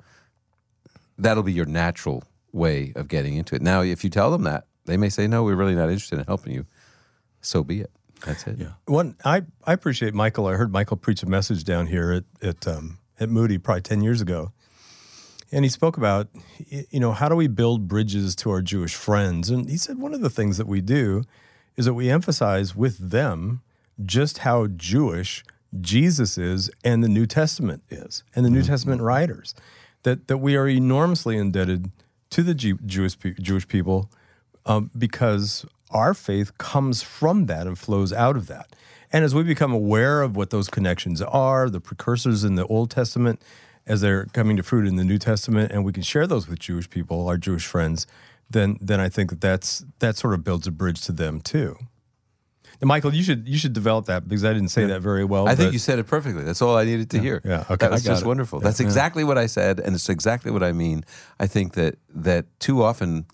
that'll 1.19 1.43
be 1.43 1.53
your 1.53 1.67
natural 1.67 2.25
way 2.53 2.93
of 2.97 3.09
getting 3.09 3.37
into 3.37 3.55
it. 3.55 3.63
Now, 3.63 3.83
if 3.83 4.05
you 4.05 4.11
tell 4.11 4.31
them 4.31 4.45
that, 4.45 4.67
they 4.87 4.97
may 4.97 5.09
say, 5.09 5.27
no, 5.27 5.43
we're 5.43 5.57
really 5.57 5.75
not 5.75 5.89
interested 5.89 6.19
in 6.19 6.25
helping 6.27 6.53
you. 6.53 6.67
So 7.41 7.63
be 7.63 7.81
it. 7.81 7.91
That's 8.25 8.47
it. 8.47 8.59
Yeah. 8.59 8.73
One, 8.87 9.17
I, 9.25 9.43
I 9.65 9.73
appreciate 9.73 10.15
Michael. 10.15 10.47
I 10.47 10.55
heard 10.55 10.73
Michael 10.73 10.97
preach 10.97 11.23
a 11.23 11.27
message 11.27 11.65
down 11.65 11.87
here 11.87 12.13
at 12.13 12.25
at, 12.43 12.67
um, 12.67 12.99
at 13.21 13.29
Moody 13.29 13.59
probably 13.59 13.83
ten 13.83 14.01
years 14.01 14.21
ago, 14.21 14.53
and 15.53 15.65
he 15.65 15.69
spoke 15.69 15.97
about 15.97 16.29
you 16.69 16.99
know 16.99 17.13
how 17.13 17.29
do 17.29 17.37
we 17.37 17.47
build 17.47 17.89
bridges 17.89 18.35
to 18.37 18.51
our 18.51 18.63
Jewish 18.63 18.95
friends, 18.95 19.51
and 19.51 19.69
he 19.69 19.77
said 19.77 19.99
one 19.99 20.15
of 20.15 20.23
the 20.23 20.31
things 20.31 20.57
that 20.57 20.67
we 20.67 20.81
do 20.81 21.25
is 21.77 21.85
that 21.85 21.95
we 21.95 22.11
emphasize 22.11 22.75
with 22.75 23.11
them 23.11 23.61
just 24.05 24.39
how 24.39 24.67
Jewish 24.67 25.45
Jesus 25.79 26.39
is 26.39 26.71
and 26.83 27.05
the 27.05 27.09
New 27.09 27.27
Testament 27.27 27.83
is, 27.91 28.25
and 28.35 28.47
the 28.47 28.51
New 28.51 28.63
Testament 28.63 29.03
writers, 29.03 29.55
that 30.07 30.29
that 30.29 30.39
we 30.39 30.55
are 30.57 30.69
enormously 30.69 31.37
indebted 31.37 31.91
to 32.31 32.43
the 32.45 32.55
Jew, 32.55 32.79
Jewish 32.87 33.17
Jewish 33.17 33.67
people 33.67 34.09
um, 34.65 34.91
because 34.97 35.67
our 35.91 36.15
faith 36.15 36.57
comes 36.59 37.03
from 37.03 37.47
that 37.47 37.67
and 37.67 37.77
flows 37.77 38.13
out 38.13 38.37
of 38.37 38.47
that. 38.47 38.77
And 39.13 39.25
as 39.25 39.35
we 39.35 39.43
become 39.43 39.73
aware 39.73 40.23
of 40.23 40.37
what 40.37 40.51
those 40.51 40.69
connections 40.69 41.21
are, 41.21 41.69
the 41.69 41.81
precursors 41.81 42.45
in 42.45 42.55
the 42.55 42.67
Old 42.67 42.91
Testament, 42.91 43.43
as 43.85 44.01
they're 44.01 44.27
coming 44.27 44.57
to 44.57 44.63
fruit 44.63 44.87
in 44.87 44.95
the 44.95 45.05
New 45.05 45.19
Testament, 45.19 45.73
and 45.73 45.85
we 45.85 45.93
can 45.93 46.03
share 46.05 46.29
those 46.29 46.49
with 46.49 46.61
Jewish 46.61 46.89
people, 46.89 47.27
our 47.27 47.37
Jewish 47.37 47.67
friends, 47.67 48.07
then 48.49 48.79
then 48.81 49.01
I 49.01 49.09
think 49.09 49.31
that 49.31 49.41
that's 49.41 49.85
that 49.99 50.17
sort 50.17 50.35
of 50.35 50.45
builds 50.45 50.69
a 50.69 50.71
bridge 50.71 51.01
to 51.03 51.13
them 51.13 51.41
too. 51.41 51.77
Michael, 52.83 53.15
you 53.15 53.23
should 53.23 53.49
you 53.49 53.59
should 53.59 53.73
develop 53.73 54.07
that 54.07 54.29
because 54.29 54.45
I 54.45 54.53
didn't 54.53 54.69
say 54.69 54.87
that 54.87 55.01
very 55.01 55.25
well. 55.25 55.49
I 55.49 55.55
think 55.55 55.73
you 55.73 55.79
said 55.79 55.99
it 55.99 56.07
perfectly. 56.07 56.43
That's 56.43 56.63
all 56.63 56.77
I 56.77 56.85
needed 56.85 57.11
to 57.11 57.19
hear. 57.19 57.41
yeah, 57.45 57.65
okay, 57.71 57.77
that 57.77 57.91
was 57.91 58.05
I 58.05 58.09
got 58.09 58.13
just 58.15 58.25
it. 58.25 58.29
wonderful. 58.29 58.61
Yeah, 58.61 58.65
That's 58.65 58.81
yeah. 58.81 58.87
exactly 58.87 59.25
what 59.25 59.39
I 59.39 59.47
said, 59.47 59.81
and 59.81 59.95
it's 59.95 60.09
exactly 60.09 60.51
what 60.51 60.63
I 60.63 60.73
mean. 60.73 61.05
I 61.41 61.47
think 61.47 61.75
that 61.75 61.97
that 62.15 62.47
too 62.61 62.83
often 62.83 63.27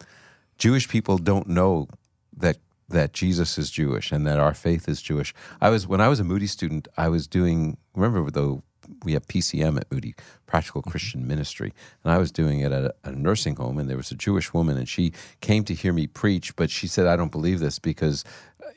Jewish 0.58 0.88
people 0.88 1.18
don't 1.18 1.48
know 1.48 1.88
that 2.36 2.58
that 2.88 3.12
Jesus 3.12 3.58
is 3.58 3.70
Jewish 3.70 4.12
and 4.12 4.26
that 4.26 4.38
our 4.38 4.54
faith 4.54 4.88
is 4.88 5.02
Jewish. 5.02 5.34
I 5.60 5.70
was 5.70 5.86
when 5.86 6.00
I 6.00 6.08
was 6.08 6.20
a 6.20 6.24
Moody 6.24 6.46
student, 6.46 6.88
I 6.96 7.08
was 7.08 7.26
doing. 7.26 7.78
Remember 7.94 8.30
though, 8.30 8.62
we 9.04 9.14
have 9.14 9.26
PCM 9.26 9.76
at 9.76 9.90
Moody, 9.90 10.14
Practical 10.46 10.82
mm-hmm. 10.82 10.90
Christian 10.90 11.26
Ministry, 11.26 11.72
and 12.04 12.12
I 12.12 12.18
was 12.18 12.30
doing 12.30 12.60
it 12.60 12.72
at 12.72 12.84
a, 12.84 12.94
a 13.04 13.12
nursing 13.12 13.56
home, 13.56 13.78
and 13.78 13.88
there 13.88 13.96
was 13.96 14.10
a 14.12 14.14
Jewish 14.14 14.54
woman, 14.54 14.76
and 14.76 14.88
she 14.88 15.12
came 15.40 15.64
to 15.64 15.74
hear 15.74 15.92
me 15.92 16.06
preach, 16.06 16.54
but 16.56 16.70
she 16.70 16.86
said, 16.86 17.06
"I 17.06 17.16
don't 17.16 17.32
believe 17.32 17.60
this 17.60 17.78
because." 17.78 18.24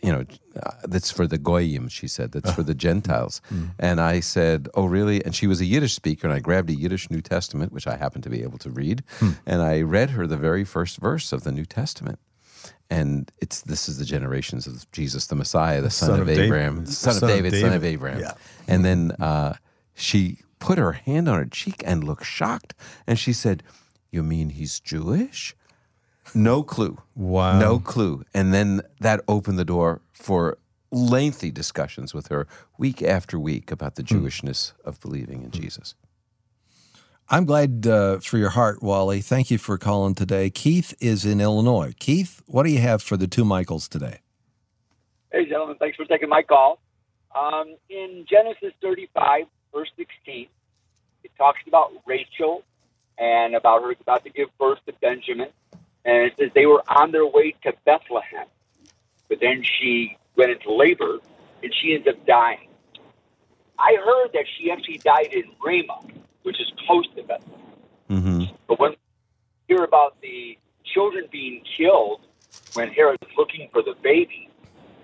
You 0.01 0.11
know, 0.11 0.25
uh, 0.61 0.71
that's 0.83 1.11
for 1.11 1.25
the 1.27 1.37
goyim, 1.37 1.87
she 1.87 2.07
said. 2.07 2.31
That's 2.31 2.51
for 2.51 2.63
the 2.63 2.75
Gentiles. 2.75 3.41
And 3.79 3.99
I 3.99 4.19
said, 4.19 4.67
oh, 4.75 4.85
really? 4.85 5.23
And 5.25 5.35
she 5.35 5.47
was 5.47 5.61
a 5.61 5.65
Yiddish 5.65 5.93
speaker, 5.93 6.27
and 6.27 6.35
I 6.35 6.39
grabbed 6.39 6.69
a 6.69 6.75
Yiddish 6.75 7.09
New 7.09 7.21
Testament, 7.21 7.71
which 7.71 7.87
I 7.87 7.97
happened 7.97 8.23
to 8.23 8.29
be 8.29 8.43
able 8.43 8.57
to 8.59 8.69
read, 8.69 9.03
and 9.45 9.61
I 9.61 9.81
read 9.81 10.11
her 10.11 10.27
the 10.27 10.37
very 10.37 10.63
first 10.63 10.97
verse 10.97 11.31
of 11.33 11.43
the 11.43 11.51
New 11.51 11.65
Testament. 11.65 12.19
And 12.89 13.31
it's 13.39 13.61
this 13.61 13.89
is 13.89 13.97
the 13.97 14.05
generations 14.05 14.67
of 14.67 14.89
Jesus, 14.91 15.25
the 15.27 15.35
Messiah, 15.35 15.81
the 15.81 15.89
son, 15.89 16.09
son 16.09 16.19
of, 16.19 16.27
of 16.27 16.27
David. 16.27 16.45
Abraham, 16.45 16.85
son, 16.85 17.15
Son 17.15 17.17
of 17.17 17.23
of 17.23 17.29
David, 17.29 17.59
son 17.59 17.73
of 17.73 17.81
David. 17.81 17.93
Abraham. 17.93 18.19
Yeah. 18.19 18.33
And 18.67 18.85
then 18.85 19.11
uh, 19.13 19.55
she 19.95 20.39
put 20.59 20.77
her 20.77 20.91
hand 20.91 21.27
on 21.27 21.39
her 21.39 21.45
cheek 21.45 21.81
and 21.83 22.03
looked 22.03 22.25
shocked, 22.25 22.75
and 23.07 23.17
she 23.17 23.33
said, 23.33 23.63
"You 24.11 24.21
mean 24.21 24.49
he's 24.49 24.79
Jewish?" 24.79 25.55
No 26.33 26.63
clue. 26.63 26.97
Wow. 27.15 27.59
No 27.59 27.79
clue. 27.79 28.23
And 28.33 28.53
then 28.53 28.81
that 28.99 29.21
opened 29.27 29.59
the 29.59 29.65
door 29.65 30.01
for 30.13 30.57
lengthy 30.91 31.51
discussions 31.51 32.13
with 32.13 32.27
her 32.27 32.47
week 32.77 33.01
after 33.01 33.39
week 33.39 33.71
about 33.71 33.95
the 33.95 34.03
Jewishness 34.03 34.73
of 34.83 34.99
believing 34.99 35.43
in 35.43 35.51
Jesus. 35.51 35.95
I'm 37.27 37.45
glad 37.45 37.87
uh, 37.87 38.19
for 38.19 38.37
your 38.37 38.51
heart, 38.51 38.83
Wally. 38.83 39.19
Thank 39.19 39.49
you 39.49 39.57
for 39.57 39.77
calling 39.77 40.13
today. 40.13 40.49
Keith 40.49 40.93
is 40.99 41.25
in 41.25 41.41
Illinois. 41.41 41.93
Keith, 41.97 42.43
what 42.45 42.63
do 42.63 42.69
you 42.69 42.79
have 42.79 43.01
for 43.01 43.17
the 43.17 43.27
two 43.27 43.43
Michaels 43.43 43.87
today? 43.87 44.19
Hey, 45.31 45.45
gentlemen, 45.45 45.77
thanks 45.79 45.97
for 45.97 46.05
taking 46.05 46.29
my 46.29 46.43
call. 46.43 46.79
Um, 47.35 47.75
in 47.89 48.25
Genesis 48.29 48.73
35, 48.81 49.45
verse 49.73 49.89
16, 49.97 50.47
it 51.23 51.31
talks 51.37 51.59
about 51.67 51.91
Rachel 52.05 52.63
and 53.17 53.55
about 53.55 53.81
her 53.81 53.91
about 53.99 54.23
to 54.23 54.29
give 54.29 54.49
birth 54.59 54.79
to 54.85 54.93
Benjamin. 55.01 55.49
And 56.05 56.25
it 56.27 56.33
says 56.37 56.51
they 56.53 56.67
were 56.67 56.83
on 56.87 57.11
their 57.11 57.25
way 57.25 57.55
to 57.63 57.73
Bethlehem. 57.85 58.47
But 59.27 59.39
then 59.41 59.63
she 59.63 60.17
went 60.35 60.51
into 60.51 60.71
labor 60.71 61.19
and 61.63 61.73
she 61.73 61.95
ends 61.95 62.07
up 62.07 62.25
dying. 62.25 62.69
I 63.77 63.97
heard 64.03 64.29
that 64.33 64.45
she 64.57 64.71
actually 64.71 64.99
died 64.99 65.33
in 65.33 65.43
Ramah, 65.63 66.01
which 66.43 66.61
is 66.61 66.71
close 66.85 67.05
to 67.15 67.23
Bethlehem. 67.23 67.61
Mm-hmm. 68.09 68.43
But 68.67 68.79
when 68.79 68.91
we 68.91 68.97
hear 69.67 69.83
about 69.83 70.21
the 70.21 70.57
children 70.83 71.25
being 71.31 71.63
killed 71.77 72.21
when 72.73 72.89
Herod 72.89 73.17
is 73.21 73.35
looking 73.37 73.67
for 73.73 73.81
the 73.81 73.95
baby, 74.01 74.49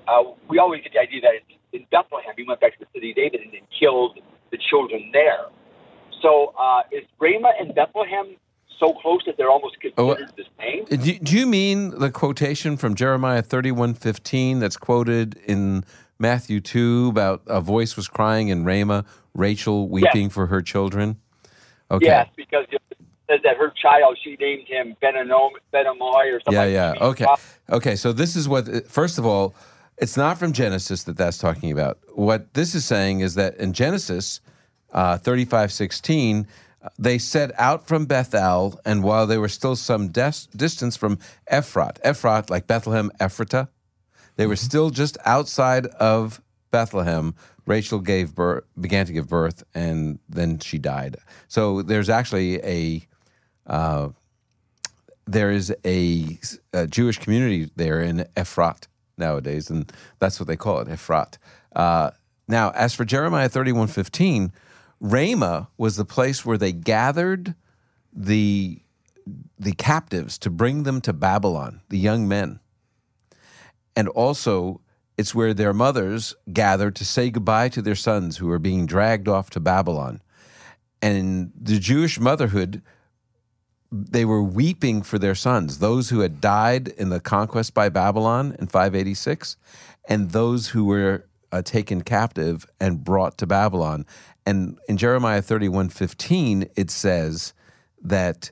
uh, 0.08 0.24
we 0.48 0.60
always 0.60 0.84
get 0.84 0.94
the 0.94 1.00
idea 1.00 1.22
that 1.22 1.34
it's 1.36 1.46
in 1.74 1.86
Bethlehem. 1.92 2.34
He 2.38 2.44
went 2.44 2.62
back 2.62 2.78
to 2.78 2.80
the 2.80 2.88
city 2.94 3.12
of 3.12 3.16
David 3.16 3.42
and 3.42 3.52
then 3.52 3.62
killed 3.78 4.20
the 4.52 4.58
children 4.58 5.10
there. 5.12 5.46
So 6.22 6.54
uh, 6.58 6.84
is 6.92 7.04
Ramah 7.20 7.54
and 7.60 7.74
Bethlehem 7.74 8.36
so 8.82 8.94
close 8.94 9.22
that 9.26 9.38
they're 9.38 9.50
almost 9.50 9.78
Oh, 9.98 10.15
considered 10.15 10.34
the 10.36 10.46
same? 10.60 10.86
Do, 10.86 11.20
do 11.20 11.38
you 11.38 11.46
mean 11.46 11.91
the 11.91 12.12
quotation 12.12 12.76
from 12.76 12.96
Jeremiah 12.96 13.41
thirty-one 13.41 13.94
fifteen 13.94 14.60
that's 14.60 14.77
quoted 14.77 15.38
in 15.46 15.86
Matthew 16.21 16.60
2 16.60 17.08
about 17.10 17.42
a 17.48 17.60
voice 17.60 17.96
was 17.96 18.08
crying 18.08 18.50
in 18.50 18.63
Ramah, 18.63 19.06
Rachel 19.34 19.90
weeping 19.90 20.29
for 20.29 20.46
her 20.48 20.62
children? 20.62 21.17
Okay. 21.90 22.06
Yes, 22.06 22.27
because 22.38 22.65
it 22.71 22.82
says 23.27 23.40
that 23.44 23.58
her 23.58 23.73
child, 23.82 24.19
she 24.23 24.38
named 24.40 24.67
him 24.67 24.96
Benanom, 25.02 25.50
Benamoy 25.73 26.32
or 26.32 26.40
something. 26.46 26.54
Yeah, 26.54 26.94
yeah. 26.94 26.94
Okay. 27.02 27.25
Okay. 27.71 27.96
So 27.96 28.13
this 28.13 28.36
is 28.36 28.48
what, 28.48 28.88
first 28.88 29.17
of 29.17 29.25
all, 29.25 29.56
it's 29.98 30.15
not 30.15 30.38
from 30.38 30.54
Genesis 30.54 31.04
that 31.04 31.17
that's 31.17 31.38
talking 31.40 31.71
about. 31.71 31.98
What 32.13 32.54
this 32.54 32.75
is 32.75 32.86
saying 32.86 33.21
is 33.21 33.36
that 33.36 33.58
in 33.58 33.73
Genesis 33.73 34.42
uh, 34.94 35.17
35 35.17 35.71
16, 35.71 36.48
they 36.98 37.17
set 37.17 37.52
out 37.60 37.88
from 37.88 38.06
Bethel, 38.06 38.79
and 38.86 39.04
while 39.04 39.27
they 39.27 39.38
were 39.38 39.50
still 39.50 39.75
some 39.75 40.10
des- 40.10 40.48
distance 40.56 40.96
from 40.96 41.19
Ephrat, 41.52 42.02
Ephrat, 42.02 42.50
like 42.50 42.67
Bethlehem, 42.67 43.12
Ephrata, 43.19 43.69
they 44.36 44.48
were 44.48 44.56
still 44.56 44.90
just 44.90 45.17
outside 45.25 45.86
of 45.88 46.42
Bethlehem. 46.71 47.36
Rachel 47.65 48.00
gave 48.00 48.34
birth, 48.34 48.63
began 48.79 49.06
to 49.06 49.13
give 49.13 49.27
birth, 49.27 49.63
and 49.75 50.19
then 50.27 50.60
she 50.60 50.77
died. 50.79 51.17
So 51.48 51.82
there's 51.84 52.10
actually 52.10 52.60
a 52.63 53.08
uh, 53.67 54.10
there 55.27 55.52
is 55.52 55.73
a, 55.86 56.40
a, 56.73 56.88
Jewish 56.88 57.19
community 57.19 57.69
there 57.75 58.02
in 58.02 58.25
Ephrat 58.36 58.88
nowadays, 59.17 59.69
and 59.69 59.92
that's 60.19 60.40
what 60.40 60.48
they 60.48 60.58
call 60.58 60.79
it, 60.79 60.88
Ephrat. 60.88 61.38
Uh, 61.75 62.12
now, 62.48 62.71
as 62.71 62.94
for 62.94 63.06
Jeremiah 63.06 63.48
31 63.48 63.88
15, 65.02 65.10
Ramah 65.10 65.69
was 65.77 65.95
the 65.95 66.06
place 66.06 66.45
where 66.45 66.58
they 66.58 66.71
gathered 66.71 67.56
the, 68.13 68.79
the 69.60 69.73
captives 69.73 70.37
to 70.39 70.49
bring 70.49 70.83
them 70.83 71.02
to 71.02 71.13
Babylon, 71.13 71.81
the 71.89 71.97
young 71.97 72.27
men. 72.27 72.60
And 73.95 74.08
also, 74.10 74.81
it's 75.17 75.35
where 75.35 75.54
their 75.54 75.73
mothers 75.73 76.35
gathered 76.52 76.95
to 76.95 77.06
say 77.06 77.29
goodbye 77.29 77.69
to 77.69 77.81
their 77.81 77.95
sons 77.95 78.37
who 78.37 78.47
were 78.47 78.60
being 78.60 78.85
dragged 78.85 79.27
off 79.27 79.49
to 79.52 79.60
Babylon. 79.60 80.21
And 81.02 81.52
the 81.60 81.79
Jewish 81.79 82.19
motherhood, 82.19 82.81
they 83.91 84.23
were 84.23 84.41
weeping 84.41 85.02
for 85.02 85.19
their 85.19 85.35
sons, 85.35 85.79
those 85.79 86.10
who 86.10 86.21
had 86.21 86.39
died 86.39 86.87
in 86.89 87.10
the 87.10 87.19
conquest 87.19 87.73
by 87.73 87.89
Babylon 87.89 88.56
in 88.60 88.67
586, 88.67 89.58
and 90.06 90.31
those 90.31 90.69
who 90.69 90.85
were 90.85 91.25
uh, 91.52 91.62
taken 91.62 92.02
captive 92.02 92.65
and 92.79 93.04
brought 93.04 93.37
to 93.39 93.47
Babylon. 93.47 94.06
And 94.45 94.79
in 94.87 94.97
Jeremiah 94.97 95.41
31 95.41 95.89
15, 95.89 96.67
it 96.75 96.89
says 96.89 97.54
that 98.02 98.52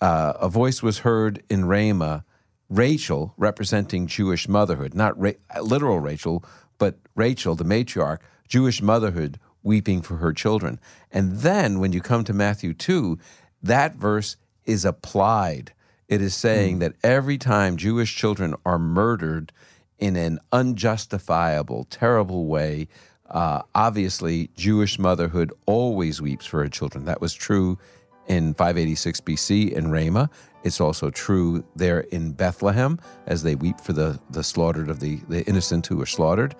uh, 0.00 0.34
a 0.40 0.48
voice 0.48 0.82
was 0.82 0.98
heard 0.98 1.42
in 1.48 1.64
Ramah 1.64 2.24
Rachel 2.68 3.34
representing 3.36 4.06
Jewish 4.06 4.48
motherhood, 4.48 4.94
not 4.94 5.18
Ra- 5.20 5.32
literal 5.62 6.00
Rachel, 6.00 6.44
but 6.78 6.96
Rachel, 7.14 7.54
the 7.54 7.64
matriarch, 7.64 8.18
Jewish 8.48 8.82
motherhood 8.82 9.38
weeping 9.62 10.02
for 10.02 10.16
her 10.16 10.32
children. 10.32 10.78
And 11.10 11.38
then 11.38 11.78
when 11.78 11.92
you 11.92 12.00
come 12.00 12.24
to 12.24 12.32
Matthew 12.32 12.74
2, 12.74 13.18
that 13.62 13.96
verse 13.96 14.36
is 14.64 14.84
applied. 14.84 15.72
It 16.08 16.20
is 16.20 16.34
saying 16.34 16.76
mm. 16.76 16.80
that 16.80 16.94
every 17.02 17.38
time 17.38 17.76
Jewish 17.76 18.14
children 18.14 18.54
are 18.66 18.78
murdered 18.78 19.52
in 19.98 20.16
an 20.16 20.38
unjustifiable, 20.52 21.84
terrible 21.84 22.46
way, 22.46 22.88
uh, 23.30 23.62
obviously 23.74 24.50
Jewish 24.56 24.98
motherhood 24.98 25.52
always 25.66 26.20
weeps 26.20 26.46
for 26.46 26.62
her 26.62 26.68
children. 26.68 27.04
That 27.04 27.20
was 27.20 27.34
true 27.34 27.78
in 28.26 28.54
586 28.54 29.20
BC 29.20 29.72
in 29.72 29.90
Ramah. 29.90 30.30
It's 30.62 30.80
also 30.80 31.10
true 31.10 31.64
there 31.76 32.00
in 32.00 32.32
Bethlehem 32.32 32.98
as 33.26 33.42
they 33.42 33.54
weep 33.54 33.80
for 33.80 33.92
the, 33.92 34.18
the 34.30 34.42
slaughtered 34.42 34.88
of 34.88 35.00
the, 35.00 35.16
the 35.28 35.44
innocent 35.46 35.86
who 35.86 35.96
were 35.96 36.06
slaughtered. 36.06 36.54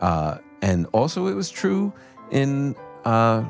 Uh, 0.00 0.38
and 0.62 0.86
also 0.92 1.26
it 1.26 1.34
was 1.34 1.50
true 1.50 1.92
in, 2.30 2.74
uh, 3.04 3.44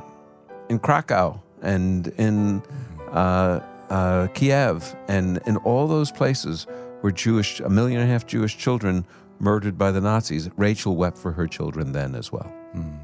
in 0.68 0.78
Krakow 0.78 1.41
and 1.62 2.09
in 2.18 2.62
uh, 3.11 3.61
uh, 3.88 4.28
Kiev 4.28 4.97
and 5.09 5.41
in 5.47 5.57
all 5.59 5.86
those 5.86 6.11
places 6.11 6.66
where 7.01 7.12
Jewish, 7.12 7.61
a 7.61 7.68
million 7.68 8.01
and 8.01 8.09
a 8.09 8.12
half 8.12 8.26
Jewish 8.26 8.57
children 8.57 9.05
murdered 9.41 9.76
by 9.76 9.91
the 9.91 10.01
Nazis. 10.01 10.49
Rachel 10.57 10.97
wept 10.97 11.18
for 11.18 11.32
her 11.32 11.47
children 11.47 11.93
then 11.93 12.14
as 12.14 12.30
well. 12.30 12.53
Mm. 12.76 12.99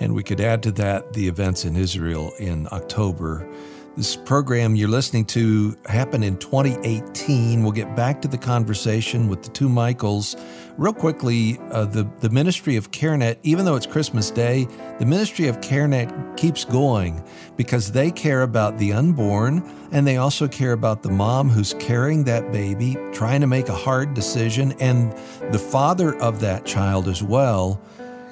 And 0.00 0.14
we 0.14 0.22
could 0.22 0.40
add 0.40 0.62
to 0.64 0.72
that 0.72 1.12
the 1.12 1.28
events 1.28 1.64
in 1.64 1.76
Israel 1.76 2.32
in 2.38 2.68
October 2.72 3.48
this 3.96 4.16
program 4.16 4.74
you're 4.74 4.88
listening 4.88 5.24
to 5.26 5.76
happened 5.86 6.24
in 6.24 6.38
2018. 6.38 7.62
We'll 7.62 7.72
get 7.72 7.94
back 7.94 8.22
to 8.22 8.28
the 8.28 8.38
conversation 8.38 9.28
with 9.28 9.42
the 9.42 9.50
two 9.50 9.68
Michaels. 9.68 10.34
Real 10.78 10.94
quickly, 10.94 11.58
uh, 11.70 11.84
the, 11.84 12.08
the 12.20 12.30
ministry 12.30 12.76
of 12.76 12.90
CareNet, 12.90 13.36
even 13.42 13.66
though 13.66 13.76
it's 13.76 13.86
Christmas 13.86 14.30
Day, 14.30 14.66
the 14.98 15.04
ministry 15.04 15.48
of 15.48 15.60
CareNet 15.60 16.36
keeps 16.38 16.64
going 16.64 17.22
because 17.56 17.92
they 17.92 18.10
care 18.10 18.42
about 18.42 18.78
the 18.78 18.94
unborn 18.94 19.62
and 19.92 20.06
they 20.06 20.16
also 20.16 20.48
care 20.48 20.72
about 20.72 21.02
the 21.02 21.10
mom 21.10 21.50
who's 21.50 21.74
carrying 21.74 22.24
that 22.24 22.50
baby, 22.50 22.96
trying 23.12 23.42
to 23.42 23.46
make 23.46 23.68
a 23.68 23.74
hard 23.74 24.14
decision, 24.14 24.72
and 24.80 25.12
the 25.52 25.58
father 25.58 26.14
of 26.16 26.40
that 26.40 26.64
child 26.64 27.08
as 27.08 27.22
well. 27.22 27.78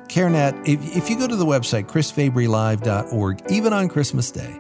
CareNet, 0.09 0.67
if, 0.67 0.97
if 0.97 1.11
you 1.11 1.19
go 1.19 1.29
to 1.29 1.37
the 1.37 1.47
website, 1.47 1.85
chrisfabrylive.org, 1.85 3.43
even 3.51 3.73
on 3.73 3.89
Christmas 3.89 4.31
Day, 4.31 4.59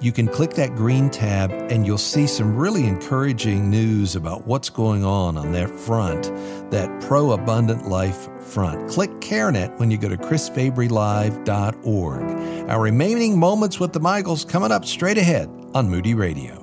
you 0.00 0.12
can 0.12 0.26
click 0.26 0.52
that 0.52 0.74
green 0.74 1.10
tab 1.10 1.52
and 1.70 1.86
you'll 1.86 1.98
see 1.98 2.26
some 2.26 2.56
really 2.56 2.86
encouraging 2.86 3.68
news 3.70 4.16
about 4.16 4.46
what's 4.46 4.70
going 4.70 5.04
on 5.04 5.36
on 5.36 5.52
that 5.52 5.68
front, 5.70 6.24
that 6.70 7.02
pro 7.02 7.32
abundant 7.32 7.88
life 7.88 8.28
front. 8.42 8.90
Click 8.90 9.10
CareNet 9.20 9.78
when 9.78 9.90
you 9.90 9.98
go 9.98 10.08
to 10.08 10.16
chrisfabrylive.org. 10.16 12.70
Our 12.70 12.80
remaining 12.80 13.38
moments 13.38 13.78
with 13.78 13.92
the 13.92 14.00
Michaels 14.00 14.44
coming 14.44 14.72
up 14.72 14.86
straight 14.86 15.18
ahead 15.18 15.50
on 15.74 15.90
Moody 15.90 16.14
Radio. 16.14 16.59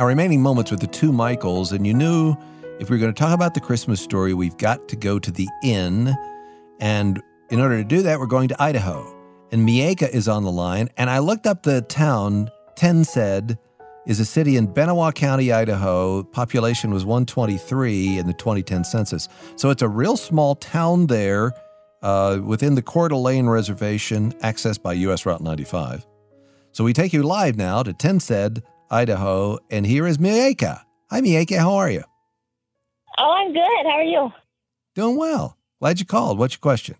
Our 0.00 0.06
remaining 0.06 0.40
moments 0.40 0.70
with 0.70 0.80
the 0.80 0.86
two 0.86 1.12
Michaels, 1.12 1.72
and 1.72 1.86
you 1.86 1.92
knew 1.92 2.34
if 2.78 2.88
we 2.88 2.96
are 2.96 2.98
going 2.98 3.12
to 3.12 3.18
talk 3.18 3.34
about 3.34 3.52
the 3.52 3.60
Christmas 3.60 4.00
story, 4.00 4.32
we've 4.32 4.56
got 4.56 4.88
to 4.88 4.96
go 4.96 5.18
to 5.18 5.30
the 5.30 5.46
inn. 5.62 6.16
And 6.80 7.22
in 7.50 7.60
order 7.60 7.76
to 7.76 7.84
do 7.84 8.00
that, 8.00 8.18
we're 8.18 8.24
going 8.24 8.48
to 8.48 8.62
Idaho. 8.62 9.14
And 9.52 9.68
Mieka 9.68 10.08
is 10.08 10.26
on 10.26 10.42
the 10.42 10.50
line. 10.50 10.88
And 10.96 11.10
I 11.10 11.18
looked 11.18 11.46
up 11.46 11.64
the 11.64 11.82
town. 11.82 12.50
Tensed 12.76 13.58
is 14.06 14.20
a 14.20 14.24
city 14.24 14.56
in 14.56 14.68
Benewah 14.68 15.14
County, 15.14 15.52
Idaho. 15.52 16.22
Population 16.22 16.94
was 16.94 17.04
123 17.04 18.16
in 18.16 18.26
the 18.26 18.32
2010 18.32 18.84
census. 18.84 19.28
So 19.56 19.68
it's 19.68 19.82
a 19.82 19.88
real 19.88 20.16
small 20.16 20.54
town 20.54 21.08
there 21.08 21.52
uh, 22.00 22.40
within 22.42 22.74
the 22.74 22.80
Coeur 22.80 23.08
d'Alene 23.08 23.50
Reservation, 23.50 24.32
accessed 24.40 24.80
by 24.80 24.94
U.S. 24.94 25.26
Route 25.26 25.42
95. 25.42 26.06
So 26.72 26.84
we 26.84 26.94
take 26.94 27.12
you 27.12 27.22
live 27.22 27.58
now 27.58 27.82
to 27.82 27.92
Tensed, 27.92 28.62
Idaho. 28.90 29.58
And 29.70 29.86
here 29.86 30.06
is 30.06 30.18
Mieka. 30.18 30.82
Hi, 31.10 31.20
Mieka. 31.20 31.58
How 31.58 31.74
are 31.74 31.90
you? 31.90 32.02
Oh, 33.18 33.30
I'm 33.30 33.52
good. 33.52 33.84
How 33.84 33.98
are 33.98 34.02
you? 34.02 34.30
Doing 34.94 35.16
well. 35.16 35.56
Glad 35.78 36.00
you 36.00 36.06
called. 36.06 36.38
What's 36.38 36.54
your 36.54 36.60
question? 36.60 36.96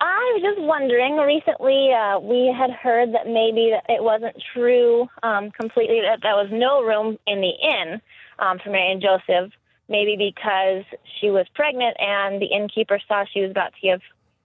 I 0.00 0.32
was 0.34 0.42
just 0.42 0.66
wondering. 0.66 1.16
Recently, 1.16 1.92
uh, 1.92 2.18
we 2.18 2.52
had 2.56 2.70
heard 2.70 3.14
that 3.14 3.26
maybe 3.26 3.72
it 3.88 4.02
wasn't 4.02 4.36
true 4.52 5.08
um, 5.22 5.50
completely 5.52 6.00
that 6.00 6.20
there 6.22 6.34
was 6.34 6.48
no 6.50 6.82
room 6.82 7.18
in 7.26 7.40
the 7.40 7.50
inn 7.50 8.00
um, 8.38 8.58
for 8.58 8.70
Mary 8.70 8.92
and 8.92 9.02
Joseph. 9.02 9.52
Maybe 9.88 10.16
because 10.16 10.84
she 11.20 11.30
was 11.30 11.46
pregnant 11.54 11.96
and 11.98 12.40
the 12.40 12.46
innkeeper 12.46 12.98
saw 13.06 13.24
she 13.32 13.42
was 13.42 13.50
about 13.50 13.74
to 13.74 13.80
give 13.80 14.00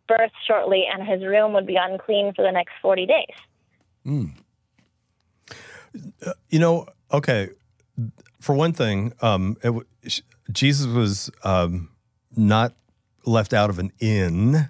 birth 0.07 0.31
shortly, 0.45 0.85
and 0.91 1.07
his 1.07 1.23
room 1.23 1.53
would 1.53 1.67
be 1.67 1.77
unclean 1.79 2.33
for 2.35 2.43
the 2.43 2.51
next 2.51 2.73
forty 2.81 3.05
days. 3.05 3.35
Mm. 4.05 4.31
You 6.49 6.59
know, 6.59 6.87
okay. 7.11 7.49
For 8.39 8.53
one 8.53 8.73
thing, 8.73 9.13
um, 9.21 9.57
it, 9.63 10.21
Jesus 10.51 10.85
was 10.87 11.29
um, 11.43 11.89
not 12.35 12.73
left 13.25 13.53
out 13.53 13.69
of 13.69 13.79
an 13.79 13.91
inn. 13.99 14.69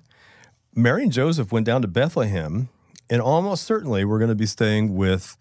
Mary 0.73 1.03
and 1.03 1.11
Joseph 1.11 1.51
went 1.51 1.65
down 1.65 1.81
to 1.81 1.87
Bethlehem, 1.87 2.69
and 3.09 3.21
almost 3.21 3.63
certainly 3.63 4.05
we're 4.05 4.19
going 4.19 4.29
to 4.29 4.35
be 4.35 4.45
staying 4.45 4.95
with 4.95 5.37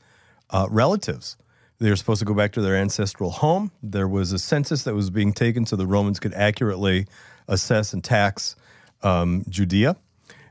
uh, 0.51 0.67
relatives. 0.71 1.37
They 1.79 1.91
were 1.91 1.97
supposed 1.97 2.21
to 2.21 2.25
go 2.25 2.35
back 2.35 2.53
to 2.53 2.63
their 2.63 2.77
ancestral 2.77 3.31
home. 3.31 3.71
There 3.83 4.09
was 4.09 4.33
a 4.33 4.39
census 4.39 4.85
that 4.85 4.95
was 4.95 5.11
being 5.11 5.33
taken 5.33 5.67
so 5.67 5.77
the 5.77 5.87
Romans 5.87 6.19
could 6.19 6.33
accurately 6.35 7.07
assess 7.49 7.93
and 7.93 8.03
tax 8.03 8.57
um, 9.03 9.45
Judea. 9.49 9.97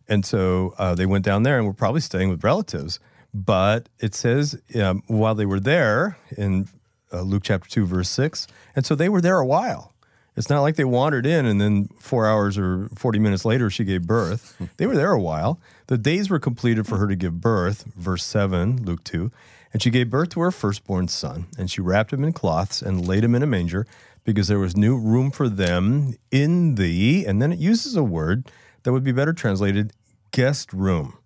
And 0.08 0.24
so 0.24 0.76
uh, 0.78 0.94
they 0.94 1.08
went 1.08 1.26
down 1.26 1.44
there 1.44 1.58
and 1.58 1.66
were 1.66 1.74
probably 1.74 2.02
staying 2.02 2.30
with 2.30 2.44
relatives. 2.44 3.00
But 3.36 3.90
it 4.00 4.16
says 4.16 4.58
um, 4.82 5.04
while 5.08 5.36
they 5.36 5.46
were 5.46 5.60
there 5.60 6.18
in 6.38 6.70
uh, 7.12 7.22
Luke 7.22 7.44
chapter 7.44 7.70
2, 7.70 7.86
verse 7.86 8.10
6, 8.10 8.48
and 8.78 8.86
so 8.86 8.96
they 8.96 9.10
were 9.10 9.20
there 9.20 9.40
a 9.40 9.46
while. 9.46 9.92
It's 10.38 10.50
not 10.50 10.62
like 10.62 10.78
they 10.78 10.86
wandered 10.86 11.26
in 11.26 11.46
and 11.46 11.60
then 11.60 11.90
four 12.00 12.26
hours 12.26 12.58
or 12.58 12.88
40 12.96 13.20
minutes 13.20 13.44
later 13.44 13.70
she 13.70 13.84
gave 13.84 14.08
birth. 14.08 14.56
They 14.78 14.88
were 14.88 14.96
there 14.96 15.12
a 15.12 15.20
while. 15.20 15.60
The 15.88 15.98
days 15.98 16.30
were 16.30 16.40
completed 16.40 16.88
for 16.88 16.98
her 16.98 17.08
to 17.08 17.16
give 17.16 17.42
birth, 17.42 17.84
verse 17.96 18.24
7, 18.24 18.86
Luke 18.86 19.04
2. 19.04 19.32
And 19.74 19.82
she 19.82 19.90
gave 19.90 20.10
birth 20.10 20.30
to 20.30 20.40
her 20.40 20.52
firstborn 20.52 21.10
son, 21.10 21.48
and 21.58 21.70
she 21.70 21.82
wrapped 21.82 22.14
him 22.14 22.24
in 22.24 22.32
cloths 22.32 22.82
and 22.82 23.06
laid 23.06 23.26
him 23.26 23.36
in 23.36 23.44
a 23.44 23.48
manger 23.48 23.86
because 24.24 24.48
there 24.48 24.60
was 24.60 24.78
no 24.78 24.96
room 24.96 25.30
for 25.30 25.50
them 25.50 26.16
in 26.32 26.76
the, 26.76 27.26
and 27.26 27.42
then 27.42 27.52
it 27.52 27.60
uses 27.60 27.98
a 27.98 28.04
word 28.04 28.50
that 28.84 28.94
would 28.94 29.04
be 29.04 29.12
better 29.12 29.34
translated 29.34 29.92
guest 30.32 30.72
room. 30.72 31.18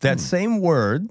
That 0.00 0.18
hmm. 0.18 0.24
same 0.24 0.60
word 0.60 1.08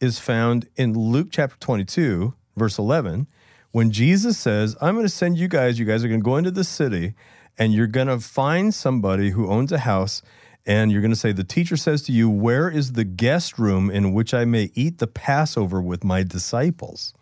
is 0.00 0.18
found 0.18 0.68
in 0.76 0.94
Luke 0.94 1.28
chapter 1.30 1.56
22, 1.58 2.34
verse 2.56 2.78
11, 2.78 3.26
when 3.72 3.90
Jesus 3.90 4.38
says, 4.38 4.76
I'm 4.80 4.94
going 4.94 5.04
to 5.06 5.12
send 5.12 5.38
you 5.38 5.48
guys, 5.48 5.78
you 5.78 5.84
guys 5.84 6.04
are 6.04 6.08
going 6.08 6.20
to 6.20 6.24
go 6.24 6.36
into 6.36 6.50
the 6.50 6.64
city 6.64 7.14
and 7.58 7.72
you're 7.72 7.86
going 7.86 8.06
to 8.06 8.20
find 8.20 8.72
somebody 8.72 9.30
who 9.30 9.48
owns 9.48 9.72
a 9.72 9.78
house 9.78 10.22
and 10.64 10.92
you're 10.92 11.00
going 11.00 11.12
to 11.12 11.16
say, 11.16 11.32
The 11.32 11.44
teacher 11.44 11.76
says 11.76 12.02
to 12.02 12.12
you, 12.12 12.28
Where 12.30 12.68
is 12.70 12.92
the 12.92 13.04
guest 13.04 13.58
room 13.58 13.90
in 13.90 14.12
which 14.12 14.34
I 14.34 14.44
may 14.44 14.70
eat 14.74 14.98
the 14.98 15.06
Passover 15.06 15.80
with 15.80 16.04
my 16.04 16.22
disciples? 16.22 17.14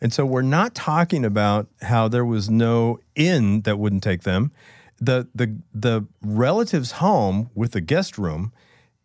And 0.00 0.12
so 0.12 0.26
we're 0.26 0.42
not 0.42 0.74
talking 0.74 1.24
about 1.24 1.68
how 1.82 2.08
there 2.08 2.24
was 2.24 2.50
no 2.50 2.98
inn 3.14 3.62
that 3.62 3.78
wouldn't 3.78 4.02
take 4.02 4.22
them. 4.22 4.52
The 4.98 5.28
the 5.34 5.58
the 5.74 6.06
relative's 6.22 6.92
home 6.92 7.50
with 7.54 7.72
the 7.72 7.80
guest 7.80 8.16
room 8.16 8.52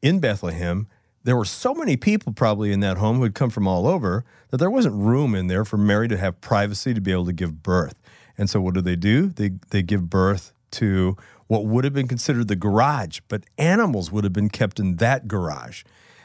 in 0.01 0.19
Bethlehem, 0.19 0.87
there 1.23 1.35
were 1.35 1.45
so 1.45 1.73
many 1.73 1.97
people 1.97 2.33
probably 2.33 2.71
in 2.71 2.79
that 2.79 2.97
home 2.97 3.17
who 3.17 3.23
had 3.23 3.35
come 3.35 3.49
from 3.49 3.67
all 3.67 3.87
over 3.87 4.25
that 4.49 4.57
there 4.57 4.69
wasn't 4.69 4.95
room 4.95 5.35
in 5.35 5.47
there 5.47 5.65
for 5.65 5.77
Mary 5.77 6.07
to 6.07 6.17
have 6.17 6.41
privacy 6.41 6.93
to 6.93 7.01
be 7.01 7.11
able 7.11 7.25
to 7.25 7.33
give 7.33 7.63
birth. 7.63 7.99
And 8.37 8.49
so 8.49 8.59
what 8.61 8.73
do 8.73 8.81
they 8.81 8.95
do? 8.95 9.27
They 9.27 9.51
they 9.69 9.83
give 9.83 10.09
birth 10.09 10.53
to 10.71 11.17
what 11.47 11.65
would 11.65 11.83
have 11.83 11.93
been 11.93 12.07
considered 12.07 12.47
the 12.47 12.55
garage, 12.55 13.19
but 13.27 13.43
animals 13.57 14.11
would 14.11 14.23
have 14.23 14.33
been 14.33 14.49
kept 14.49 14.79
in 14.79 14.95
that 14.97 15.27
garage. 15.27 15.83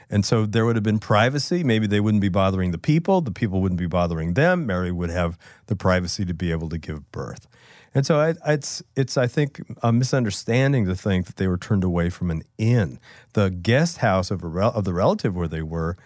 And 0.09 0.25
so 0.25 0.47
there 0.47 0.65
would 0.65 0.77
have 0.77 0.85
been 0.85 1.01
privacy. 1.01 1.65
Maybe 1.65 1.89
they 1.89 1.99
wouldn't 1.99 2.21
be 2.21 2.29
bothering 2.29 2.71
the 2.71 2.79
people. 2.79 3.21
The 3.21 3.33
people 3.33 3.61
wouldn't 3.61 3.81
be 3.81 3.89
bothering 3.89 4.35
them. 4.35 4.65
Mary 4.65 4.93
would 4.93 5.11
have 5.11 5.37
the 5.67 5.75
privacy 5.75 6.25
to 6.25 6.35
be 6.35 6.53
able 6.53 6.69
to 6.69 6.79
give 6.79 7.11
birth. 7.11 7.49
And 7.97 8.07
so 8.07 8.21
I, 8.21 8.35
it's, 8.53 8.83
it's, 8.95 9.17
I 9.17 9.27
think, 9.27 9.61
a 9.83 9.93
misunderstanding 9.93 10.87
to 10.87 10.95
think 10.95 11.27
that 11.27 11.37
they 11.37 11.49
were 11.49 11.59
turned 11.59 11.85
away 11.85 12.11
from 12.11 12.31
an 12.31 12.43
inn. 12.59 12.99
The 13.33 13.51
guest 13.51 13.99
house 13.99 14.31
of, 14.31 14.45
a 14.45 14.47
rel- 14.47 14.73
of 14.73 14.85
the 14.85 14.93
relative 14.93 15.35
where 15.35 15.49
they 15.49 15.63
were 15.63 15.97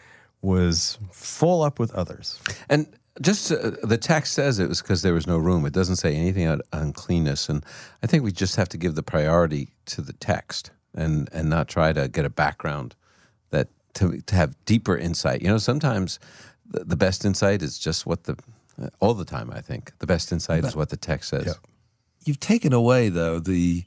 was 0.41 0.99
full 1.11 1.62
up 1.62 1.78
with 1.78 1.93
others. 1.95 2.41
And 2.68 2.86
just 3.20 3.53
uh, 3.53 3.72
the 3.82 3.99
text 3.99 4.32
says 4.32 4.59
it 4.59 4.68
was 4.68 4.80
because 4.80 5.03
there 5.03 5.12
was 5.12 5.26
no 5.26 5.36
room. 5.36 5.66
It 5.66 5.72
doesn't 5.72 5.97
say 5.97 6.14
anything 6.14 6.47
about 6.47 6.64
uncleanness. 6.72 7.49
And 7.49 7.64
I 8.03 8.07
think 8.07 8.24
we 8.24 8.32
just 8.32 8.57
have 8.57 8.68
to 8.70 8.78
give 8.78 8.95
the 8.95 9.03
priority 9.03 9.68
to 9.86 10.01
the 10.01 10.14
text 10.14 10.70
and, 10.95 11.28
and 11.32 11.51
not 11.51 11.68
try 11.68 11.93
to 11.93 12.09
get 12.09 12.24
a 12.24 12.30
background 12.30 12.95
that 13.51 13.68
to, 13.95 14.20
to 14.22 14.34
have 14.36 14.55
deeper 14.64 14.97
insight. 14.97 15.43
You 15.43 15.49
know, 15.49 15.59
sometimes 15.59 16.18
the, 16.64 16.84
the 16.84 16.97
best 16.97 17.24
insight 17.24 17.62
is 17.62 17.78
just 17.78 18.07
what 18.07 18.24
the, 18.24 18.36
all 19.01 19.14
the 19.14 19.24
time, 19.24 19.51
I 19.53 19.61
think, 19.61 19.93
the 19.99 20.07
best 20.07 20.32
insight 20.32 20.64
is 20.64 20.74
what 20.74 20.88
the 20.88 20.97
text 20.97 21.30
says. 21.30 21.47
Yeah. 21.47 21.53
You've 22.25 22.41
taken 22.41 22.73
away 22.73 23.09
though 23.09 23.39
the 23.39 23.85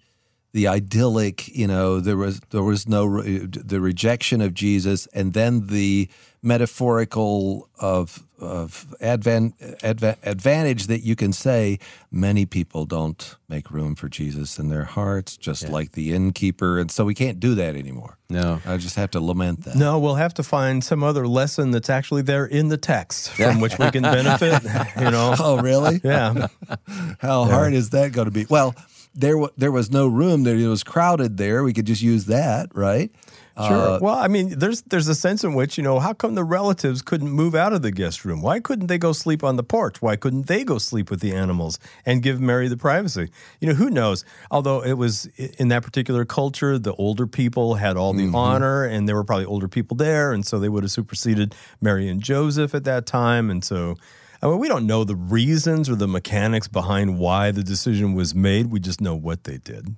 the 0.54 0.68
idyllic, 0.68 1.48
you 1.48 1.68
know, 1.68 2.00
there 2.00 2.18
was 2.18 2.40
there 2.52 2.64
was 2.64 2.88
no 2.88 3.06
re- 3.06 3.48
the 3.48 3.82
rejection 3.82 4.40
of 4.40 4.54
Jesus, 4.54 5.08
and 5.08 5.34
then 5.34 5.68
the 5.68 6.10
metaphorical 6.44 7.70
of 7.80 8.24
of 8.40 8.94
advan, 9.00 9.54
advan, 9.80 10.18
advantage 10.24 10.88
that 10.88 11.00
you 11.00 11.16
can 11.16 11.32
say 11.32 11.80
many 12.12 12.46
people 12.46 12.86
don't 12.86 13.38
make 13.48 13.72
room 13.72 13.96
for 13.96 14.10
Jesus 14.10 14.60
in 14.60 14.68
their 14.68 14.84
hearts, 14.84 15.38
just 15.38 15.70
like 15.70 15.94
the 15.94 16.14
innkeeper, 16.14 16.78
and 16.78 16.92
so 16.92 17.06
we 17.06 17.14
can't 17.16 17.40
do 17.40 17.56
that 17.56 17.78
anymore. 17.78 18.18
No. 18.30 18.60
I 18.66 18.76
just 18.76 18.98
have 18.98 19.12
to 19.12 19.22
lament 19.22 19.64
that. 19.64 19.76
No, 19.78 19.98
we'll 19.98 20.16
have 20.16 20.34
to 20.34 20.44
find 20.44 20.84
some 20.84 21.04
other 21.06 21.26
lesson 21.26 21.72
that's 21.72 21.90
actually 21.90 22.24
there 22.24 22.46
in 22.46 22.68
the 22.68 22.76
text 22.78 23.30
from 23.32 23.62
which 23.62 23.80
we 23.80 23.90
can 23.92 24.04
benefit. 24.04 24.62
You 25.00 25.10
know, 25.12 25.36
Oh, 25.40 25.62
really? 25.62 26.02
yeah. 26.04 26.48
How 27.20 27.46
hard 27.46 27.74
is 27.74 27.92
that 27.92 28.12
going 28.12 28.26
to 28.26 28.32
be? 28.32 28.46
Well, 28.50 28.76
there 29.16 29.38
wa 29.38 29.50
there 29.58 29.72
was 29.72 29.90
no 29.92 30.08
room 30.08 30.44
there. 30.44 30.58
It 30.58 30.68
was 30.68 30.84
crowded 30.84 31.38
there. 31.38 31.64
We 31.64 31.72
could 31.72 31.86
just 31.86 32.02
use 32.02 32.26
that, 32.26 32.70
right? 32.76 33.10
Sure. 33.56 33.66
Uh, 33.68 34.00
well, 34.02 34.16
I 34.16 34.28
mean, 34.28 34.58
there's 34.58 34.82
there's 34.84 35.08
a 35.08 35.14
sense 35.14 35.44
in 35.44 35.54
which 35.54 35.78
you 35.78 35.84
know 35.84 36.00
how 36.00 36.14
come 36.14 36.34
the 36.34 36.44
relatives 36.44 37.04
couldn't 37.04 37.30
move 37.30 37.54
out 37.54 37.72
of 37.72 37.84
the 37.84 37.92
guest 37.92 38.26
room? 38.26 38.42
Why 38.42 38.60
couldn't 38.60 38.88
they 38.88 38.98
go 38.98 39.14
sleep 39.14 39.44
on 39.44 39.58
the 39.58 39.64
porch? 39.64 40.02
Why 40.02 40.16
couldn't 40.16 40.48
they 40.48 40.64
go 40.64 40.80
sleep 40.80 41.12
with 41.12 41.20
the 41.20 41.34
animals 41.36 41.78
and 42.04 42.24
give 42.24 42.42
Mary 42.42 42.68
the 42.68 42.78
privacy? 42.78 43.30
You 43.60 43.68
know, 43.68 43.76
who 43.76 43.92
knows? 43.92 44.26
Although 44.50 44.84
it 44.84 44.94
was 44.94 45.28
in 45.38 45.68
that 45.68 45.84
particular 45.84 46.26
culture, 46.26 46.80
the 46.80 46.94
older 46.94 47.28
people 47.28 47.76
had 47.76 47.96
all 47.96 48.14
the 48.14 48.32
honor, 48.34 48.86
and 48.86 49.08
there 49.08 49.16
were 49.16 49.24
probably 49.24 49.46
older 49.46 49.68
people 49.68 49.96
there, 49.98 50.34
and 50.34 50.44
so 50.44 50.58
they 50.58 50.70
would 50.70 50.84
have 50.84 50.92
superseded 50.92 51.54
Mary 51.80 52.10
and 52.10 52.24
Joseph 52.24 52.74
at 52.74 52.86
that 52.86 53.06
time, 53.06 53.50
and 53.52 53.64
so. 53.64 53.96
I 54.42 54.48
mean, 54.48 54.60
we 54.60 54.68
don't 54.68 54.86
know 54.86 55.06
the 55.06 55.16
reasons 55.16 55.90
or 55.90 55.96
the 55.96 56.08
mechanics 56.08 56.68
behind 56.68 57.18
why 57.18 57.52
the 57.52 57.64
decision 57.64 58.14
was 58.14 58.36
made. 58.36 58.72
We 58.72 58.82
just 58.82 59.00
know 59.00 59.16
what 59.16 59.46
they 59.46 59.58
did. 59.58 59.96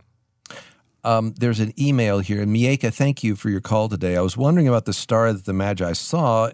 Um, 1.06 1.36
there's 1.38 1.60
an 1.60 1.72
email 1.80 2.20
here. 2.20 2.42
And 2.42 2.54
Mieka, 2.54 2.92
thank 2.92 3.24
you 3.24 3.36
for 3.36 3.50
your 3.50 3.62
call 3.62 3.88
today. 3.88 4.18
I 4.18 4.22
was 4.22 4.36
wondering 4.36 4.68
about 4.68 4.86
the 4.86 4.94
star 4.94 5.32
that 5.32 5.46
the 5.46 5.54
Magi 5.54 5.94
saw. 5.94 6.50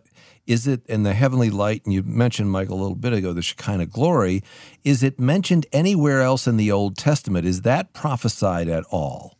Is 0.45 0.67
it 0.67 0.85
in 0.87 1.03
the 1.03 1.13
heavenly 1.13 1.49
light? 1.49 1.83
And 1.85 1.93
you 1.93 2.03
mentioned, 2.03 2.51
Michael, 2.51 2.75
a 2.75 2.81
little 2.81 2.95
bit 2.95 3.13
ago, 3.13 3.31
the 3.31 3.41
Shekinah 3.41 3.85
glory. 3.85 4.43
Is 4.83 5.03
it 5.03 5.19
mentioned 5.19 5.67
anywhere 5.71 6.21
else 6.21 6.47
in 6.47 6.57
the 6.57 6.69
Old 6.69 6.97
Testament? 6.97 7.45
Is 7.45 7.61
that 7.61 7.93
prophesied 7.93 8.67
at 8.67 8.83
all? 8.91 9.37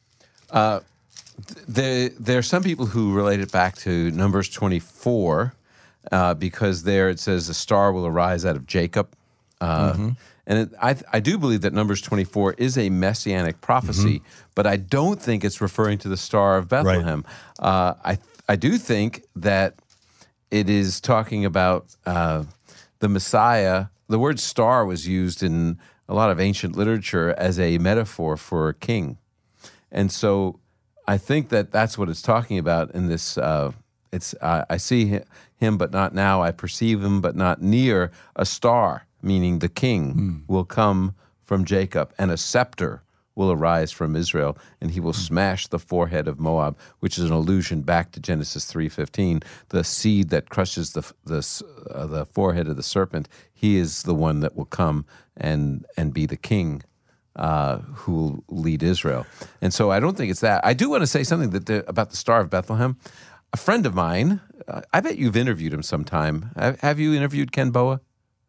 There, 1.67 2.09
there 2.09 2.37
are 2.37 2.43
some 2.43 2.63
people 2.63 2.85
who 2.85 3.13
relate 3.13 3.41
it 3.41 3.51
back 3.51 3.75
to 3.79 4.11
Numbers 4.11 4.47
24 4.47 5.53
uh, 6.11 6.33
because 6.35 6.83
there 6.83 7.09
it 7.09 7.19
says 7.19 7.47
the 7.47 7.53
star 7.53 7.91
will 7.91 8.05
arise 8.05 8.45
out 8.45 8.55
of 8.55 8.65
Jacob. 8.65 9.13
Uh, 9.59 10.11
And 10.51 10.59
it, 10.59 10.69
I, 10.81 10.97
I 11.13 11.21
do 11.21 11.37
believe 11.37 11.61
that 11.61 11.71
Numbers 11.71 12.01
24 12.01 12.55
is 12.57 12.77
a 12.77 12.89
messianic 12.89 13.61
prophecy, 13.61 14.21
but 14.53 14.67
I 14.67 14.75
don't 14.75 15.21
think 15.21 15.45
it's 15.45 15.61
referring 15.61 15.97
to 15.99 16.09
the 16.09 16.17
Star 16.17 16.57
of 16.57 16.67
Bethlehem. 16.67 17.23
Uh, 17.57 17.93
I, 18.03 18.17
I 18.49 18.57
do 18.57 18.77
think 18.77 19.23
that 19.37 19.75
it 20.51 20.69
is 20.69 20.99
talking 20.99 21.45
about 21.45 21.95
uh, 22.05 22.43
the 22.99 23.07
Messiah. 23.07 23.85
The 24.09 24.19
word 24.19 24.41
star 24.41 24.85
was 24.85 25.07
used 25.07 25.41
in 25.41 25.79
a 26.09 26.13
lot 26.13 26.29
of 26.29 26.41
ancient 26.41 26.75
literature 26.75 27.33
as 27.37 27.57
a 27.57 27.77
metaphor 27.77 28.35
for 28.35 28.67
a 28.67 28.73
king. 28.73 29.19
And 29.89 30.11
so 30.11 30.59
I 31.07 31.17
think 31.17 31.47
that 31.47 31.71
that's 31.71 31.97
what 31.97 32.09
it's 32.09 32.21
talking 32.21 32.57
about 32.57 32.91
in 32.91 33.07
this. 33.07 33.37
Uh, 33.37 33.71
it's 34.11 34.35
uh, 34.41 34.65
I 34.69 34.75
see 34.75 35.21
him, 35.55 35.77
but 35.77 35.93
not 35.93 36.13
now. 36.13 36.41
I 36.41 36.51
perceive 36.51 37.01
him, 37.01 37.21
but 37.21 37.37
not 37.37 37.61
near. 37.61 38.11
A 38.35 38.45
star, 38.45 39.05
meaning 39.21 39.59
the 39.59 39.69
king, 39.69 40.43
will 40.47 40.65
come 40.65 41.13
from 41.43 41.65
Jacob, 41.65 42.13
and 42.17 42.31
a 42.31 42.37
scepter 42.37 43.03
will 43.33 43.51
arise 43.51 43.91
from 43.91 44.15
Israel, 44.15 44.57
and 44.81 44.91
he 44.91 44.99
will 44.99 45.13
smash 45.13 45.67
the 45.67 45.79
forehead 45.79 46.27
of 46.27 46.39
Moab, 46.39 46.77
which 46.99 47.17
is 47.17 47.23
an 47.23 47.31
allusion 47.31 47.81
back 47.81 48.11
to 48.11 48.19
Genesis 48.19 48.65
three 48.65 48.89
fifteen. 48.89 49.41
The 49.69 49.83
seed 49.83 50.29
that 50.29 50.49
crushes 50.49 50.93
the 50.93 51.03
the 51.25 51.63
uh, 51.89 52.07
the 52.07 52.25
forehead 52.25 52.67
of 52.67 52.75
the 52.75 52.83
serpent. 52.83 53.29
He 53.53 53.77
is 53.77 54.03
the 54.03 54.13
one 54.13 54.41
that 54.41 54.55
will 54.55 54.65
come 54.65 55.05
and 55.37 55.85
and 55.97 56.13
be 56.13 56.25
the 56.25 56.37
king 56.37 56.83
uh, 57.35 57.77
who 57.77 58.13
will 58.13 58.43
lead 58.63 58.83
Israel. 58.83 59.25
And 59.61 59.73
so 59.73 59.91
I 59.91 59.99
don't 59.99 60.17
think 60.17 60.29
it's 60.29 60.41
that. 60.41 60.65
I 60.65 60.73
do 60.73 60.89
want 60.89 61.01
to 61.01 61.07
say 61.07 61.23
something 61.23 61.51
that 61.51 61.65
the, 61.65 61.87
about 61.87 62.09
the 62.09 62.17
Star 62.17 62.41
of 62.41 62.49
Bethlehem. 62.49 62.97
A 63.53 63.57
friend 63.57 63.85
of 63.85 63.93
mine, 63.93 64.39
uh, 64.67 64.81
I 64.93 65.01
bet 65.01 65.17
you've 65.17 65.35
interviewed 65.35 65.73
him 65.73 65.83
sometime. 65.83 66.51
Have, 66.55 66.79
have 66.81 66.99
you 66.99 67.13
interviewed 67.13 67.51
Ken 67.51 67.71
Boa? 67.71 67.99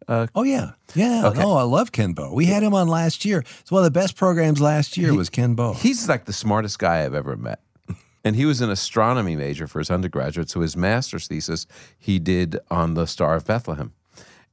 Oh, 0.09 0.43
yeah. 0.43 0.73
Yeah. 0.95 1.29
Okay. 1.29 1.41
No, 1.41 1.55
I 1.55 1.63
love 1.63 1.93
Ken 1.93 2.13
Boa. 2.13 2.33
We 2.33 2.47
had 2.47 2.63
him 2.63 2.75
on 2.75 2.89
last 2.89 3.25
year. 3.25 3.45
It's 3.61 3.71
one 3.71 3.81
of 3.81 3.85
the 3.85 3.99
best 3.99 4.17
programs 4.17 4.61
last 4.61 4.97
year 4.97 5.15
was 5.15 5.31
Ken 5.31 5.55
Boa. 5.55 5.75
He's 5.75 6.09
like 6.09 6.25
the 6.25 6.33
smartest 6.33 6.79
guy 6.79 7.05
I've 7.05 7.15
ever 7.15 7.37
met. 7.37 7.61
And 8.25 8.37
he 8.37 8.45
was 8.45 8.61
an 8.61 8.71
astronomy 8.71 9.35
major 9.35 9.67
for 9.67 9.81
his 9.81 9.91
undergraduate. 9.91 10.49
So 10.49 10.61
his 10.61 10.77
master's 10.77 11.27
thesis 11.27 11.67
he 11.99 12.21
did 12.21 12.57
on 12.71 12.95
the 12.95 13.07
Star 13.07 13.35
of 13.35 13.45
Bethlehem. 13.45 13.95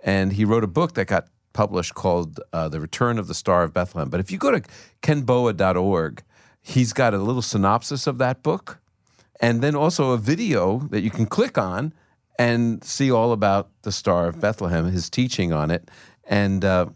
And 0.03 0.33
he 0.33 0.43
wrote 0.43 0.63
a 0.63 0.67
book 0.67 0.95
that 0.95 1.05
got 1.05 1.27
published 1.53 1.93
called 1.93 2.39
uh, 2.51 2.67
The 2.69 2.79
Return 2.79 3.19
of 3.19 3.27
the 3.27 3.35
Star 3.35 3.61
of 3.61 3.71
Bethlehem. 3.71 4.09
But 4.09 4.21
if 4.21 4.31
you 4.31 4.39
go 4.39 4.49
to 4.49 4.63
kenboa.org, 5.03 6.23
he's 6.61 6.93
got 6.93 7.13
a 7.13 7.19
little 7.19 7.43
synopsis 7.43 8.07
of 8.07 8.17
that 8.17 8.41
book 8.41 8.79
and 9.39 9.61
then 9.61 9.75
also 9.75 10.11
a 10.11 10.17
video 10.17 10.79
that 10.89 11.01
you 11.01 11.11
can 11.11 11.25
click 11.25 11.57
on 11.57 11.93
and 12.39 12.83
see 12.83 13.11
all 13.11 13.31
about 13.33 13.69
the 13.83 13.91
Star 13.91 14.27
of 14.27 14.39
Bethlehem, 14.41 14.85
his 14.85 15.09
teaching 15.09 15.53
on 15.53 15.69
it. 15.69 15.89
And 16.23 16.63
uh, 16.65 16.87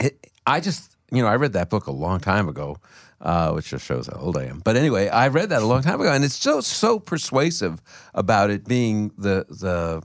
it, 0.00 0.30
I 0.46 0.60
just, 0.60 0.96
you 1.10 1.20
know, 1.20 1.28
I 1.28 1.36
read 1.36 1.52
that 1.54 1.68
book 1.68 1.86
a 1.88 1.92
long 1.92 2.20
time 2.20 2.48
ago, 2.48 2.76
uh, 3.20 3.50
which 3.52 3.68
just 3.70 3.84
shows 3.84 4.06
how 4.06 4.18
old 4.18 4.36
I 4.36 4.44
am. 4.44 4.60
But 4.60 4.76
anyway, 4.76 5.08
I 5.08 5.28
read 5.28 5.48
that 5.50 5.60
a 5.62 5.66
long 5.66 5.82
time 5.82 6.00
ago, 6.00 6.12
and 6.12 6.24
it's 6.24 6.36
so 6.36 6.60
so 6.60 6.98
persuasive 7.00 7.82
about 8.14 8.50
it 8.50 8.64
being 8.66 9.10
the 9.18 9.44
the 9.48 10.02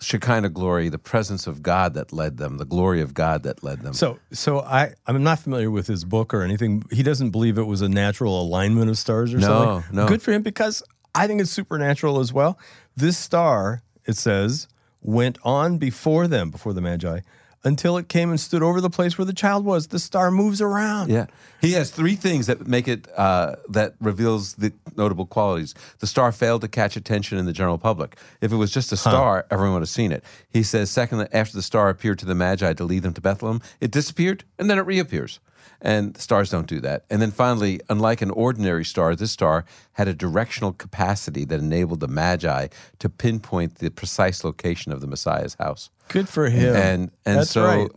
Shekinah 0.00 0.50
glory, 0.50 0.88
the 0.88 0.98
presence 0.98 1.46
of 1.46 1.62
God 1.62 1.94
that 1.94 2.12
led 2.12 2.36
them, 2.36 2.58
the 2.58 2.64
glory 2.66 3.00
of 3.00 3.14
God 3.14 3.44
that 3.44 3.62
led 3.62 3.80
them. 3.80 3.94
So, 3.94 4.18
so 4.32 4.60
I 4.60 4.92
I'm 5.06 5.22
not 5.22 5.38
familiar 5.38 5.70
with 5.70 5.86
his 5.86 6.04
book 6.04 6.34
or 6.34 6.42
anything. 6.42 6.82
He 6.90 7.02
doesn't 7.02 7.30
believe 7.30 7.56
it 7.58 7.62
was 7.62 7.80
a 7.80 7.88
natural 7.88 8.38
alignment 8.42 8.90
of 8.90 8.98
stars 8.98 9.32
or 9.32 9.38
No, 9.38 9.46
something. 9.82 9.96
no. 9.96 10.08
Good 10.08 10.20
for 10.20 10.32
him 10.32 10.42
because 10.42 10.82
I 11.14 11.26
think 11.26 11.40
it's 11.40 11.50
supernatural 11.50 12.18
as 12.18 12.32
well. 12.32 12.58
This 12.96 13.16
star, 13.16 13.82
it 14.04 14.16
says, 14.16 14.68
went 15.00 15.38
on 15.44 15.78
before 15.78 16.26
them, 16.26 16.50
before 16.50 16.72
the 16.72 16.80
Magi, 16.80 17.20
until 17.64 17.96
it 17.96 18.08
came 18.08 18.30
and 18.30 18.38
stood 18.38 18.62
over 18.62 18.80
the 18.80 18.90
place 18.90 19.16
where 19.16 19.24
the 19.24 19.32
child 19.32 19.64
was. 19.64 19.88
The 19.88 19.98
star 19.98 20.30
moves 20.30 20.60
around. 20.60 21.10
Yeah, 21.10 21.26
he 21.60 21.72
has 21.72 21.90
three 21.90 22.14
things 22.14 22.46
that 22.46 22.66
make 22.66 22.86
it 22.86 23.08
uh, 23.16 23.56
that 23.70 23.94
reveals 24.00 24.54
the 24.54 24.72
notable 24.96 25.26
qualities. 25.26 25.74
The 25.98 26.06
star 26.06 26.30
failed 26.30 26.60
to 26.60 26.68
catch 26.68 26.96
attention 26.96 27.38
in 27.38 27.46
the 27.46 27.52
general 27.52 27.78
public. 27.78 28.16
If 28.40 28.52
it 28.52 28.56
was 28.56 28.70
just 28.70 28.92
a 28.92 28.96
star, 28.96 29.46
everyone 29.50 29.74
would 29.74 29.82
have 29.82 29.88
seen 29.88 30.12
it. 30.12 30.22
He 30.48 30.62
says, 30.62 30.90
second, 30.90 31.18
that 31.18 31.34
after 31.34 31.56
the 31.56 31.62
star 31.62 31.88
appeared 31.88 32.18
to 32.20 32.26
the 32.26 32.34
Magi 32.34 32.72
to 32.74 32.84
lead 32.84 33.02
them 33.02 33.14
to 33.14 33.20
Bethlehem, 33.20 33.60
it 33.80 33.90
disappeared 33.90 34.44
and 34.58 34.68
then 34.68 34.78
it 34.78 34.82
reappears. 34.82 35.40
And 35.80 36.16
stars 36.16 36.50
don't 36.50 36.66
do 36.66 36.80
that. 36.80 37.04
And 37.10 37.20
then 37.20 37.30
finally, 37.30 37.80
unlike 37.90 38.22
an 38.22 38.30
ordinary 38.30 38.86
star, 38.86 39.14
this 39.14 39.32
star 39.32 39.66
had 39.92 40.08
a 40.08 40.14
directional 40.14 40.72
capacity 40.72 41.44
that 41.44 41.60
enabled 41.60 42.00
the 42.00 42.08
Magi 42.08 42.68
to 43.00 43.08
pinpoint 43.08 43.76
the 43.76 43.90
precise 43.90 44.44
location 44.44 44.92
of 44.92 45.02
the 45.02 45.06
Messiah's 45.06 45.54
house. 45.54 45.90
Good 46.08 46.28
for 46.28 46.48
him. 46.48 46.76
And 46.76 47.10
and 47.24 47.38
That's 47.38 47.50
so 47.50 47.64
right. 47.64 47.90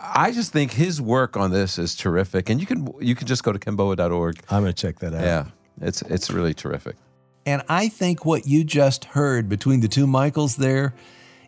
I 0.00 0.30
just 0.30 0.52
think 0.52 0.72
his 0.72 1.00
work 1.00 1.36
on 1.36 1.50
this 1.50 1.78
is 1.78 1.94
terrific. 1.94 2.50
And 2.50 2.60
you 2.60 2.66
can 2.66 2.88
you 3.00 3.14
can 3.14 3.26
just 3.26 3.42
go 3.42 3.52
to 3.52 3.58
kenboa.org. 3.58 4.40
I'm 4.50 4.62
going 4.62 4.72
to 4.72 4.80
check 4.80 4.98
that 5.00 5.14
out. 5.14 5.22
Yeah. 5.22 5.46
It's 5.80 6.02
it's 6.02 6.30
really 6.30 6.54
terrific. 6.54 6.96
And 7.44 7.62
I 7.68 7.88
think 7.88 8.24
what 8.24 8.46
you 8.46 8.64
just 8.64 9.04
heard 9.04 9.48
between 9.48 9.80
the 9.80 9.88
two 9.88 10.06
Michaels 10.06 10.56
there 10.56 10.94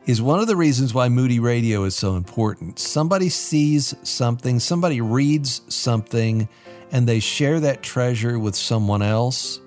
is 0.07 0.23
one 0.23 0.39
of 0.39 0.47
the 0.47 0.57
reasons 0.57 0.95
why 0.95 1.09
Moody 1.09 1.41
Radio 1.41 1.85
is 1.85 1.95
so 1.95 2.15
important. 2.15 2.79
Somebody 2.79 3.29
sees 3.29 3.95
something, 4.05 4.61
somebody 4.61 5.01
reads 5.01 5.61
something, 5.69 6.49
and 6.93 7.07
they 7.07 7.21
share 7.21 7.61
that 7.61 7.83
treasure 7.83 8.39
with 8.39 8.55
someone 8.55 9.03
else. 9.03 9.61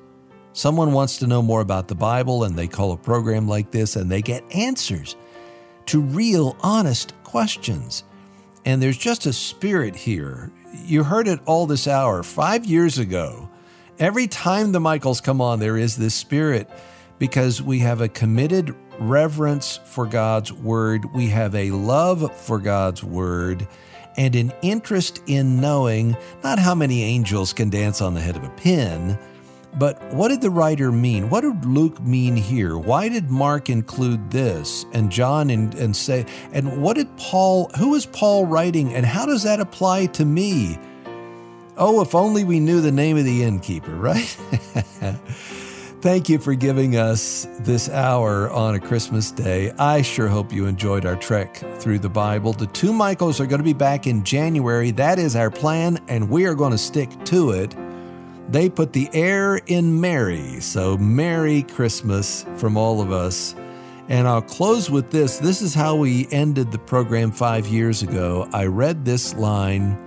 Someone 0.54 0.94
wants 0.94 1.18
to 1.18 1.28
know 1.28 1.42
more 1.42 1.62
about 1.62 1.88
the 1.88 1.96
Bible, 1.96 2.44
and 2.44 2.58
they 2.58 2.68
call 2.68 2.92
a 2.92 2.98
program 2.98 3.48
like 3.48 3.72
this, 3.72 3.96
and 3.96 4.10
they 4.10 4.22
get 4.22 4.44
answers 4.56 5.16
to 5.88 6.02
real, 6.02 6.56
honest 6.62 7.14
questions. 7.24 8.04
And 8.66 8.82
there's 8.82 8.98
just 8.98 9.26
a 9.26 9.34
spirit 9.34 9.96
here. 9.96 10.52
You 10.86 11.04
heard 11.04 11.28
it 11.28 11.40
all 11.46 11.66
this 11.66 11.88
hour. 11.88 12.24
Five 12.24 12.66
years 12.66 12.98
ago, 12.98 13.50
every 14.00 14.28
time 14.28 14.72
the 14.72 14.80
Michaels 14.80 15.22
come 15.22 15.42
on, 15.42 15.60
there 15.60 15.78
is 15.78 15.98
this 15.98 16.16
spirit 16.16 16.70
because 17.20 17.62
we 17.62 17.80
have 17.80 18.02
a 18.02 18.08
committed 18.08 18.76
reverence 19.00 19.80
for 19.86 20.06
God's 20.06 20.52
word, 20.52 21.06
we 21.14 21.28
have 21.28 21.56
a 21.56 21.72
love 21.72 22.36
for 22.36 22.60
God's 22.60 23.04
word, 23.04 23.68
and 24.18 24.36
an 24.36 24.52
interest 24.62 25.22
in 25.28 25.62
knowing 25.62 26.16
not 26.44 26.60
how 26.60 26.76
many 26.76 27.04
angels 27.04 27.54
can 27.54 27.70
dance 27.70 28.02
on 28.02 28.14
the 28.14 28.22
head 28.22 28.36
of 28.36 28.44
a 28.44 28.50
pin. 28.50 29.18
But 29.74 30.02
what 30.14 30.28
did 30.28 30.42
the 30.42 30.50
writer 30.50 30.92
mean? 30.92 31.30
What 31.30 31.42
did 31.42 31.66
Luke 31.66 32.02
mean 32.02 32.36
here? 32.36 32.78
Why 32.78 33.08
did 33.08 33.30
Mark 33.30 33.70
include 33.70 34.32
this 34.32 34.86
and 34.94 35.12
John 35.12 35.50
and, 35.50 35.74
and 35.76 35.96
say, 35.96 36.26
and 36.52 36.82
what 36.82 36.98
did 36.98 37.16
Paul, 37.18 37.70
who 37.78 37.96
is 37.96 38.06
Paul 38.06 38.46
writing 38.46 38.94
and 38.94 39.06
how 39.06 39.26
does 39.26 39.44
that 39.44 39.60
apply 39.60 40.08
to 40.08 40.26
me? 40.26 40.78
Oh, 41.78 42.02
if 42.02 42.14
only 42.14 42.44
we 42.44 42.60
knew 42.60 42.82
the 42.82 42.92
name 42.92 43.18
of 43.18 43.24
the 43.24 43.44
innkeeper, 43.44 43.92
right? 43.96 44.38
Thank 46.02 46.30
you 46.30 46.40
for 46.40 46.56
giving 46.56 46.98
us 46.98 47.48
this 47.60 47.88
hour 47.88 48.50
on 48.50 48.74
a 48.74 48.80
Christmas 48.80 49.30
day. 49.30 49.72
I 49.78 50.02
sure 50.02 50.28
hope 50.28 50.52
you 50.52 50.66
enjoyed 50.66 51.06
our 51.06 51.16
trek 51.16 51.58
through 51.78 52.00
the 52.00 52.10
Bible. 52.10 52.54
The 52.54 52.66
two 52.66 52.92
Michaels 52.92 53.40
are 53.40 53.46
going 53.46 53.60
to 53.60 53.64
be 53.64 53.74
back 53.74 54.08
in 54.08 54.24
January. 54.24 54.90
That 54.90 55.20
is 55.20 55.36
our 55.36 55.52
plan, 55.52 56.04
and 56.08 56.28
we 56.28 56.46
are 56.46 56.56
going 56.56 56.72
to 56.72 56.78
stick 56.78 57.12
to 57.26 57.52
it. 57.52 57.76
They 58.50 58.70
put 58.70 58.94
the 58.94 59.10
air 59.14 59.62
in 59.68 60.02
Merry, 60.02 60.60
so 60.60 60.98
Merry 60.98 61.64
Christmas 61.64 62.46
from 62.58 62.76
all 62.76 63.02
of 63.02 63.12
us. 63.12 63.56
And 64.10 64.28
I'll 64.28 64.42
close 64.42 64.90
with 64.90 65.10
this. 65.10 65.38
This 65.38 65.62
is 65.62 65.74
how 65.74 65.96
we 65.96 66.28
ended 66.32 66.72
the 66.72 66.80
program 66.80 67.32
five 67.32 67.68
years 67.68 68.04
ago. 68.04 68.50
I 68.52 68.66
read 68.66 69.06
this 69.06 69.34
line 69.36 69.98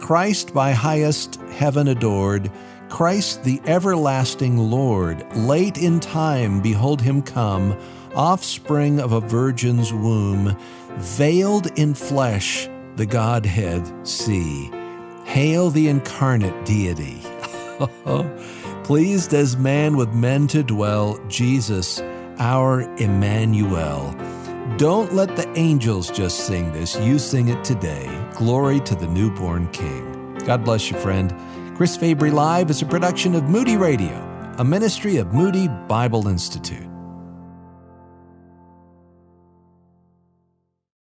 Christ 0.00 0.52
by 0.52 0.72
highest 0.72 1.36
heaven 1.52 1.88
adored. 1.88 2.50
Christ 2.88 3.44
the 3.44 3.60
everlasting 3.66 4.56
Lord, 4.56 5.24
late 5.36 5.76
in 5.78 6.00
time, 6.00 6.62
behold 6.62 7.02
him 7.02 7.20
come, 7.20 7.78
offspring 8.14 8.98
of 9.00 9.12
a 9.12 9.20
virgin's 9.20 9.92
womb, 9.92 10.56
veiled 10.96 11.66
in 11.78 11.94
flesh, 11.94 12.68
the 12.96 13.06
Godhead 13.06 14.06
see. 14.06 14.70
Hail 15.24 15.70
the 15.70 15.88
incarnate 15.88 16.64
deity. 16.64 17.22
Pleased 18.84 19.34
as 19.34 19.56
man 19.56 19.96
with 19.96 20.12
men 20.12 20.46
to 20.48 20.62
dwell, 20.62 21.18
Jesus, 21.28 22.00
our 22.38 22.82
Emmanuel. 22.98 24.14
Don't 24.76 25.14
let 25.14 25.36
the 25.36 25.48
angels 25.58 26.10
just 26.10 26.46
sing 26.46 26.72
this, 26.72 26.96
you 27.00 27.18
sing 27.18 27.48
it 27.48 27.62
today. 27.64 28.08
Glory 28.34 28.80
to 28.80 28.94
the 28.94 29.06
newborn 29.08 29.68
King. 29.72 30.34
God 30.46 30.64
bless 30.64 30.90
you, 30.90 30.98
friend. 30.98 31.34
Chris 31.76 31.96
Fabry 31.96 32.30
Live 32.30 32.70
is 32.70 32.82
a 32.82 32.86
production 32.86 33.34
of 33.34 33.44
Moody 33.44 33.76
Radio, 33.76 34.24
a 34.58 34.64
ministry 34.64 35.16
of 35.16 35.32
Moody 35.32 35.68
Bible 35.86 36.28
Institute. 36.28 36.87